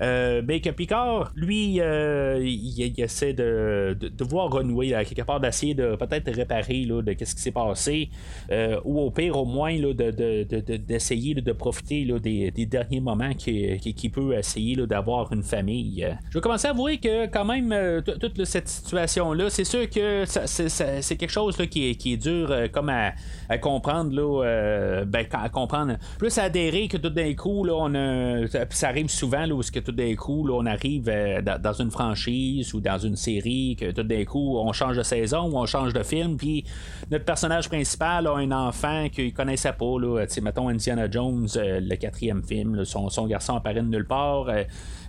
Euh, 0.00 0.42
mais 0.46 0.60
que 0.60 0.70
Picard, 0.70 1.32
lui, 1.36 1.80
euh, 1.80 2.38
il, 2.42 2.94
essaie 2.98 3.32
de, 3.32 3.96
de, 4.00 4.24
voir 4.24 4.50
renouer, 4.50 4.90
quelque 5.06 5.22
part, 5.22 5.40
d'essayer 5.40 5.74
de 5.74 5.96
peut-être 5.96 6.32
réparer 6.32 6.84
là, 6.84 7.02
de 7.02 7.12
ce 7.12 7.34
qui 7.34 7.42
s'est 7.42 7.52
passé, 7.52 8.10
euh, 8.50 8.80
ou 8.84 9.00
au 9.00 9.10
pire, 9.10 9.36
au 9.36 9.44
moins, 9.44 9.74
d'essayer 9.78 11.34
de, 11.34 11.52
profiter 11.52 12.04
des, 12.20 12.66
derniers 12.66 13.00
moments 13.00 13.34
qu'il 13.34 13.78
qui, 13.78 14.08
peut 14.08 14.34
essayer 14.34 14.76
d'avoir 14.86 15.32
une 15.32 15.42
famille. 15.42 16.06
Je 16.30 16.34
vais 16.34 16.40
commencer 16.40 16.68
à 16.68 16.70
avouer 16.70 16.98
que, 16.98 17.26
quand 17.26 17.44
même, 17.44 18.02
toute 18.02 18.44
cette 18.44 18.68
situation-là, 18.68 19.50
c'est 19.50 19.64
sûr 19.64 19.88
que 19.90 20.24
c'est 20.26 21.16
quelque 21.16 21.30
chose 21.30 21.56
qui, 21.70 21.90
est, 21.90 21.94
qui 21.96 22.14
est 22.14 22.16
dur 22.16 22.52
comme 22.72 22.88
à, 22.88 23.58
comprendre, 23.58 24.14
là, 24.14 25.04
ben, 25.04 25.26
à 25.32 25.48
comprendre, 25.48 25.96
plus 26.18 26.36
à 26.38 26.48
que 26.70 26.96
tout 26.96 27.10
d'un 27.10 27.34
coup, 27.34 27.64
là, 27.64 27.74
on 27.74 28.46
ça 28.70 28.88
arrive 28.88 29.08
souvent 29.08 29.46
là, 29.46 29.54
où 29.54 29.60
que 29.60 29.80
tout 29.80 29.92
d'un 29.92 30.14
coup, 30.14 30.46
là, 30.46 30.54
on 30.54 30.66
arrive 30.66 31.08
euh, 31.08 31.40
dans 31.40 31.72
une 31.72 31.90
franchise 31.90 32.74
ou 32.74 32.80
dans 32.80 32.98
une 32.98 33.16
série, 33.16 33.76
que 33.78 33.90
tout 33.90 34.02
d'un 34.02 34.24
coup, 34.24 34.58
on 34.58 34.72
change 34.72 34.96
de 34.96 35.02
saison 35.02 35.50
ou 35.50 35.58
on 35.58 35.66
change 35.66 35.92
de 35.92 36.02
film, 36.02 36.36
puis 36.36 36.64
notre 37.10 37.24
personnage 37.24 37.68
principal 37.68 38.26
a 38.26 38.34
un 38.34 38.52
enfant 38.52 39.08
qu'il 39.08 39.32
connaissait 39.32 39.72
pas. 39.72 39.98
Là, 40.00 40.24
mettons 40.42 40.68
Indiana 40.68 41.10
Jones, 41.10 41.48
euh, 41.56 41.80
le 41.80 41.96
quatrième 41.96 42.42
film, 42.42 42.84
son, 42.84 43.08
son, 43.08 43.26
garçon 43.26 43.56
apparaît 43.56 43.74
de 43.74 43.88
nulle 43.88 44.06
part. 44.06 44.46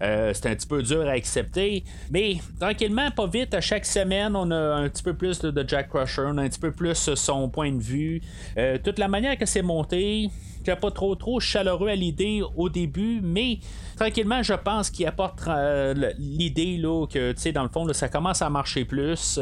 Euh, 0.02 0.32
c'est 0.34 0.48
un 0.48 0.56
petit 0.56 0.67
peu 0.67 0.82
dur 0.82 1.08
à 1.08 1.12
accepter. 1.12 1.84
Mais 2.12 2.38
tranquillement, 2.60 3.12
pas 3.12 3.28
vite, 3.28 3.54
à 3.54 3.62
chaque 3.62 3.86
semaine, 3.86 4.36
on 4.36 4.50
a 4.52 4.76
un 4.76 4.89
petit 4.89 5.04
peu 5.04 5.13
plus 5.13 5.39
de, 5.39 5.67
Jack 5.67 5.89
Crusher, 5.89 6.24
on 6.28 6.38
a 6.38 6.43
un 6.43 6.50
petit 6.50 6.60
peu 6.60 6.72
plus 6.72 7.13
son 7.15 7.50
point 7.50 7.72
de 7.72 7.82
vue. 7.82 8.22
toute 8.84 8.98
la 8.98 9.08
manière 9.08 9.38
que 9.38 9.45
c'est 9.45 9.62
monté, 9.62 10.30
pas 10.75 10.91
trop 10.91 11.15
trop 11.15 11.39
chaleureux 11.39 11.89
à 11.89 11.95
l'idée 11.95 12.41
au 12.55 12.69
début, 12.69 13.19
mais 13.21 13.60
tranquillement, 13.99 14.41
je 14.41 14.53
pense 14.53 14.89
qu'il 14.89 15.05
apporte 15.05 15.41
euh, 15.47 15.93
l'idée 16.17 16.77
là, 16.77 17.05
que, 17.05 17.33
tu 17.33 17.51
dans 17.51 17.63
le 17.63 17.69
fond, 17.69 17.91
ça 17.91 18.07
commence 18.07 18.41
à 18.41 18.49
marcher 18.49 18.85
plus. 18.85 19.39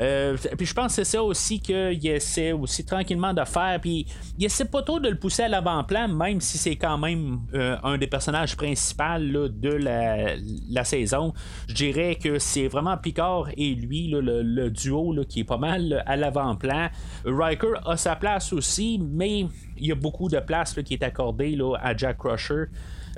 Euh, 0.00 0.36
puis 0.58 0.66
je 0.66 0.74
pense 0.74 0.88
que 0.88 0.92
c'est 0.92 1.16
ça 1.16 1.22
aussi 1.22 1.58
qu'il 1.60 2.06
essaie 2.06 2.52
aussi 2.52 2.84
tranquillement 2.84 3.32
de 3.32 3.42
faire. 3.44 3.78
Puis 3.80 4.06
il 4.38 4.44
essaie 4.44 4.66
pas 4.66 4.82
trop 4.82 5.00
de 5.00 5.08
le 5.08 5.18
pousser 5.18 5.44
à 5.44 5.48
l'avant-plan, 5.48 6.08
même 6.08 6.40
si 6.42 6.58
c'est 6.58 6.76
quand 6.76 6.98
même 6.98 7.40
euh, 7.54 7.76
un 7.82 7.96
des 7.96 8.06
personnages 8.06 8.56
principaux 8.56 8.94
de 9.18 9.70
la, 9.70 10.84
saison. 10.84 11.32
Je 11.68 11.74
dirais 11.74 12.16
que 12.16 12.38
c'est 12.38 12.68
vraiment 12.68 12.98
Picard 12.98 13.48
et 13.56 13.74
lui, 13.74 14.08
le, 14.08 14.68
duo 14.68 15.14
qui 15.26 15.40
est 15.40 15.44
pas 15.44 15.56
mal 15.56 16.02
à 16.06 16.16
l'avant-plan. 16.16 16.90
Riker 17.24 17.74
a 17.86 17.96
sa 17.96 18.16
place 18.16 18.52
aussi, 18.52 19.00
mais 19.02 19.46
il 19.78 19.86
y 19.86 19.92
a 19.92 19.94
beaucoup 19.94 20.28
de 20.28 20.40
place 20.40 20.74
qui 20.84 20.94
est 20.94 21.02
accordée 21.02 21.58
à 21.80 21.96
Jack 21.96 22.18
Crusher. 22.18 22.66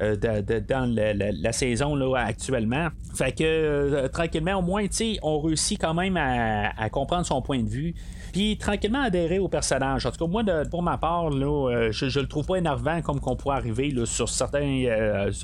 Euh, 0.02 0.14
dans 0.16 0.94
la, 0.94 1.52
saison 1.52 1.94
là, 1.94 2.16
actuellement. 2.16 2.88
Fait 3.14 3.32
que 3.32 3.44
euh, 3.44 4.08
tranquillement, 4.08 4.56
au 4.56 4.62
moins, 4.62 4.84
on 5.22 5.40
réussit 5.40 5.80
quand 5.80 5.94
même 5.94 6.18
à, 6.18 6.90
comprendre 6.90 7.24
son 7.24 7.40
point 7.40 7.62
de 7.62 7.68
vue. 7.68 7.94
Puis 8.32 8.58
tranquillement 8.58 9.02
adhérer 9.02 9.38
au 9.38 9.48
personnage. 9.48 10.04
En 10.04 10.10
tout 10.10 10.18
cas, 10.24 10.30
moi, 10.30 10.42
pour 10.70 10.82
ma 10.82 10.98
part, 10.98 11.30
là, 11.30 11.70
euh, 11.70 11.92
je, 11.92 12.08
je 12.08 12.20
le 12.20 12.26
trouve 12.26 12.44
pas 12.44 12.56
énervant 12.56 13.00
comme 13.00 13.20
qu'on 13.20 13.36
pourrait 13.36 13.56
arriver 13.56 13.94
sur 14.04 14.28
certaines 14.28 14.86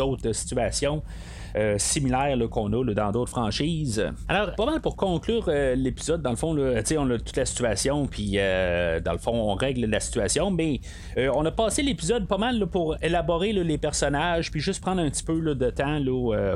autres 0.00 0.32
situations. 0.32 1.02
Euh, 1.56 1.76
similaires 1.78 2.38
qu'on 2.50 2.72
a 2.72 2.94
dans 2.94 3.12
d'autres 3.12 3.30
franchises. 3.30 4.04
Alors, 4.28 4.54
pas 4.54 4.66
mal 4.66 4.80
pour 4.80 4.96
conclure 4.96 5.44
euh, 5.48 5.74
l'épisode, 5.74 6.22
dans 6.22 6.30
le 6.30 6.36
fond, 6.36 6.56
on 6.56 7.10
a 7.10 7.18
toute 7.18 7.36
la 7.36 7.44
situation, 7.44 8.06
puis 8.06 8.34
euh, 8.36 9.00
dans 9.00 9.12
le 9.12 9.18
fond, 9.18 9.32
on 9.32 9.54
règle 9.54 9.86
la 9.86 10.00
situation, 10.00 10.50
mais 10.50 10.80
on 11.16 11.44
a 11.44 11.50
passé 11.50 11.82
l'épisode 11.82 12.26
pas 12.26 12.38
mal 12.38 12.66
pour 12.66 12.96
élaborer 13.02 13.52
les 13.52 13.78
personnages, 13.78 14.50
puis 14.50 14.60
juste 14.60 14.80
prendre 14.80 15.02
un 15.02 15.10
petit 15.10 15.22
peu 15.22 15.54
de 15.54 15.70
temps 15.70 15.98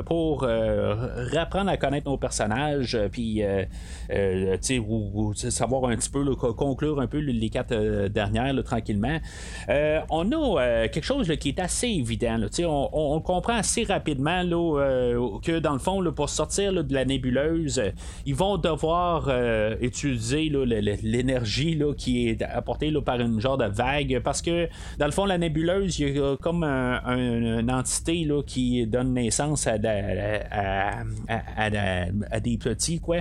pour 0.05 0.41
réapprendre 0.41 1.69
à 1.69 1.77
connaître 1.77 2.09
nos 2.09 2.17
personnages, 2.17 2.97
puis 3.11 3.43
ou, 4.79 5.33
savoir 5.35 5.85
un 5.89 5.95
petit 5.95 6.09
peu, 6.09 6.23
conclure 6.35 6.99
un 6.99 7.07
peu 7.07 7.19
les 7.19 7.49
quatre 7.49 8.07
dernières 8.07 8.63
tranquillement. 8.63 9.19
on 10.09 10.31
a 10.31 10.87
quelque 10.87 11.05
chose 11.05 11.31
qui 11.39 11.49
est 11.49 11.59
assez 11.59 11.87
évident. 11.87 12.39
on, 12.59 12.89
on, 12.93 13.21
comprend 13.21 13.55
assez 13.55 13.83
rapidement 13.83 14.43
euh, 14.86 14.86
que 15.41 15.59
dans 15.59 15.73
le 15.73 15.79
fond, 15.79 16.03
pour 16.11 16.29
sortir 16.29 16.83
de 16.83 16.93
la 16.93 17.05
nébuleuse, 17.05 17.81
ils 18.25 18.35
vont 18.35 18.57
devoir 18.57 19.27
euh, 19.27 19.75
utiliser 19.81 20.49
l'énergie 20.49 21.79
qui 21.97 22.29
est 22.29 22.41
apportée 22.41 22.91
par 23.05 23.19
une 23.19 23.39
genre 23.39 23.57
de 23.57 23.65
vague 23.65 24.21
parce 24.23 24.41
que 24.41 24.67
dans 24.97 25.05
le 25.05 25.11
fond, 25.11 25.25
la 25.25 25.37
nébuleuse, 25.37 25.99
il 25.99 26.17
y 26.17 26.19
a 26.19 26.35
comme 26.37 26.63
une 26.63 27.71
entité 27.71 28.27
qui 28.45 28.85
donne 28.87 29.13
naissance 29.13 29.67
à, 29.67 29.77
des 32.39 32.57
petits, 32.57 32.99
quoi. 32.99 33.17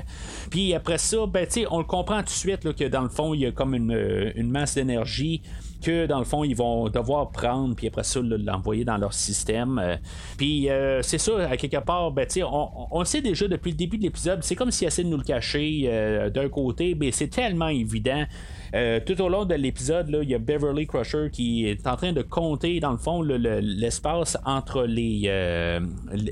Puis 0.51 0.75
après 0.75 0.99
ça, 0.99 1.27
ben, 1.27 1.47
on 1.71 1.79
le 1.79 1.85
comprend 1.85 2.19
tout 2.19 2.25
de 2.25 2.31
suite 2.31 2.73
que 2.75 2.85
dans 2.85 3.03
le 3.03 3.09
fond, 3.09 3.35
il 3.35 3.41
y 3.41 3.47
a 3.47 3.53
comme 3.53 3.75
une 3.75 4.51
masse 4.51 4.75
d'énergie 4.75 5.43
que 5.81 6.07
dans 6.07 6.19
le 6.19 6.25
fond, 6.25 6.45
ils 6.45 6.57
vont 6.57 6.89
devoir 6.89 7.31
prendre, 7.31 7.75
puis 7.75 7.89
après 7.89 8.05
ça, 8.05 8.21
l'envoyer 8.23 8.85
dans 8.85 8.97
leur 8.97 9.13
système. 9.13 9.79
Euh, 9.79 9.97
puis 10.37 10.71
euh, 10.71 11.03
c'est 11.03 11.19
ça, 11.19 11.49
à 11.49 11.57
quelque 11.57 11.79
part, 11.79 12.11
ben, 12.11 12.27
on, 12.43 12.69
on, 12.91 13.05
sait 13.05 13.23
déjà 13.23 13.49
depuis 13.49 13.71
le 13.71 13.77
début 13.77 13.99
de 13.99 14.03
l'épisode, 14.03 14.43
c'est 14.43 14.55
comme 14.55 14.71
s'ils 14.71 14.89
essaient 14.89 15.05
de 15.05 15.09
nous 15.09 15.17
le 15.17 15.23
cacher 15.23 15.85
euh, 15.87 16.31
d'un 16.31 16.49
côté, 16.49 16.97
mais 16.99 17.11
c'est 17.13 17.29
tellement 17.29 17.69
évident. 17.69 18.25
Tout 19.07 19.23
au 19.23 19.31
long 19.31 19.47
de 19.47 19.55
l'épisode, 19.55 20.15
il 20.23 20.29
y 20.29 20.35
a 20.35 20.39
Beverly 20.39 20.87
Crusher 20.87 21.31
qui 21.33 21.67
est 21.67 21.87
en 21.87 21.97
train 21.97 22.13
de 22.13 22.21
compter, 22.21 22.79
dans 22.79 22.91
le 22.91 22.99
fond, 22.99 23.23
l'espace 23.23 24.37
entre 24.45 24.83
les, 24.83 25.31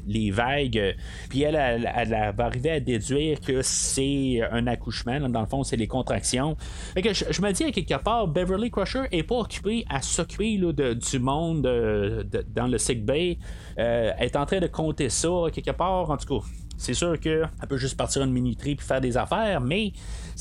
les 0.06 0.30
vagues. 0.30 0.94
Puis 1.30 1.40
elle, 1.40 1.54
elle, 1.56 2.34
va 2.36 2.44
arriver 2.44 2.70
à 2.72 2.80
déduire 2.80 3.40
que 3.40 3.62
c'est 3.62 4.42
un 4.50 4.66
accouchement. 4.66 5.20
Dans 5.20 5.40
le 5.40 5.46
fond, 5.46 5.64
c'est 5.64 5.76
les 5.76 5.86
contractions. 5.86 6.54
que 6.94 7.14
je, 7.14 7.40
me 7.40 7.50
dis 7.52 7.64
à 7.64 7.70
quelque 7.70 8.02
part, 8.02 8.28
Beverly 8.28 8.70
Crusher 8.70 9.04
est 9.10 9.22
pas 9.22 9.33
occupée 9.40 9.84
à 9.88 10.02
s'occuper 10.02 10.58
du 10.58 11.18
monde 11.18 11.66
euh, 11.66 12.24
dans 12.54 12.66
le 12.66 12.78
sick 12.78 13.04
bay. 13.04 13.38
elle 13.76 14.14
est 14.20 14.36
en 14.36 14.46
train 14.46 14.60
de 14.60 14.66
compter 14.66 15.08
ça 15.08 15.28
quelque 15.52 15.72
part. 15.72 16.10
En 16.10 16.16
tout 16.16 16.40
cas, 16.40 16.46
c'est 16.76 16.94
sûr 16.94 17.18
qu'elle 17.20 17.48
peut 17.68 17.76
juste 17.76 17.96
partir 17.96 18.22
une 18.22 18.32
minuterie 18.32 18.74
puis 18.74 18.86
faire 18.86 19.00
des 19.00 19.16
affaires, 19.16 19.60
mais 19.60 19.92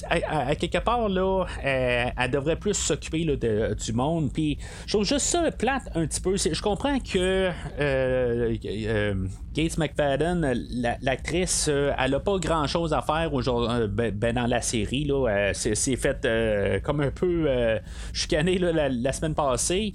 à, 0.09 0.55
quelque 0.55 0.79
part, 0.79 1.09
là, 1.09 1.45
elle, 1.63 2.31
devrait 2.31 2.55
plus 2.55 2.73
s'occuper 2.73 3.25
du 3.25 3.93
monde. 3.93 4.31
Puis 4.33 4.57
je 4.85 4.93
trouve 4.93 5.05
juste 5.05 5.25
ça 5.25 5.43
plate 5.51 5.89
un 5.95 6.05
petit 6.05 6.21
peu. 6.21 6.35
Je 6.37 6.61
comprends 6.61 6.99
que 6.99 7.49
euh, 7.79 8.55
euh, 8.65 9.13
Gates 9.53 9.77
McFadden, 9.77 10.53
l'actrice, 11.01 11.67
euh, 11.69 11.91
elle 11.97 12.15
a 12.15 12.19
pas 12.19 12.37
grand 12.37 12.67
chose 12.67 12.93
à 12.93 13.01
faire 13.01 13.33
aujourd'hui 13.33 13.87
ben, 13.89 14.11
ben, 14.11 14.35
dans 14.35 14.47
la 14.47 14.61
série. 14.61 15.05
Là, 15.05 15.51
c'est, 15.53 15.95
fait 15.95 16.27
comme 16.83 17.01
un 17.01 17.11
peu 17.11 17.47
chicané 18.13 18.57
la, 18.57 19.11
semaine 19.13 19.35
passée. 19.35 19.93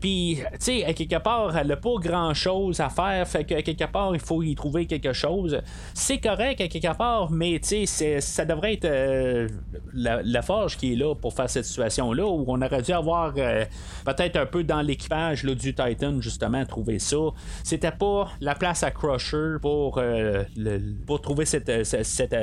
Puis, 0.00 0.38
tu 0.52 0.58
sais, 0.60 0.84
à 0.84 0.92
quelque 0.92 1.18
part, 1.18 1.56
elle 1.56 1.72
a 1.72 1.76
pas 1.76 1.94
grand 2.00 2.34
chose 2.34 2.80
à 2.80 2.88
faire. 2.88 3.26
Fait 3.26 3.44
que 3.44 3.60
quelque 3.60 3.84
part, 3.84 4.14
il 4.14 4.20
faut 4.20 4.42
y 4.42 4.54
trouver 4.54 4.86
quelque 4.86 5.12
chose. 5.12 5.60
C'est 5.92 6.18
correct 6.18 6.60
à 6.60 6.68
quelque 6.68 6.96
part, 6.96 7.30
mais 7.30 7.58
tu 7.60 7.86
sais, 7.86 8.20
ça 8.20 8.44
devrait 8.44 8.74
être 8.74 8.86
la, 9.92 10.42
forge 10.42 10.76
qui 10.76 10.92
est 10.92 10.96
là 10.96 11.14
pour 11.14 11.34
faire 11.34 11.48
cette 11.48 11.64
situation-là, 11.64 12.26
où 12.26 12.44
on 12.46 12.60
aurait 12.60 12.82
dû 12.82 12.92
avoir 12.92 13.32
euh, 13.36 13.64
peut-être 14.04 14.36
un 14.36 14.46
peu 14.46 14.64
dans 14.64 14.82
l'équipage 14.82 15.44
du 15.44 15.74
Titan, 15.74 16.20
justement, 16.20 16.64
trouver 16.64 16.98
ça. 16.98 17.16
C'était 17.62 17.92
pas 17.92 18.28
la 18.40 18.54
place 18.54 18.82
à 18.82 18.90
Crusher 18.90 19.56
pour, 19.60 19.98
euh, 19.98 20.44
pour 21.06 21.20
trouver 21.20 21.44
cette, 21.44 21.68
euh, 21.68 21.84
cette, 21.84 22.34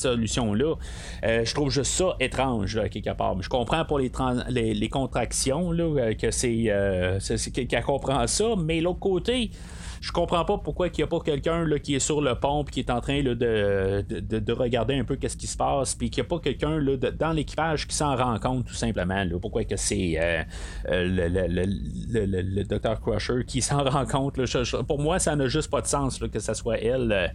solution-là. 0.00 0.74
je 1.22 1.54
trouve 1.54 1.70
juste 1.70 1.92
ça 1.92 2.16
étrange, 2.20 2.80
quelque 2.90 3.14
part. 3.14 3.40
je 3.40 3.48
comprends 3.48 3.84
pour 3.84 3.98
les, 3.98 4.88
contractions 4.88 5.72
là, 5.72 6.14
que 6.14 6.30
c'est 6.30 7.52
qu'elle 7.52 7.84
comprend 7.84 8.26
ça, 8.26 8.54
mais 8.56 8.80
l'autre 8.80 9.00
côté, 9.00 9.50
je 10.00 10.12
comprends 10.12 10.44
pas 10.44 10.58
pourquoi 10.58 10.88
il 10.88 10.92
n'y 10.96 11.02
a 11.02 11.06
pas 11.06 11.20
quelqu'un 11.20 11.66
qui 11.82 11.94
est 11.94 12.00
sur 12.00 12.20
le 12.20 12.34
pont 12.34 12.62
et 12.62 12.70
qui 12.70 12.80
est 12.80 12.90
en 12.90 13.00
train 13.00 13.22
de, 13.22 13.34
de, 13.34 14.52
regarder 14.52 14.94
un 14.94 15.04
peu 15.04 15.16
qu'est-ce 15.28 15.36
qui 15.36 15.46
se 15.46 15.56
passe, 15.58 15.94
puis 15.94 16.08
qu'il 16.08 16.22
n'y 16.22 16.26
a 16.26 16.30
pas 16.30 16.38
quelqu'un 16.38 16.80
dans 17.18 17.32
l'équipage 17.32 17.86
qui 17.86 17.94
s'en 17.94 18.16
rend 18.16 18.38
compte 18.38 18.66
tout 18.66 18.74
simplement. 18.74 19.22
pourquoi 19.40 19.64
que 19.64 19.76
c'est 19.76 20.14
euh, 20.18 20.42
euh, 20.88 21.28
le, 21.28 22.64
Dr. 22.64 22.98
Crusher 23.00 23.44
qui 23.46 23.60
s'en 23.60 23.84
rend 23.90 24.06
compte. 24.06 24.40
pour 24.86 24.98
moi, 24.98 25.18
ça 25.18 25.36
n'a 25.36 25.46
juste 25.48 25.70
pas 25.70 25.82
de 25.82 25.86
sens 25.86 26.18
que 26.18 26.38
ce 26.38 26.54
soit 26.54 26.78
elle. 26.78 27.32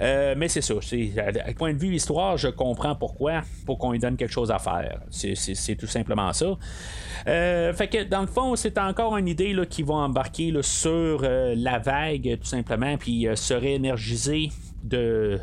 Euh, 0.00 0.34
mais 0.36 0.48
c'est 0.48 0.60
ça. 0.60 0.74
À, 0.74 1.52
point 1.54 1.72
de 1.72 1.78
vue 1.78 1.94
histoire, 1.94 2.36
je 2.36 2.48
comprends 2.48 2.94
pourquoi, 2.94 3.40
pour 3.64 3.78
qu'on 3.78 3.92
lui 3.92 3.98
donne 3.98 4.16
quelque 4.16 4.32
chose 4.32 4.50
à 4.50 4.58
faire. 4.58 5.00
C'est 5.10 5.76
tout 5.76 5.86
simplement 5.86 6.32
ça. 6.34 6.58
fait 7.24 7.88
que 7.90 8.04
dans 8.04 8.20
le 8.20 8.26
fond, 8.26 8.54
c'est 8.54 8.76
encore 8.76 9.16
une 9.16 9.28
idée 9.28 9.54
là, 9.54 9.64
qui 9.64 9.82
va 9.82 9.94
embarquer 9.94 10.52
sur 10.60 11.22
la 11.22 11.78
vague 11.78 12.38
tout 12.38 12.46
simplement, 12.46 12.98
puis 12.98 13.26
se 13.34 13.54
de, 14.82 15.38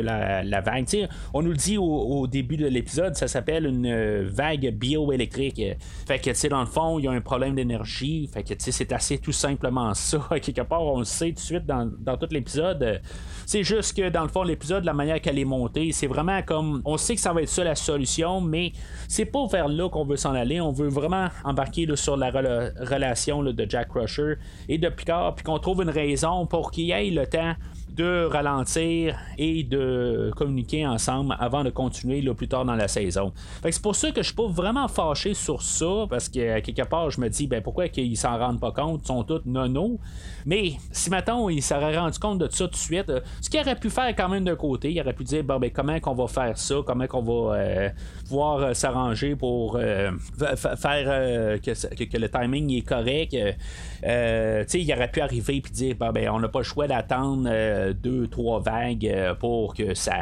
la, 0.00 0.60
vague. 0.60 0.86
on 1.34 1.42
nous 1.42 1.50
le 1.50 1.56
dit 1.56 1.78
au, 1.78 2.26
début 2.26 2.56
de 2.56 2.66
l'épisode, 2.66 3.14
ça 3.14 3.28
s'appelle 3.28 3.66
une 3.66 3.86
euh, 3.86 4.28
vague 4.30 4.74
bioélectrique. 4.74 5.62
Fait 6.06 6.18
que, 6.18 6.48
dans 6.48 6.60
le 6.60 6.66
fond, 6.66 6.98
il 6.98 7.04
y 7.04 7.08
a 7.08 7.12
un 7.12 7.20
problème 7.20 7.54
d'énergie. 7.54 8.28
Fait 8.32 8.42
que, 8.42 8.54
c'est 8.58 8.92
assez 8.92 9.18
tout 9.18 9.32
simplement 9.32 9.94
ça. 9.94 10.26
Quelque 10.42 10.62
part, 10.62 10.82
on 10.82 11.00
le 11.00 11.04
sait 11.04 11.28
tout 11.28 11.34
de 11.34 11.40
suite 11.40 11.66
dans, 11.66 11.88
tout 12.16 12.28
l'épisode. 12.30 13.00
C'est 13.46 13.64
juste 13.64 13.96
que 13.96 14.08
dans 14.08 14.22
le 14.22 14.28
fond, 14.28 14.42
l'épisode, 14.42 14.84
la 14.84 14.92
manière 14.92 15.20
qu'elle 15.20 15.38
est 15.38 15.44
montée, 15.44 15.92
c'est 15.92 16.06
vraiment 16.06 16.42
comme. 16.42 16.82
On 16.84 16.96
sait 16.96 17.14
que 17.14 17.20
ça 17.20 17.32
va 17.32 17.42
être 17.42 17.48
ça 17.48 17.64
la 17.64 17.74
solution, 17.74 18.40
mais 18.40 18.72
c'est 19.08 19.24
pas 19.24 19.46
vers 19.46 19.68
là 19.68 19.88
qu'on 19.88 20.04
veut 20.04 20.16
s'en 20.16 20.34
aller. 20.34 20.60
On 20.60 20.72
veut 20.72 20.88
vraiment 20.88 21.28
embarquer 21.44 21.86
sur 21.96 22.16
la 22.16 22.30
relation 22.30 23.42
de 23.42 23.66
Jack 23.68 23.88
Crusher 23.88 24.34
et 24.68 24.78
de 24.78 24.88
Picard, 24.88 25.34
puis 25.34 25.44
qu'on 25.44 25.58
trouve 25.58 25.82
une 25.82 25.90
raison 25.90 26.46
pour 26.46 26.70
qu'il 26.70 26.90
ait 26.90 27.10
le 27.10 27.26
temps 27.26 27.54
de 27.94 28.24
ralentir 28.24 29.18
et 29.38 29.62
de 29.62 30.30
communiquer 30.36 30.86
ensemble 30.86 31.36
avant 31.38 31.64
de 31.64 31.70
continuer 31.70 32.22
plus 32.34 32.48
tard 32.48 32.64
dans 32.64 32.76
la 32.76 32.88
saison. 32.88 33.32
c'est 33.62 33.82
pour 33.82 33.96
ça 33.96 34.10
que 34.10 34.22
je 34.22 34.26
suis 34.26 34.34
pas 34.34 34.46
vraiment 34.46 34.88
fâché 34.88 35.34
sur 35.34 35.62
ça, 35.62 36.06
parce 36.08 36.28
que 36.28 36.60
quelque 36.60 36.82
part, 36.82 37.10
je 37.10 37.20
me 37.20 37.28
dis, 37.28 37.46
ben 37.46 37.62
pourquoi 37.62 37.88
qu'ils 37.88 38.16
s'en 38.16 38.38
rendent 38.38 38.60
pas 38.60 38.72
compte, 38.72 39.02
ils 39.04 39.06
sont 39.06 39.24
tous 39.24 39.42
nono. 39.46 39.98
Mais 40.46 40.72
si 40.92 41.10
maintenant 41.10 41.48
ils 41.48 41.62
s'auraient 41.62 41.96
rendu 41.98 42.18
compte 42.18 42.38
de 42.38 42.48
ça 42.50 42.64
tout 42.64 42.70
de 42.70 42.76
suite, 42.76 43.10
euh, 43.10 43.20
ce 43.40 43.50
qu'il 43.50 43.60
aurait 43.60 43.76
pu 43.76 43.90
faire 43.90 44.14
quand 44.16 44.28
même 44.28 44.44
d'un 44.44 44.56
côté, 44.56 44.92
il 44.92 45.00
aurait 45.00 45.12
pu 45.12 45.24
dire, 45.24 45.44
ben 45.44 45.60
comment 45.70 45.98
qu'on 46.00 46.14
va 46.14 46.26
faire 46.26 46.56
ça, 46.56 46.76
comment 46.86 47.06
qu'on 47.06 47.22
va 47.22 47.56
euh, 47.56 47.88
pouvoir 48.28 48.58
euh, 48.58 48.74
s'arranger 48.74 49.36
pour 49.36 49.78
faire 49.78 51.60
que, 51.60 52.18
le 52.18 52.28
timing 52.28 52.72
est 52.72 52.82
correct? 52.82 53.32
il 53.32 54.92
aurait 54.92 55.10
pu 55.10 55.20
arriver 55.20 55.56
et 55.56 55.70
dire, 55.70 55.96
bon, 55.98 56.10
ben 56.10 56.28
on 56.30 56.40
n'a 56.40 56.48
pas 56.48 56.60
le 56.60 56.64
choix 56.64 56.86
d'attendre 56.86 57.89
deux, 57.92 58.26
trois 58.28 58.60
vagues 58.60 59.34
pour 59.38 59.74
que 59.74 59.94
ça 59.94 60.12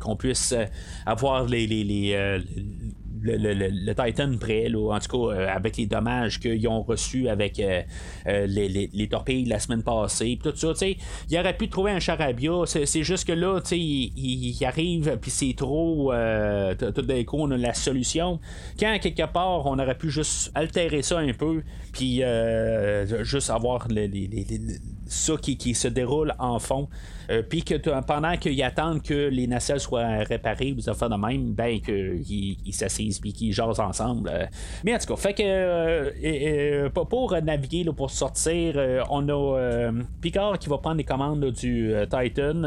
qu'on 0.00 0.16
puisse 0.16 0.54
avoir 1.06 1.46
les, 1.46 1.66
les, 1.66 1.84
les, 1.84 2.40
le, 3.22 3.92
Titan 3.94 4.36
prêt, 4.38 4.66
en 4.74 4.98
tout 4.98 5.28
cas, 5.28 5.34
euh, 5.34 5.48
avec 5.48 5.76
les 5.76 5.86
dommages 5.86 6.40
qu'ils 6.40 6.66
ont 6.68 6.82
reçus 6.82 7.28
avec 7.28 7.58
euh, 7.60 7.82
euh, 8.26 8.46
les, 8.46 9.08
torpilles 9.08 9.44
la 9.44 9.58
semaine 9.58 9.82
passée, 9.82 10.38
tout 10.42 10.54
ça, 10.54 10.72
il 11.30 11.38
aurait 11.38 11.56
pu 11.56 11.68
trouver 11.68 11.92
un 11.92 12.00
charabia, 12.00 12.52
c'est 12.66 13.02
juste 13.02 13.26
que 13.26 13.32
là, 13.32 13.60
tu 13.60 13.76
il, 13.76 14.64
arrive, 14.64 15.18
puis 15.20 15.30
c'est 15.30 15.54
trop, 15.56 16.12
tout 16.78 17.02
d'un 17.02 17.24
coup, 17.24 17.36
on 17.38 17.50
a 17.50 17.56
la 17.56 17.74
solution. 17.74 18.40
Quand, 18.78 18.98
quelque 19.00 19.26
part, 19.32 19.66
on 19.66 19.78
aurait 19.78 19.96
pu 19.96 20.10
juste 20.10 20.50
altérer 20.54 21.02
ça 21.02 21.18
un 21.18 21.32
peu, 21.32 21.62
puis 21.92 22.22
juste 23.22 23.50
avoir 23.50 23.88
les, 23.88 24.10
ça 25.08 25.34
qui, 25.36 25.56
qui, 25.56 25.74
se 25.74 25.88
déroule 25.88 26.34
en 26.38 26.58
fond. 26.58 26.88
Euh, 27.30 27.42
puis 27.42 27.62
que 27.62 27.74
pendant 28.00 28.36
qu'ils 28.36 28.62
attendent 28.62 29.02
que 29.02 29.28
les 29.28 29.46
nacelles 29.46 29.80
soient 29.80 30.18
réparées, 30.18 30.72
vous 30.72 30.88
affaires 30.88 31.10
de 31.10 31.16
même, 31.16 31.52
ben 31.52 31.80
qu'ils 31.80 32.56
ils 32.64 32.72
s'assisent 32.72 33.18
puis 33.18 33.32
qu'ils 33.32 33.52
jasent 33.52 33.80
ensemble. 33.80 34.30
Euh. 34.32 34.46
Mais 34.84 34.94
en 34.94 34.98
tout 34.98 35.14
cas, 35.14 35.16
fait 35.16 35.34
que 35.34 35.42
euh, 35.44 36.88
pour 36.88 37.34
naviguer, 37.42 37.84
pour 37.96 38.10
sortir, 38.10 38.76
on 39.10 39.28
a 39.28 39.90
Picard 40.20 40.58
qui 40.58 40.68
va 40.68 40.78
prendre 40.78 40.96
les 40.96 41.04
commandes 41.04 41.44
du 41.50 41.94
Titan. 42.10 42.62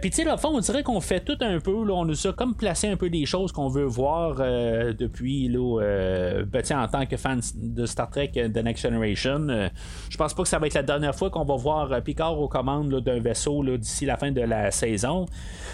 puis 0.00 0.10
tu 0.10 0.22
sais, 0.22 0.36
fond, 0.36 0.50
on 0.54 0.60
dirait 0.60 0.82
qu'on 0.82 1.00
fait 1.00 1.20
tout 1.20 1.38
un 1.40 1.60
peu, 1.60 1.72
on 1.72 2.04
nous 2.04 2.26
a 2.26 2.32
comme 2.32 2.54
placé 2.54 2.88
un 2.88 2.96
peu 2.96 3.10
des 3.10 3.26
choses 3.26 3.52
qu'on 3.52 3.68
veut 3.68 3.84
voir 3.84 4.36
depuis 4.36 5.48
là, 5.48 6.42
ben, 6.44 6.62
en 6.72 6.88
tant 6.88 7.06
que 7.06 7.16
fan 7.16 7.40
de 7.54 7.86
Star 7.86 8.10
Trek 8.10 8.32
The 8.34 8.58
Next 8.58 8.82
Generation. 8.82 9.70
je 10.08 10.16
pense 10.16 10.34
pas 10.34 10.42
que 10.42 10.48
ça 10.48 10.58
va 10.58 10.66
être 10.66 10.74
la 10.74 10.82
dernière 10.82 11.14
fois 11.14 11.30
qu'on 11.30 11.44
va 11.48 11.56
voir 11.56 12.02
Picard 12.02 12.38
aux 12.38 12.48
commandes 12.48 13.00
d'un 13.00 13.18
vaisseau 13.18 13.64
d'ici 13.76 14.06
la 14.06 14.16
fin 14.16 14.30
de 14.30 14.40
la 14.40 14.70
saison. 14.70 15.26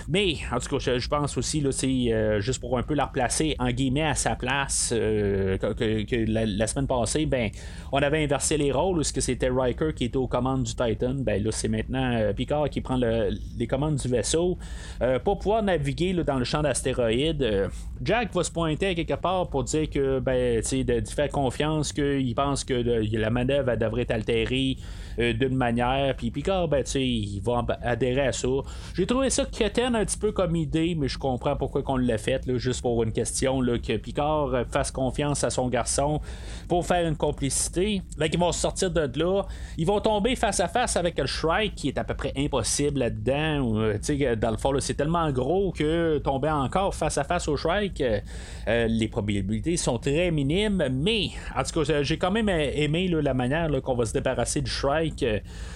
Mais 0.08 0.36
en 0.52 0.58
tout 0.58 0.76
cas, 0.76 0.98
je, 0.98 1.08
pense 1.08 1.36
aussi, 1.36 1.60
là, 1.60 1.70
euh, 1.84 2.40
juste 2.40 2.60
pour 2.60 2.76
un 2.78 2.82
peu 2.82 2.94
la 2.94 3.06
replacer 3.06 3.56
en 3.58 3.70
guillemets 3.70 4.02
à 4.06 4.14
sa 4.14 4.36
place, 4.36 4.92
euh, 4.94 5.56
que, 5.56 6.30
la, 6.30 6.66
semaine 6.66 6.86
passée, 6.86 7.26
ben, 7.26 7.50
on 7.92 7.98
avait 7.98 8.22
inversé 8.22 8.56
les 8.56 8.70
rôles, 8.70 8.98
où 8.98 9.02
c'était 9.02 9.48
Riker 9.48 9.94
qui 9.94 10.04
était 10.04 10.16
aux 10.16 10.26
commandes 10.26 10.64
du 10.64 10.74
Titan. 10.74 11.14
Ben 11.14 11.42
là, 11.42 11.50
c'est 11.52 11.68
maintenant 11.68 12.12
euh, 12.14 12.32
Picard 12.32 12.68
qui 12.68 12.80
prend 12.80 12.96
les 12.96 13.66
commandes 13.66 13.96
du 13.96 14.08
vaisseau 14.08 14.58
pour 15.24 15.38
pouvoir 15.38 15.62
naviguer 15.62 16.12
dans 16.24 16.38
le 16.38 16.44
champ 16.44 16.62
d'astéroïdes. 16.62 17.68
Jack 18.02 18.34
va 18.34 18.42
se 18.42 18.50
pointer 18.50 18.94
quelque 18.94 19.14
part 19.14 19.48
pour 19.48 19.64
dire 19.64 19.88
que, 19.88 20.18
ben, 20.18 20.60
de 20.60 21.08
faire 21.08 21.28
confiance 21.28 21.92
qu'il 21.92 22.34
pense 22.34 22.64
que 22.64 22.74
la 23.16 23.30
manœuvre 23.30 23.76
devrait 23.76 24.02
être 24.02 24.10
altérée 24.10 24.76
d'une 25.18 25.54
manière. 25.56 25.63
Puis 26.16 26.30
Picard, 26.30 26.68
ben, 26.68 26.84
il 26.94 27.40
va 27.40 27.64
adhérer 27.82 28.28
à 28.28 28.32
ça. 28.32 28.48
J'ai 28.94 29.06
trouvé 29.06 29.30
ça 29.30 29.44
quétaine 29.44 29.96
un 29.96 30.04
petit 30.04 30.18
peu 30.18 30.32
comme 30.32 30.56
idée, 30.56 30.94
mais 30.98 31.08
je 31.08 31.18
comprends 31.18 31.56
pourquoi 31.56 31.82
qu'on 31.82 31.96
l'a 31.96 32.18
fait, 32.18 32.46
là, 32.46 32.56
juste 32.58 32.82
pour 32.82 33.02
une 33.02 33.12
question 33.12 33.60
que 33.60 33.96
Picard 33.96 34.54
euh, 34.54 34.64
fasse 34.70 34.90
confiance 34.90 35.44
à 35.44 35.50
son 35.50 35.68
garçon 35.68 36.20
pour 36.68 36.86
faire 36.86 37.06
une 37.06 37.16
complicité. 37.16 38.02
Là, 38.18 38.26
ils 38.26 38.38
vont 38.38 38.52
sortir 38.52 38.90
de 38.90 39.10
là. 39.18 39.42
Ils 39.78 39.86
vont 39.86 40.00
tomber 40.00 40.36
face 40.36 40.60
à 40.60 40.68
face 40.68 40.96
avec 40.96 41.18
le 41.18 41.26
Shrike 41.26 41.74
qui 41.74 41.88
est 41.88 41.98
à 41.98 42.04
peu 42.04 42.14
près 42.14 42.32
impossible 42.36 43.00
là-dedans. 43.00 43.78
Euh, 43.78 44.36
dans 44.36 44.50
le 44.50 44.56
fond, 44.56 44.72
c'est 44.80 44.94
tellement 44.94 45.30
gros 45.30 45.72
que 45.72 46.18
tomber 46.18 46.50
encore 46.50 46.94
face 46.94 47.18
à 47.18 47.24
face 47.24 47.48
au 47.48 47.56
Shrike, 47.56 48.02
euh, 48.02 48.86
les 48.88 49.08
probabilités 49.08 49.76
sont 49.76 49.98
très 49.98 50.30
minimes. 50.30 50.88
Mais 50.90 51.30
en 51.56 51.62
tout 51.62 51.84
cas, 51.84 52.02
j'ai 52.02 52.18
quand 52.18 52.30
même 52.30 52.48
aimé 52.48 53.08
la 53.08 53.34
manière 53.34 53.70
qu'on 53.82 53.94
va 53.94 54.04
se 54.04 54.12
débarrasser 54.12 54.60
du 54.60 54.70
Shrike. 54.70 55.24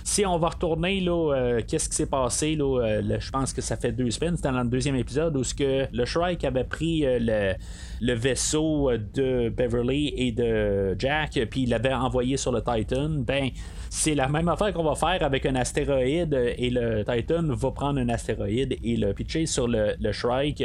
Si 0.05 0.25
on 0.25 0.39
va 0.39 0.49
retourner, 0.49 1.01
là, 1.01 1.61
qu'est-ce 1.67 1.89
qui 1.89 1.97
s'est 1.97 2.07
passé? 2.07 2.57
Là, 2.57 3.01
je 3.19 3.31
pense 3.31 3.53
que 3.53 3.61
ça 3.61 3.77
fait 3.77 3.93
deux 3.93 4.11
semaines, 4.11 4.37
c'était 4.37 4.53
dans 4.53 4.63
le 4.63 4.69
deuxième 4.69 4.97
épisode 4.97 5.37
où 5.37 5.43
le 5.61 6.05
Shrike 6.05 6.45
avait 6.45 6.65
pris 6.65 7.05
le, 7.05 7.55
le 8.01 8.13
vaisseau 8.15 8.91
de 9.15 9.49
Beverly 9.51 10.13
et 10.17 10.33
de 10.33 10.97
Jack, 10.99 11.39
puis 11.51 11.63
il 11.63 11.71
l'avait 11.71 11.93
envoyé 11.93 12.37
sur 12.37 12.53
le 12.53 12.63
Titan, 12.63 13.11
ben 13.11 13.51
c'est 13.91 14.15
la 14.15 14.29
même 14.29 14.49
affaire 14.49 14.73
qu'on 14.73 14.85
va 14.85 14.95
faire 14.95 15.23
avec 15.23 15.47
un 15.47 15.55
astéroïde 15.55 16.35
et 16.35 16.71
le 16.71 17.05
Titan 17.05 17.43
va 17.43 17.71
prendre 17.71 18.01
un 18.01 18.09
astéroïde 18.09 18.77
et 18.83 18.97
le 18.97 19.13
pitcher 19.13 19.47
sur 19.47 19.69
le, 19.69 19.97
Shrike. 20.13 20.63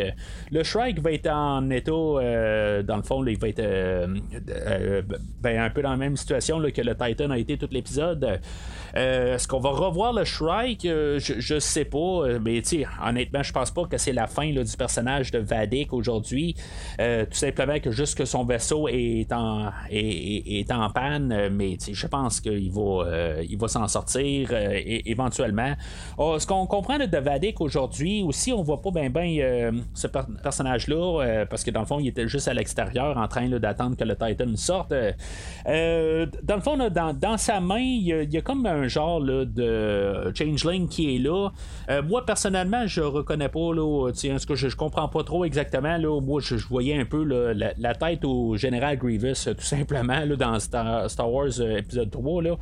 Le 0.51 0.63
Shrike 0.63 0.99
va 0.99 1.11
être 1.11 1.29
en 1.29 1.69
état, 1.69 1.91
euh, 1.91 2.83
dans 2.83 2.97
le 2.97 3.03
fond, 3.03 3.25
il 3.25 3.37
va 3.37 3.49
être 3.49 3.59
euh, 3.59 4.07
euh, 4.49 5.01
ben, 5.41 5.59
un 5.59 5.69
peu 5.69 5.81
dans 5.81 5.91
la 5.91 5.97
même 5.97 6.17
situation 6.17 6.61
que 6.71 6.81
le 6.81 6.95
Titan 6.95 7.31
a 7.31 7.37
été 7.37 7.57
tout 7.57 7.67
l'épisode. 7.71 8.39
Est-ce 8.93 9.47
qu'on 9.47 9.59
va 9.59 9.71
revoir 9.71 10.13
le 10.13 10.23
Shrike? 10.23 10.83
Je, 10.83 11.17
je, 11.17 11.59
sais 11.59 11.85
pas, 11.85 12.39
mais 12.41 12.61
honnêtement, 13.03 13.41
je 13.41 13.51
pense 13.51 13.71
pas 13.71 13.85
que 13.85 13.97
c'est 13.97 14.13
la 14.13 14.27
fin 14.27 14.49
du 14.51 14.77
personnage 14.77 15.31
de 15.31 15.39
Vadik 15.39 15.93
aujourd'hui. 15.93 16.55
tout 16.97 17.25
simplement 17.31 17.79
que 17.79 17.91
juste 17.91 18.17
que 18.17 18.25
son 18.25 18.45
vaisseau 18.45 18.87
est 18.87 19.31
en, 19.31 19.71
est, 19.89 20.71
en 20.71 20.89
panne, 20.91 21.49
mais 21.51 21.77
je 21.91 22.07
pense 22.07 22.39
qu'il 22.39 22.71
va, 22.71 23.05
il 23.47 23.57
va 23.57 23.67
s'en 23.67 23.87
sortir 23.87 24.49
éventuellement. 24.53 25.73
Oh, 26.17 26.37
ce 26.39 26.47
qu'on 26.47 26.65
comprend 26.65 26.97
de 26.97 27.17
Vadik 27.17 27.61
aujourd'hui 27.61 28.23
aussi, 28.23 28.51
on 28.51 28.63
voit 28.63 28.81
pas 28.81 28.91
bien 28.91 29.09
ben, 29.09 29.83
ce 29.93 30.07
personnage-là, 30.07 31.45
parce 31.49 31.63
que 31.63 31.71
dans 31.71 31.81
le 31.81 31.85
fond, 31.85 31.99
il 31.99 32.07
était 32.07 32.27
juste 32.27 32.47
à 32.47 32.53
l'extérieur 32.53 33.17
en 33.17 33.27
train 33.27 33.47
d'attendre 33.49 33.95
que 33.97 34.03
le 34.03 34.15
Titan 34.15 34.55
sorte. 34.55 34.93
Euh, 35.67 36.25
dans 36.43 36.55
le 36.55 36.61
fond, 36.61 36.77
dans, 36.77 37.37
sa 37.37 37.59
main, 37.59 37.79
il 37.79 38.31
y, 38.31 38.37
a, 38.37 38.41
comme 38.41 38.65
un 38.65 38.87
genre 38.87 39.21
de 39.21 40.31
changeling 40.33 40.87
qui 40.87 41.15
est 41.15 41.19
là. 41.19 41.49
Euh, 41.89 42.01
moi, 42.01 42.25
personnellement, 42.25 42.85
je 42.87 43.01
reconnais 43.01 43.49
pas, 43.49 43.73
là, 43.73 44.11
ce 44.13 44.45
que 44.45 44.55
je, 44.55 44.69
je, 44.69 44.75
comprends 44.75 45.07
pas 45.07 45.23
trop 45.23 45.45
exactement. 45.45 45.97
Là, 45.97 46.21
moi, 46.21 46.41
je, 46.41 46.55
voyais 46.55 46.99
un 46.99 47.05
peu 47.05 47.23
la, 47.23 47.95
tête 47.95 48.25
au 48.25 48.55
général 48.57 48.97
Grievous, 48.97 49.45
tout 49.45 49.61
simplement, 49.61 50.25
là, 50.25 50.35
dans 50.35 50.59
Star, 50.59 51.31
Wars 51.31 51.47
euh, 51.59 51.77
épisode 51.77 52.09
3. 52.09 52.43
Là. 52.43 52.57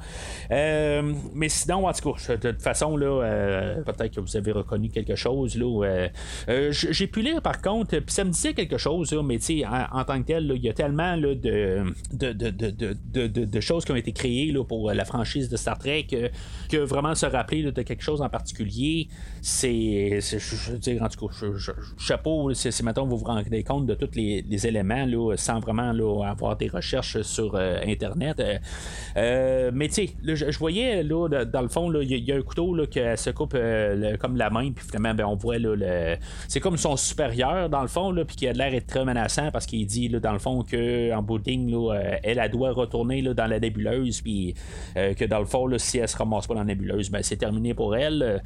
Mais 0.50 1.50
sinon, 1.50 1.88
en 1.88 1.94
tout 1.94 2.14
cas, 2.14 2.36
de 2.36 2.52
toute 2.52 2.62
façon, 2.62 2.98
là, 2.98 3.76
peut-être 3.86 4.16
que 4.16 4.20
vous 4.20 4.38
avez 4.38 4.52
reconnu 4.52 4.90
quelque 4.90 5.16
chose. 5.16 5.58
Là, 5.58 6.08
j'ai 6.72 7.08
pu 7.08 7.22
lire, 7.22 7.42
par 7.42 7.62
contre, 7.62 7.98
puis 8.00 8.14
ça 8.14 8.24
me 8.24 8.32
disait 8.32 8.54
quelque 8.54 8.78
chose, 8.78 9.14
là, 9.14 9.24
mais 9.24 9.40
en, 9.66 10.04
tant 10.04 10.22
que 10.22 10.28
tel, 10.28 10.52
il 10.56 10.64
y 10.64 10.70
a 10.70 10.74
tellement 10.74 11.16
là, 11.16 11.36
de, 11.36 11.84
de, 12.14 12.32
de, 12.34 13.28
de, 13.28 13.60
choses 13.60 13.86
qui 13.86 13.92
ont 13.92 13.96
été 13.96 14.12
créées 14.12 14.52
là, 14.52 14.64
pour 14.64 14.92
la 14.92 15.06
franchise 15.06 15.50
de 15.50 15.58
Star 15.58 15.78
Trek 15.78 16.08
que 16.70 16.78
vraiment 16.78 17.16
se 17.16 17.26
rappeler 17.26 17.72
de 17.72 17.82
quelque 17.82 18.04
chose 18.04 18.22
en 18.22 18.30
particulier, 18.30 19.08
c'est. 19.42 20.20
Je 20.22 20.72
veux 20.72 20.78
dire, 20.78 21.04
en 21.04 21.10
tout 21.10 21.28
cas, 21.28 21.36
chapeau, 21.98 22.54
si 22.54 22.84
maintenant 22.84 23.06
vous 23.06 23.18
vous 23.18 23.26
rendez 23.26 23.64
compte 23.64 23.86
de 23.86 23.96
tous 23.96 24.16
les, 24.16 24.68
éléments 24.68 25.06
là, 25.06 25.36
sans 25.38 25.60
vraiment 25.60 25.92
avoir 26.24 26.56
des 26.56 26.68
recherches 26.68 27.22
sur 27.22 27.56
euh, 27.56 27.80
Internet. 27.86 28.40
Euh, 28.40 28.58
euh, 29.18 29.72
mais 29.74 29.88
tu 29.88 30.08
sais, 30.08 30.31
je, 30.36 30.58
voyais 30.58 31.04
là, 31.04 31.28
dans 31.46 31.62
le 31.62 31.68
fond, 31.68 31.92
il 32.02 32.12
y, 32.12 32.32
a 32.32 32.36
un 32.36 32.42
couteau 32.42 32.76
là, 32.76 32.86
se 33.16 33.30
coupe 33.30 33.58
comme 34.20 34.38
la 34.38 34.50
main, 34.50 34.72
puis 34.72 34.86
finalement, 34.86 35.14
ben, 35.14 35.26
on 35.26 35.36
voit 35.36 35.58
là, 35.58 35.76
le. 35.76 36.16
C'est 36.48 36.60
comme 36.60 36.78
son 36.78 36.98
supérieur, 36.98 37.70
dans 37.70 37.82
le 37.82 37.88
fond, 37.88 38.14
puis 38.26 38.36
qui 38.36 38.48
a 38.48 38.54
l'air 38.54 38.72
d'être 38.72 38.88
très 38.88 39.06
menaçant 39.06 39.52
parce 39.52 39.66
qu'il 39.66 39.86
dit, 39.86 40.10
dans 40.10 40.34
le 40.34 40.40
fond, 40.40 40.64
qu'en 40.64 41.22
bout 41.22 41.40
de 41.40 41.52
elle, 42.24 42.40
elle 42.40 42.52
doit 42.52 42.72
retourner 42.72 43.22
dans 43.22 43.48
la 43.48 43.60
nébuleuse, 43.60 44.22
puis 44.22 44.56
que 44.96 45.26
dans 45.26 45.40
le 45.40 45.46
fond, 45.46 45.68
si 45.78 45.98
elle 45.98 46.08
se 46.08 46.18
ramasse 46.18 46.48
pas 46.48 46.54
dans 46.54 46.62
la 46.62 46.66
nébuleuse, 46.66 47.10
ben, 47.10 47.22
c'est 47.24 47.38
terminé 47.38 47.74
pour 47.74 47.96
elle. 47.96 48.42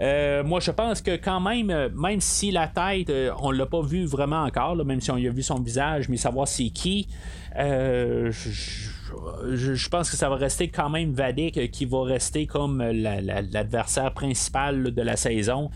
Euh, 0.00 0.44
moi, 0.44 0.60
je 0.60 0.70
pense 0.70 1.00
que 1.00 1.16
quand 1.16 1.40
même, 1.40 1.70
euh, 1.70 1.88
même 1.94 2.20
si 2.20 2.50
la 2.50 2.68
tête, 2.68 3.10
euh, 3.10 3.30
on 3.40 3.50
l'a 3.50 3.66
pas 3.66 3.82
vu 3.82 4.04
vraiment 4.04 4.42
encore, 4.42 4.76
même 4.84 5.00
si 5.00 5.10
on 5.10 5.16
a 5.16 5.30
vu 5.30 5.42
son 5.42 5.60
visage, 5.60 6.08
mais 6.08 6.16
savoir 6.16 6.48
c'est 6.48 6.68
qui, 6.68 7.08
je, 7.56 8.90
pense 9.88 10.10
que 10.10 10.16
ça 10.16 10.28
va 10.28 10.36
rester 10.36 10.68
quand 10.68 10.90
même 10.90 11.12
Vadik 11.12 11.70
qui 11.70 11.84
va 11.84 12.04
rester 12.04 12.46
comme 12.46 12.82
l'adversaire 12.82 14.12
principal 14.12 14.92
de 14.92 15.02
la 15.02 15.16
saison. 15.16 15.70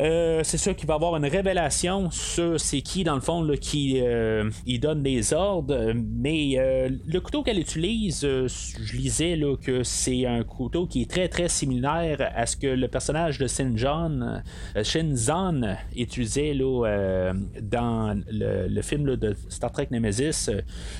Euh, 0.00 0.40
c'est 0.44 0.56
sûr 0.56 0.74
qu'il 0.74 0.86
va 0.86 0.94
avoir 0.94 1.14
une 1.16 1.26
révélation 1.26 2.10
sur 2.10 2.58
c'est 2.58 2.80
qui, 2.80 3.04
dans 3.04 3.14
le 3.14 3.20
fond, 3.20 3.46
qui 3.60 4.00
euh, 4.00 4.48
il 4.66 4.80
donne 4.80 5.02
des 5.02 5.34
ordres. 5.34 5.92
Mais 5.94 6.54
euh, 6.56 6.88
le 7.06 7.20
couteau 7.20 7.42
qu'elle 7.42 7.58
utilise, 7.58 8.22
je 8.22 8.96
lisais 8.96 9.36
là, 9.36 9.56
que 9.56 9.82
c'est 9.82 10.24
un 10.24 10.42
couteau 10.42 10.86
qui 10.86 11.02
est 11.02 11.10
très 11.10 11.28
très 11.28 11.48
similaire 11.48 12.32
à 12.34 12.46
ce 12.46 12.56
que 12.56 12.66
le 12.66 12.88
personnage 12.88 13.38
de 13.38 13.46
Shinjon, 13.46 14.42
Shinzon 14.82 15.76
utilisait 15.94 16.54
là, 16.54 17.32
dans 17.60 18.18
le, 18.30 18.82
film 18.82 19.16
de 19.16 19.36
Star 19.50 19.70
Trek 19.70 19.88
Nemesis. 19.90 20.50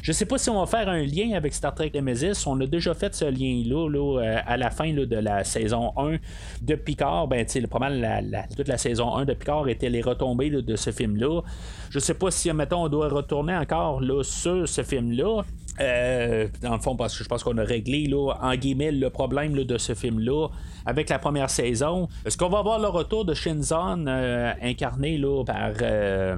Je 0.03 0.13
sais 0.13 0.27
pas 0.27 0.37
si 0.37 0.51
on 0.51 0.61
va 0.61 0.67
faire 0.67 0.89
un 0.89 1.03
lien 1.03 1.33
avec 1.35 1.55
Star 1.55 1.75
Trek 1.75 1.93
Nemesis. 1.95 2.47
On 2.47 2.61
a 2.61 2.67
déjà 2.67 2.93
fait 2.93 3.15
ce 3.15 3.25
lien-là 3.25 4.43
à 4.47 4.57
la 4.59 4.71
fin 4.71 4.93
de 4.93 5.17
la 5.17 5.45
saison 5.45 5.93
1 5.97 6.17
de 6.63 6.75
Picard. 6.75 7.29
Ben, 7.29 7.47
pas 7.71 7.79
mal 7.79 8.23
la, 8.31 8.43
toute 8.57 8.69
la 8.69 8.77
saison 8.77 8.90
1 8.99 9.25
de 9.25 9.35
Picard 9.35 9.69
était 9.69 9.91
les 9.91 10.03
retombées 10.03 10.51
de 10.51 10.77
ce 10.77 10.91
film-là. 10.91 11.43
Je 11.91 11.99
sais 11.99 12.15
pas 12.15 12.31
si, 12.31 12.53
mettons, 12.53 12.85
on 12.85 12.89
doit 12.89 13.09
retourner 13.09 13.57
encore 13.57 14.01
là, 14.01 14.23
sur 14.23 14.69
ce 14.69 14.83
film-là. 14.83 15.43
Euh, 15.79 16.49
dans 16.63 16.75
le 16.75 16.81
fond, 16.81 16.97
parce 16.97 17.17
que 17.17 17.25
je 17.25 17.29
pense 17.29 17.43
qu'on 17.43 17.57
a 17.59 17.65
réglé 17.65 18.11
en 18.13 18.55
guillemets 18.55 18.93
le 18.93 19.09
problème 19.09 19.55
de 19.55 19.79
ce 19.79 19.95
film-là 19.95 20.49
avec 20.85 21.09
la 21.09 21.19
première 21.19 21.51
saison. 21.51 22.09
Est-ce 22.25 22.37
qu'on 22.37 22.49
va 22.49 22.63
voir 22.63 22.79
le 22.79 22.89
retour 22.89 23.25
de 23.25 23.35
Shinzon 23.35 24.07
euh, 24.07 24.53
incarné 24.63 25.19
là, 25.19 25.45
par 25.45 25.73
euh, 25.83 26.37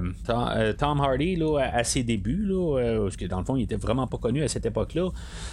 Tom, 0.77 1.01
Hardy 1.01 1.41
à 1.59 1.83
ses 1.83 2.03
débuts? 2.03 2.47
Parce 3.03 3.17
que 3.17 3.25
dans 3.25 3.39
le 3.39 3.45
fond, 3.45 3.55
il 3.55 3.63
était 3.63 3.75
vraiment 3.75 4.07
pas 4.07 4.17
connu 4.17 4.43
à 4.43 4.47
cette 4.47 4.65
époque-là. 4.65 5.09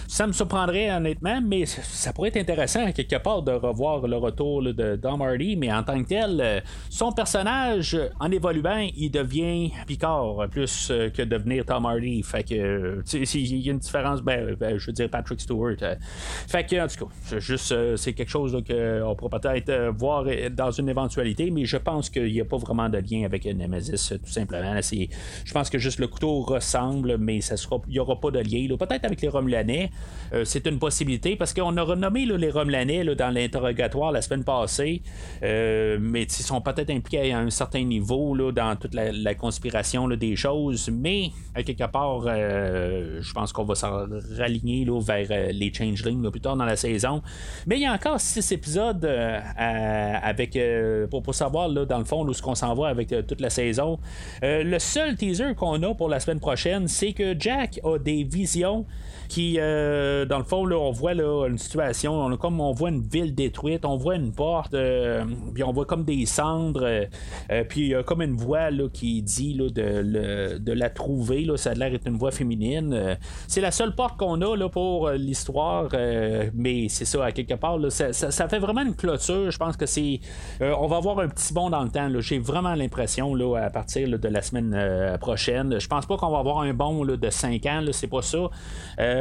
Ça 0.08 0.26
me 0.26 0.32
surprendrait 0.32 0.90
honnêtement, 0.90 1.40
mais 1.40 1.66
ça 1.66 2.12
pourrait 2.12 2.28
être 2.28 2.36
intéressant 2.36 2.92
quelque 2.92 3.16
part 3.16 3.42
de 3.42 3.52
revoir 3.52 4.06
le 4.06 4.16
retour 4.16 4.62
de 4.62 4.96
Tom 4.96 5.22
Hardy, 5.22 5.56
mais 5.56 5.72
en 5.72 5.82
tant 5.82 6.02
que 6.02 6.08
tel, 6.08 6.62
son 6.88 7.12
personnage, 7.12 7.96
en 8.18 8.30
évoluant, 8.30 8.88
il 8.96 9.10
devient 9.10 9.70
Picard 9.86 10.48
plus 10.50 10.92
que 11.14 11.22
devenir 11.22 11.64
Tom 11.64 11.86
Hardy. 11.86 12.22
Fait 12.22 12.42
que, 12.42 13.02
il 13.12 13.69
une 13.70 13.78
différence, 13.78 14.22
ben, 14.22 14.54
ben, 14.58 14.78
je 14.78 14.86
veux 14.86 14.92
dire 14.92 15.08
Patrick 15.10 15.40
Stewart. 15.40 15.76
Euh. 15.82 15.94
fait 16.48 16.64
que, 16.64 16.82
en 16.82 16.88
tout 16.88 17.06
cas, 17.06 17.38
juste, 17.38 17.72
euh, 17.72 17.96
c'est 17.96 18.12
quelque 18.12 18.30
chose 18.30 18.52
qu'on 18.52 19.14
pourrait 19.14 19.40
peut-être 19.40 19.68
euh, 19.68 19.90
voir 19.90 20.24
dans 20.52 20.70
une 20.70 20.88
éventualité, 20.88 21.50
mais 21.50 21.64
je 21.64 21.76
pense 21.76 22.10
qu'il 22.10 22.32
n'y 22.32 22.40
a 22.40 22.44
pas 22.44 22.56
vraiment 22.56 22.88
de 22.88 22.98
lien 22.98 23.24
avec 23.24 23.44
Nemesis, 23.44 24.12
tout 24.22 24.30
simplement. 24.30 24.78
je 24.80 25.52
pense 25.52 25.70
que 25.70 25.78
juste 25.78 25.98
le 25.98 26.08
couteau 26.08 26.40
ressemble, 26.42 27.16
mais 27.18 27.38
il 27.38 27.92
n'y 27.92 27.98
aura 27.98 28.20
pas 28.20 28.30
de 28.30 28.40
lien. 28.40 28.76
Peut-être 28.76 29.04
avec 29.04 29.20
les 29.20 29.28
Romulanais, 29.28 29.90
c'est 30.44 30.66
une 30.66 30.78
possibilité, 30.78 31.36
parce 31.36 31.52
qu'on 31.52 31.76
a 31.76 31.82
renommé 31.82 32.26
les 32.26 32.50
Romulanais 32.50 33.04
dans 33.14 33.30
l'interrogatoire 33.30 34.12
la 34.12 34.22
semaine 34.22 34.44
passée, 34.44 35.02
mais 35.42 36.22
ils 36.22 36.30
sont 36.30 36.60
peut-être 36.60 36.90
impliqués 36.90 37.32
à 37.32 37.38
un 37.38 37.50
certain 37.50 37.84
niveau 37.84 38.36
dans 38.52 38.76
toute 38.76 38.94
la, 38.94 39.34
conspiration 39.34 40.08
des 40.08 40.36
choses, 40.36 40.90
mais 40.92 41.30
à 41.54 41.62
quelque 41.62 41.86
part, 41.90 42.22
je 42.26 43.32
pense 43.32 43.52
qu'on 43.52 43.59
va 43.64 43.74
s'en 43.74 44.06
raligner 44.36 44.84
là, 44.84 45.00
vers 45.00 45.26
euh, 45.30 45.52
les 45.52 45.72
changelings 45.72 46.30
plus 46.30 46.40
tard 46.40 46.56
dans 46.56 46.64
la 46.64 46.76
saison. 46.76 47.22
Mais 47.66 47.76
il 47.76 47.82
y 47.82 47.86
a 47.86 47.92
encore 47.92 48.20
six 48.20 48.52
épisodes 48.52 49.04
euh, 49.04 49.40
avec 50.22 50.56
euh, 50.56 51.06
pour, 51.06 51.34
savoir 51.34 51.68
là, 51.68 51.84
dans 51.84 51.98
le 51.98 52.04
fond 52.04 52.26
où 52.26 52.32
ce 52.32 52.42
qu'on 52.42 52.54
s'en 52.54 52.74
va 52.74 52.88
avec 52.88 53.08
toute 53.26 53.40
la 53.40 53.50
saison. 53.50 53.98
le 54.42 54.78
seul 54.78 55.16
teaser 55.16 55.54
qu'on 55.54 55.82
a 55.82 55.94
pour 55.94 56.08
la 56.08 56.20
semaine 56.20 56.40
prochaine, 56.40 56.88
c'est 56.88 57.12
que 57.12 57.38
Jack 57.38 57.80
a 57.84 57.98
des 57.98 58.24
visions 58.24 58.86
qui, 59.30 59.58
euh, 59.60 60.24
dans 60.24 60.38
le 60.38 60.44
fond, 60.44 60.66
là, 60.66 60.76
on 60.76 60.90
voit 60.90 61.14
là, 61.14 61.46
une 61.46 61.56
situation, 61.56 62.20
on, 62.20 62.36
comme 62.36 62.60
on 62.60 62.72
voit 62.72 62.90
une 62.90 63.00
ville 63.00 63.32
détruite, 63.32 63.84
on 63.84 63.96
voit 63.96 64.16
une 64.16 64.32
porte, 64.32 64.74
euh, 64.74 65.24
puis 65.54 65.62
on 65.62 65.72
voit 65.72 65.86
comme 65.86 66.02
des 66.02 66.26
cendres, 66.26 66.84
euh, 66.84 67.64
puis 67.68 67.82
il 67.82 67.88
y 67.88 67.94
a 67.94 68.02
comme 68.02 68.22
une 68.22 68.36
voix 68.36 68.72
là, 68.72 68.88
qui 68.92 69.22
dit 69.22 69.54
là, 69.54 69.68
de, 69.70 70.58
de, 70.58 70.72
la 70.72 70.90
trouver, 70.90 71.44
là, 71.44 71.56
ça 71.56 71.70
a 71.70 71.74
l'air 71.74 71.92
d'être 71.92 72.08
une 72.08 72.16
voix 72.16 72.32
féminine. 72.32 73.16
c'est 73.46 73.60
la 73.60 73.70
seule 73.70 73.94
porte 73.94 74.18
qu'on 74.18 74.40
a 74.42 74.56
là, 74.56 74.68
pour 74.68 75.08
l'histoire, 75.10 75.90
mais 76.52 76.88
c'est 76.88 77.04
ça, 77.04 77.24
à 77.24 77.30
quelque 77.30 77.54
part, 77.54 77.78
ça, 77.90 78.12
ça, 78.12 78.48
fait 78.48 78.58
vraiment 78.58 78.82
une 78.82 78.96
clôture. 78.96 79.50
Je 79.50 79.58
pense 79.58 79.76
que 79.76 79.86
c'est. 79.86 80.18
on 80.60 80.88
va 80.88 80.96
avoir 80.96 81.20
un 81.20 81.28
petit 81.28 81.54
bond 81.54 81.70
dans 81.70 81.84
le 81.84 81.90
temps. 81.90 82.08
J'ai 82.18 82.40
vraiment 82.40 82.74
l'impression, 82.74 83.34
là, 83.34 83.56
à 83.56 83.70
partir 83.70 84.18
de 84.18 84.28
la 84.28 84.42
semaine 84.42 85.18
prochaine. 85.20 85.78
Je 85.78 85.86
pense 85.86 86.06
pas 86.06 86.16
qu'on 86.16 86.30
va 86.30 86.38
avoir 86.38 86.60
un 86.60 86.74
bond 86.74 87.04
de 87.04 87.30
5 87.30 87.64
ans, 87.66 87.84
c'est 87.92 88.08
pas 88.08 88.22
ça. 88.22 88.50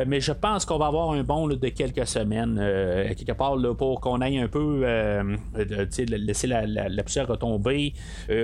Mais 0.07 0.19
je 0.19 0.31
pense 0.31 0.65
qu'on 0.65 0.77
va 0.77 0.87
avoir 0.87 1.11
un 1.11 1.23
bon 1.23 1.47
de 1.47 1.69
quelques 1.69 2.07
semaines, 2.07 2.57
euh, 2.59 3.13
quelque 3.15 3.31
part, 3.33 3.55
pour 3.77 4.01
qu'on 4.01 4.21
aille 4.21 4.39
un 4.39 4.47
peu 4.47 4.81
euh, 4.83 5.35
laisser 5.55 6.47
la, 6.47 6.65
la, 6.65 7.03
poussière 7.03 7.27
retomber. 7.27 7.93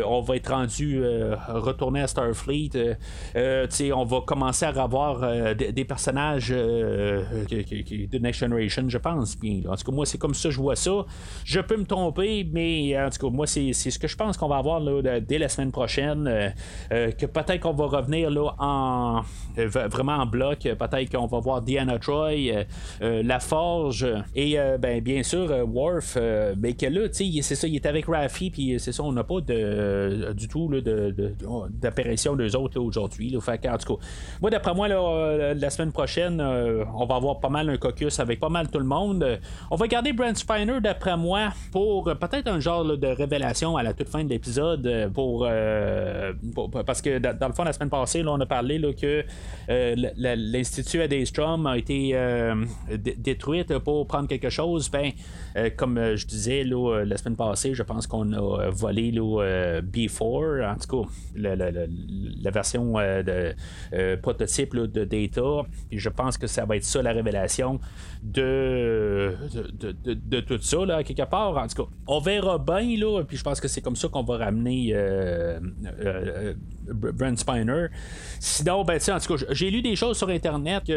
on 0.06 0.22
va 0.22 0.36
être 0.36 0.52
rendu 0.52 1.02
retourner 1.48 2.02
à 2.02 2.08
Starfleet. 2.08 2.98
on 3.36 4.06
va 4.06 4.22
commencer 4.22 4.66
à 4.66 4.70
avoir 4.70 5.56
des, 5.56 5.86
personnages 5.86 6.50
de 6.50 8.18
Next 8.18 8.40
Generation, 8.40 8.86
je 8.88 8.98
pense. 8.98 9.38
En 9.68 9.76
tout 9.76 9.86
cas, 9.86 9.92
moi, 9.92 10.06
c'est 10.06 10.18
comme 10.18 10.34
ça 10.34 10.50
je 10.50 10.60
vois 10.60 10.76
ça. 10.76 11.06
Je 11.44 11.60
peux 11.60 11.78
me 11.78 11.86
tromper, 11.86 12.48
mais 12.52 13.00
en 13.00 13.10
tout 13.10 13.28
cas, 13.28 13.36
moi, 13.36 13.48
c'est 13.48 13.74
ce 13.74 14.00
que 14.00 14.08
je 14.08 14.16
pense 14.16 14.38
qu'on 14.38 14.48
va 14.48 14.58
avoir 14.58 14.82
dès 15.22 15.38
la 15.38 15.50
semaine 15.50 15.72
prochaine. 15.72 16.54
que 16.90 17.26
peut-être 17.26 17.60
qu'on 17.60 17.74
va 17.74 17.86
revenir 17.86 18.30
là, 18.30 18.56
en 18.60 19.22
vraiment 19.58 20.18
en 20.18 20.26
bloc. 20.26 20.60
Peut-être 20.60 21.12
qu'on 21.12 21.28
va 21.28 21.38
voir 21.46 21.62
Diana 21.62 22.00
Troy, 22.00 22.50
euh, 22.50 22.64
euh, 23.02 23.24
La 23.24 23.40
Forge 23.40 24.08
et 24.36 24.60
euh, 24.60 24.78
ben, 24.78 25.02
bien 25.02 25.24
sûr 25.24 25.50
Worf. 25.72 26.18
mais 26.58 26.74
que 26.74 26.88
là, 26.88 27.08
c'est 27.12 27.42
ça, 27.42 27.68
il 27.68 27.76
est 27.76 27.86
avec 27.86 28.08
Raffi, 28.08 28.50
puis 28.50 28.80
c'est 28.80 28.92
ça, 28.92 29.04
on 29.04 29.12
n'a 29.12 29.24
pas 29.24 29.42
de, 29.42 30.34
du 30.34 30.48
tout 30.48 30.68
de, 30.68 31.36
d'apparition 31.70 32.36
d'eux 32.36 32.56
autres 32.56 32.80
aujourd'hui. 32.80 33.38
en 33.38 33.78
tout 33.78 33.96
cas, 33.96 34.06
moi, 34.42 34.50
d'après 34.50 34.74
moi, 34.74 34.88
la 34.88 35.70
semaine 35.70 35.92
prochaine, 35.92 36.42
on 36.42 37.06
va 37.06 37.16
avoir 37.16 37.40
pas 37.40 37.50
mal 37.50 37.70
un 37.70 37.78
caucus 37.78 38.20
avec 38.20 38.40
pas 38.40 38.50
mal 38.50 38.70
tout 38.70 38.80
le 38.80 38.86
monde. 38.86 39.40
on 39.70 39.76
va 39.76 39.88
garder 39.88 40.14
Brent 40.14 40.36
Spiner 40.36 40.82
d'après 40.82 41.16
moi 41.16 41.54
pour 41.72 42.06
peut-être 42.06 42.48
un 42.48 42.60
genre 42.60 42.98
de 42.98 43.08
révélation 43.08 43.78
à 43.78 43.84
la 43.84 43.94
toute 43.94 44.10
fin 44.10 44.24
de 44.24 44.30
l'épisode 44.30 45.12
pour, 45.14 45.48
parce 46.86 47.02
que 47.02 47.20
dans 47.20 47.48
le 47.48 47.54
fond 47.54 47.64
la 47.64 47.74
semaine 47.74 47.90
passée 47.90 48.24
on 48.26 48.40
a 48.40 48.46
parlé 48.46 48.80
là, 48.80 48.94
que 48.94 49.24
l'institut 49.68 51.02
A 51.38 51.78
été 51.78 52.16
détruite 53.18 53.78
pour 53.80 54.08
prendre 54.08 54.28
quelque 54.28 54.50
chose. 54.50 54.90
Ben 54.90 55.12
comme 55.78 56.16
je 56.16 56.26
disais 56.26 56.64
la 56.64 57.18
semaine 57.18 57.36
passée, 57.36 57.74
je 57.74 57.84
pense 57.84 58.08
qu'on 58.08 58.32
a 58.34 58.70
volé 58.70 59.12
le 59.12 59.82
B4, 59.82 60.72
en 60.72 60.76
tout 60.76 61.04
cas 61.04 61.10
la, 61.36 62.52
version 62.52 62.94
de 62.94 63.56
prototype 64.22 64.76
de 64.76 65.06
Data. 65.06 65.68
Je 65.92 66.10
pense 66.10 66.38
que 66.38 66.48
ça 66.48 66.66
va 66.66 66.78
être 66.78 66.84
ça 66.84 67.02
la 67.02 67.12
révélation 67.12 67.80
de, 68.24 69.36
de, 70.04 70.40
tout 70.42 70.60
ça, 70.62 70.86
là, 70.86 71.04
quelque 71.04 71.30
part. 71.30 71.58
En 71.58 71.68
tout 71.68 71.84
cas, 71.84 71.90
on 72.08 72.20
verra 72.20 72.58
bien, 72.58 72.98
là, 72.98 73.24
puis 73.24 73.38
je 73.38 73.44
pense 73.44 73.60
que 73.60 73.68
c'est 73.68 73.82
comme 73.82 73.96
ça 73.96 74.08
qu'on 74.08 74.24
va 74.24 74.38
ramener 74.38 74.90
euh, 74.94 75.60
euh, 76.00 76.54
Brent 76.88 77.38
Spiner. 77.38 77.88
Sinon, 78.40 78.84
ben, 78.84 79.00
en 79.10 79.20
tout 79.20 79.38
cas, 79.38 79.46
j'ai 79.52 79.70
lu 79.70 79.82
des 79.82 79.96
choses 79.96 80.18
sur 80.18 80.30
Internet 80.30 80.84
que 80.86 80.94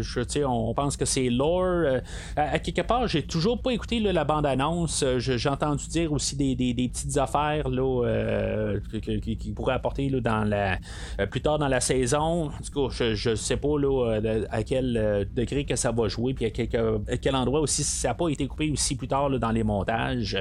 je, 0.00 0.44
on 0.44 0.74
pense 0.74 0.96
que 0.96 1.04
c'est 1.04 1.28
lore. 1.30 1.64
Euh, 1.64 2.00
à, 2.36 2.58
quelque 2.58 2.82
part, 2.82 3.06
j'ai 3.06 3.22
toujours 3.22 3.60
pas 3.60 3.72
écouté 3.72 4.00
la 4.00 4.24
bande-annonce. 4.24 5.04
J'ai 5.18 5.48
entendu 5.48 5.86
dire 5.88 6.12
aussi 6.12 6.36
des, 6.36 6.74
petites 6.74 7.16
affaires 7.18 7.68
là, 7.68 8.74
qui, 9.02 9.52
pourraient 9.54 9.74
apporter 9.74 10.08
là, 10.08 10.20
dans 10.20 10.44
la, 10.44 10.78
plus 11.26 11.40
tard 11.40 11.58
dans 11.58 11.68
la 11.68 11.80
saison. 11.80 12.46
En 12.46 12.50
tout 12.72 12.88
cas, 12.88 13.14
je, 13.14 13.34
sais 13.34 13.56
pas 13.56 13.78
là, 13.78 14.18
à 14.50 14.62
quel 14.62 15.28
degré 15.34 15.64
que 15.64 15.76
ça 15.76 15.92
va 15.92 16.08
jouer 16.08 16.34
puis 16.34 16.46
à, 16.46 16.50
quel 16.50 17.36
endroit 17.36 17.60
aussi 17.60 17.84
ça 17.84 18.08
n'a 18.08 18.14
pas 18.14 18.28
été 18.28 18.46
coupé 18.46 18.70
aussi 18.70 18.96
plus 18.96 19.08
tard 19.08 19.30
dans 19.30 19.50
les 19.50 19.64
montages. 19.64 20.36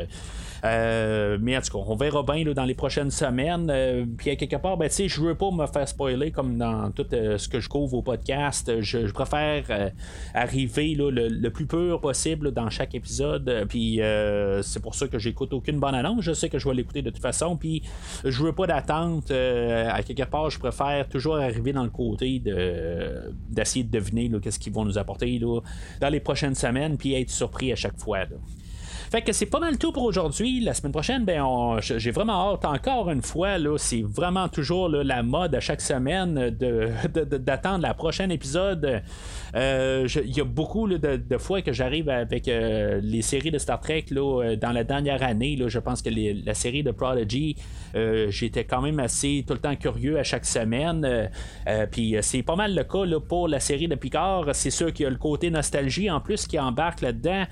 Euh, 0.66 1.38
mais 1.42 1.58
en 1.58 1.62
tout 1.62 1.78
cas, 1.78 1.84
on 1.88 1.96
verra 1.96 2.24
bien 2.24 2.44
dans 2.54 2.66
les 2.66 2.74
prochaines 2.74 3.12
semaines. 3.12 3.70
Euh, 3.70 4.06
puis 4.18 4.32
à 4.32 4.36
quelque 4.36 4.56
part, 4.56 4.78
ben, 4.78 4.90
je 4.90 5.22
veux 5.22 5.36
pas 5.36 5.52
me 5.52 5.66
faire 5.68 5.88
spoiler 5.88 6.32
comme 6.32 6.58
dans 6.58 6.92
tout 6.92 7.06
euh, 7.14 7.38
ce 7.38 7.48
que 7.48 7.60
je 7.60 7.70
couvre 7.70 7.96
au 7.96 8.02
podcast. 8.02 8.82
Je, 8.82 9.12
préfère 9.12 9.92
arriver 10.34 10.96
le, 10.98 11.50
plus 11.50 11.68
pur 11.68 12.02
possible 12.02 12.52
dans 12.52 12.70
chaque 12.70 12.96
épisode. 12.96 13.66
Puis 13.70 14.02
c'est 14.62 14.82
pour 14.82 14.96
ça 14.96 15.08
que 15.08 15.20
j'écoute 15.20 15.54
aucune 15.54 15.80
bonne 15.80 15.96
annonce. 15.96 16.22
Je 16.22 16.34
sais 16.34 16.50
que 16.50 16.60
je 16.60 16.68
vais 16.68 16.76
l'écouter 16.76 17.02
de 17.02 17.10
toute 17.10 17.22
façon. 17.22 17.56
Puis 17.56 17.84
je 18.26 18.44
veux 18.44 18.52
pas 18.52 18.68
d'attente. 18.68 19.32
à 19.32 20.04
quelque 20.04 20.24
part, 20.24 20.50
je 20.50 20.60
préfère 20.60 21.08
toujours 21.08 21.38
arriver 21.38 21.72
dans 21.72 21.84
le 21.84 21.90
côté 21.90 22.40
de 22.40 23.32
d'essayer 23.50 23.86
de 23.86 23.92
deviner 23.92 24.30
qu'est-ce 24.42 24.60
qu'ils 24.60 24.74
vont 24.74 24.84
nous 24.84 24.98
apporter 24.98 25.40
dans 25.40 26.10
les 26.10 26.20
prochaines 26.20 26.56
semaines. 26.56 26.98
Puis 26.98 27.14
être 27.14 27.30
surpris 27.30 27.72
à 27.72 27.76
chaque 27.76 27.98
fois. 27.98 28.26
Fait 29.16 29.22
que 29.22 29.32
c'est 29.32 29.46
pas 29.46 29.62
mal 29.62 29.78
tout 29.78 29.94
pour 29.94 30.04
aujourd'hui. 30.04 30.60
La 30.60 30.74
semaine 30.74 30.92
prochaine, 30.92 31.24
ben 31.24 31.80
j'ai 31.80 32.12
vraiment 32.12 32.52
hâte 32.52 32.66
encore 32.66 33.10
une 33.10 33.22
fois. 33.22 33.58
Là, 33.58 33.78
c'est 33.78 34.02
vraiment 34.02 34.50
toujours 34.50 34.90
la 34.90 35.24
mode 35.24 35.56
à 35.56 35.62
chaque 35.62 35.80
semaine 35.80 36.50
d'attendre 36.50 37.82
la 37.82 37.94
prochaine 37.94 38.30
épisode. 38.30 39.02
Euh, 39.56 40.06
il 40.26 40.36
y 40.36 40.42
a 40.42 40.44
beaucoup 40.44 40.90
de, 40.90 41.38
fois 41.38 41.62
que 41.62 41.72
j'arrive 41.72 42.10
avec 42.10 42.50
euh, 42.50 43.00
les 43.02 43.22
séries 43.22 43.52
de 43.52 43.58
Star 43.58 43.80
Trek 43.80 44.06
là, 44.12 44.44
euh, 44.44 44.56
dans 44.58 44.72
la 44.72 44.84
dernière 44.84 45.24
année. 45.24 45.56
Là, 45.56 45.70
je 45.70 45.80
pense 45.80 46.02
que 46.02 46.10
la 46.10 46.54
série 46.54 46.84
de 46.84 46.92
Prodigy, 46.92 47.56
j'étais 48.28 48.66
quand 48.66 48.82
même 48.82 49.00
assez 49.00 49.46
tout 49.48 49.54
le 49.54 49.60
temps 49.60 49.76
curieux 49.78 50.20
à 50.20 50.24
chaque 50.24 50.46
semaine. 50.46 51.30
Puis 51.92 52.18
c'est 52.22 52.44
pas 52.44 52.58
mal 52.58 52.76
le 52.76 52.84
cas 52.84 53.06
là, 53.06 53.22
pour 53.22 53.48
la 53.48 53.62
série 53.62 53.88
de 53.88 53.96
Picard. 53.96 54.54
C'est 54.54 54.72
sûr 54.72 54.92
qu'il 54.92 55.06
y 55.06 55.08
a 55.08 55.10
le 55.10 55.16
côté 55.16 55.50
nostalgie 55.50 56.12
en 56.12 56.20
plus 56.20 56.48
qui 56.48 56.60
embarque 56.60 57.00
là-dedans. 57.00 57.46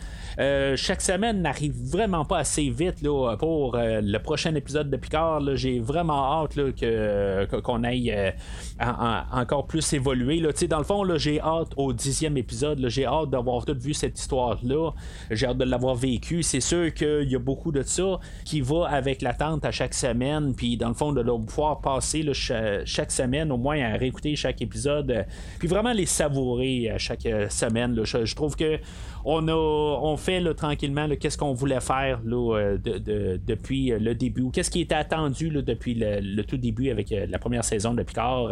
chaque 0.75 1.01
semaine 1.01 1.41
n'arrive 1.53 1.73
vraiment 1.91 2.25
pas 2.25 2.39
assez 2.39 2.69
vite 2.69 3.01
là, 3.01 3.35
pour 3.37 3.77
le 3.77 4.17
prochain 4.17 4.53
épisode 4.55 4.89
de 4.89 4.97
Picard. 4.97 5.55
J'ai 5.55 5.79
vraiment 5.79 6.43
hâte 6.43 6.55
que, 6.55 7.45
qu'on 7.61 7.83
aille 7.83 8.33
encore 8.79 9.67
plus 9.67 9.93
évoluer. 9.93 10.39
Là. 10.39 10.49
Dans 10.69 10.77
le 10.77 10.83
fond, 10.83 11.17
j'ai 11.17 11.39
hâte 11.39 11.73
au 11.77 11.93
dixième 11.93 12.37
épisode. 12.37 12.83
J'ai 12.87 13.05
hâte 13.05 13.29
d'avoir 13.29 13.65
tout 13.65 13.77
vu 13.79 13.93
cette 13.93 14.19
histoire-là. 14.19 14.91
J'ai 15.31 15.47
hâte 15.47 15.57
de 15.57 15.65
l'avoir 15.65 15.95
vécu. 15.95 16.43
C'est 16.43 16.61
sûr 16.61 16.93
qu'il 16.93 17.29
y 17.29 17.35
a 17.35 17.39
beaucoup 17.39 17.71
de 17.71 17.83
ça 17.83 18.19
qui 18.45 18.61
va 18.61 18.87
avec 18.87 19.21
l'attente 19.21 19.65
à 19.65 19.71
chaque 19.71 19.93
semaine. 19.93 20.53
Puis 20.55 20.77
dans 20.77 20.89
le 20.89 20.93
fond, 20.93 21.13
de 21.13 21.23
pouvoir 21.23 21.81
passer 21.81 22.23
chaque 22.33 23.11
semaine 23.11 23.51
au 23.51 23.57
moins 23.57 23.79
à 23.81 23.97
réécouter 23.97 24.35
chaque 24.35 24.61
épisode. 24.61 25.25
puis 25.59 25.67
vraiment 25.67 25.93
les 25.93 26.05
savourer 26.05 26.89
à 26.89 26.97
chaque 26.97 27.25
euh, 27.25 27.47
semaine. 27.49 27.99
Je, 28.03 28.35
trouve 28.35 28.55
que 28.55 28.79
on 29.25 29.47
a 29.47 29.53
on 29.53 30.17
fait 30.17 30.53
tranquillement 30.53 31.07
qu'est-ce 31.19 31.32
qu'on 31.37 31.53
voulait 31.53 31.79
faire 31.79 32.21
euh, 32.25 32.77
depuis 32.77 33.91
euh, 33.91 33.99
le 33.99 34.15
début? 34.15 34.49
Qu'est-ce 34.51 34.71
qui 34.71 34.81
était 34.81 34.95
attendu 34.95 35.49
depuis 35.49 35.95
le, 35.95 36.41
tout 36.43 36.57
début 36.57 36.89
avec 36.89 37.09
la 37.11 37.39
première 37.39 37.63
saison 37.63 37.93
de 37.93 38.03
Picard? 38.03 38.51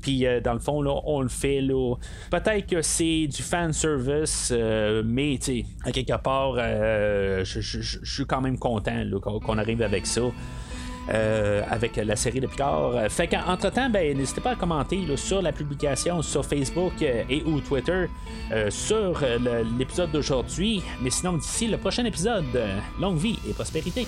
Puis 0.00 0.24
dans 0.44 0.54
le 0.54 0.60
fond, 0.60 0.82
là, 0.82 1.00
on 1.04 1.20
le 1.20 1.28
fait. 1.28 1.60
Peut-être 2.30 2.66
que 2.66 2.82
c'est 2.82 3.26
du 3.26 3.42
fan 3.42 3.72
service, 3.72 4.52
euh, 4.54 5.02
mais 5.04 5.38
à 5.84 5.92
quelque 5.92 6.16
part, 6.22 6.54
euh, 6.56 7.44
je 7.44 8.00
suis 8.04 8.26
quand 8.26 8.40
même 8.40 8.58
content 8.58 9.02
qu'on 9.20 9.58
arrive 9.58 9.82
avec 9.82 10.06
ça. 10.06 10.22
Euh, 11.10 11.62
avec 11.68 11.96
la 11.96 12.14
série 12.14 12.38
de 12.38 12.46
Picard. 12.46 12.92
Fait 13.10 13.26
qu'entre 13.26 13.72
temps, 13.72 13.90
ben, 13.90 14.16
n'hésitez 14.16 14.40
pas 14.40 14.50
à 14.50 14.54
commenter 14.54 15.00
sur 15.16 15.42
la 15.42 15.50
publication 15.50 16.22
sur 16.22 16.46
Facebook 16.46 16.92
et 17.02 17.42
ou 17.44 17.60
Twitter 17.60 18.06
sur 18.68 19.20
l'épisode 19.78 20.12
d'aujourd'hui. 20.12 20.80
Mais 21.02 21.10
sinon, 21.10 21.32
d'ici 21.38 21.66
le 21.66 21.76
prochain 21.76 22.04
épisode, 22.04 22.44
longue 23.00 23.18
vie 23.18 23.36
et 23.48 23.52
prospérité. 23.52 24.06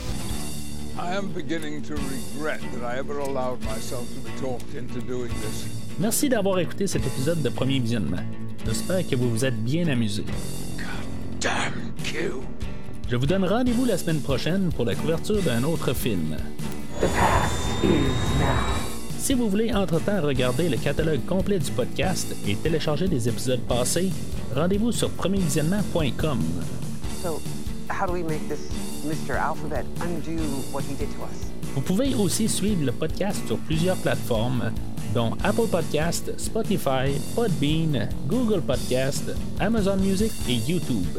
Merci 5.98 6.28
d'avoir 6.28 6.58
écouté 6.60 6.86
cet 6.86 7.04
épisode 7.06 7.42
de 7.42 7.48
Premier 7.48 7.80
Visionnement. 7.80 8.22
J'espère 8.64 9.06
que 9.06 9.16
vous 9.16 9.30
vous 9.30 9.44
êtes 9.44 9.62
bien 9.64 9.88
amusé. 9.88 10.24
Je 13.08 13.16
vous 13.16 13.26
donne 13.26 13.44
rendez-vous 13.44 13.84
la 13.84 13.98
semaine 13.98 14.20
prochaine 14.20 14.70
pour 14.74 14.84
la 14.84 14.94
couverture 14.94 15.42
d'un 15.42 15.64
autre 15.64 15.92
film. 15.94 16.36
Si 19.18 19.34
vous 19.34 19.48
voulez 19.48 19.72
entre-temps 19.72 20.20
regarder 20.20 20.68
le 20.68 20.76
catalogue 20.76 21.24
complet 21.26 21.58
du 21.58 21.70
podcast 21.70 22.34
et 22.46 22.54
télécharger 22.56 23.08
des 23.08 23.28
épisodes 23.28 23.60
passés, 23.60 24.10
rendez-vous 24.54 24.92
sur 24.92 25.10
premiervisionnement.com. 25.10 26.38
Vous 31.74 31.80
pouvez 31.80 32.14
aussi 32.14 32.48
suivre 32.48 32.84
le 32.84 32.92
podcast 32.92 33.46
sur 33.46 33.58
plusieurs 33.58 33.96
plateformes 33.96 34.70
dont 35.14 35.32
Apple 35.42 35.68
Podcast, 35.70 36.32
Spotify, 36.38 37.18
Podbean, 37.34 38.08
Google 38.28 38.60
Podcast, 38.60 39.30
Amazon 39.60 39.96
Music 39.96 40.32
et 40.48 40.54
YouTube. 40.54 41.18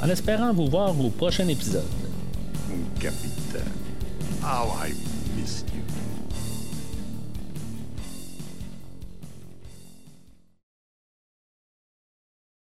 En 0.00 0.08
espérant 0.08 0.52
vous 0.52 0.68
voir 0.68 0.98
au 1.00 1.10
prochain 1.10 1.48
épisode. 1.48 1.82
Capitaine, 3.00 3.72
how 4.42 4.68
I 4.80 4.92
missed 5.36 5.68
you. 5.74 5.75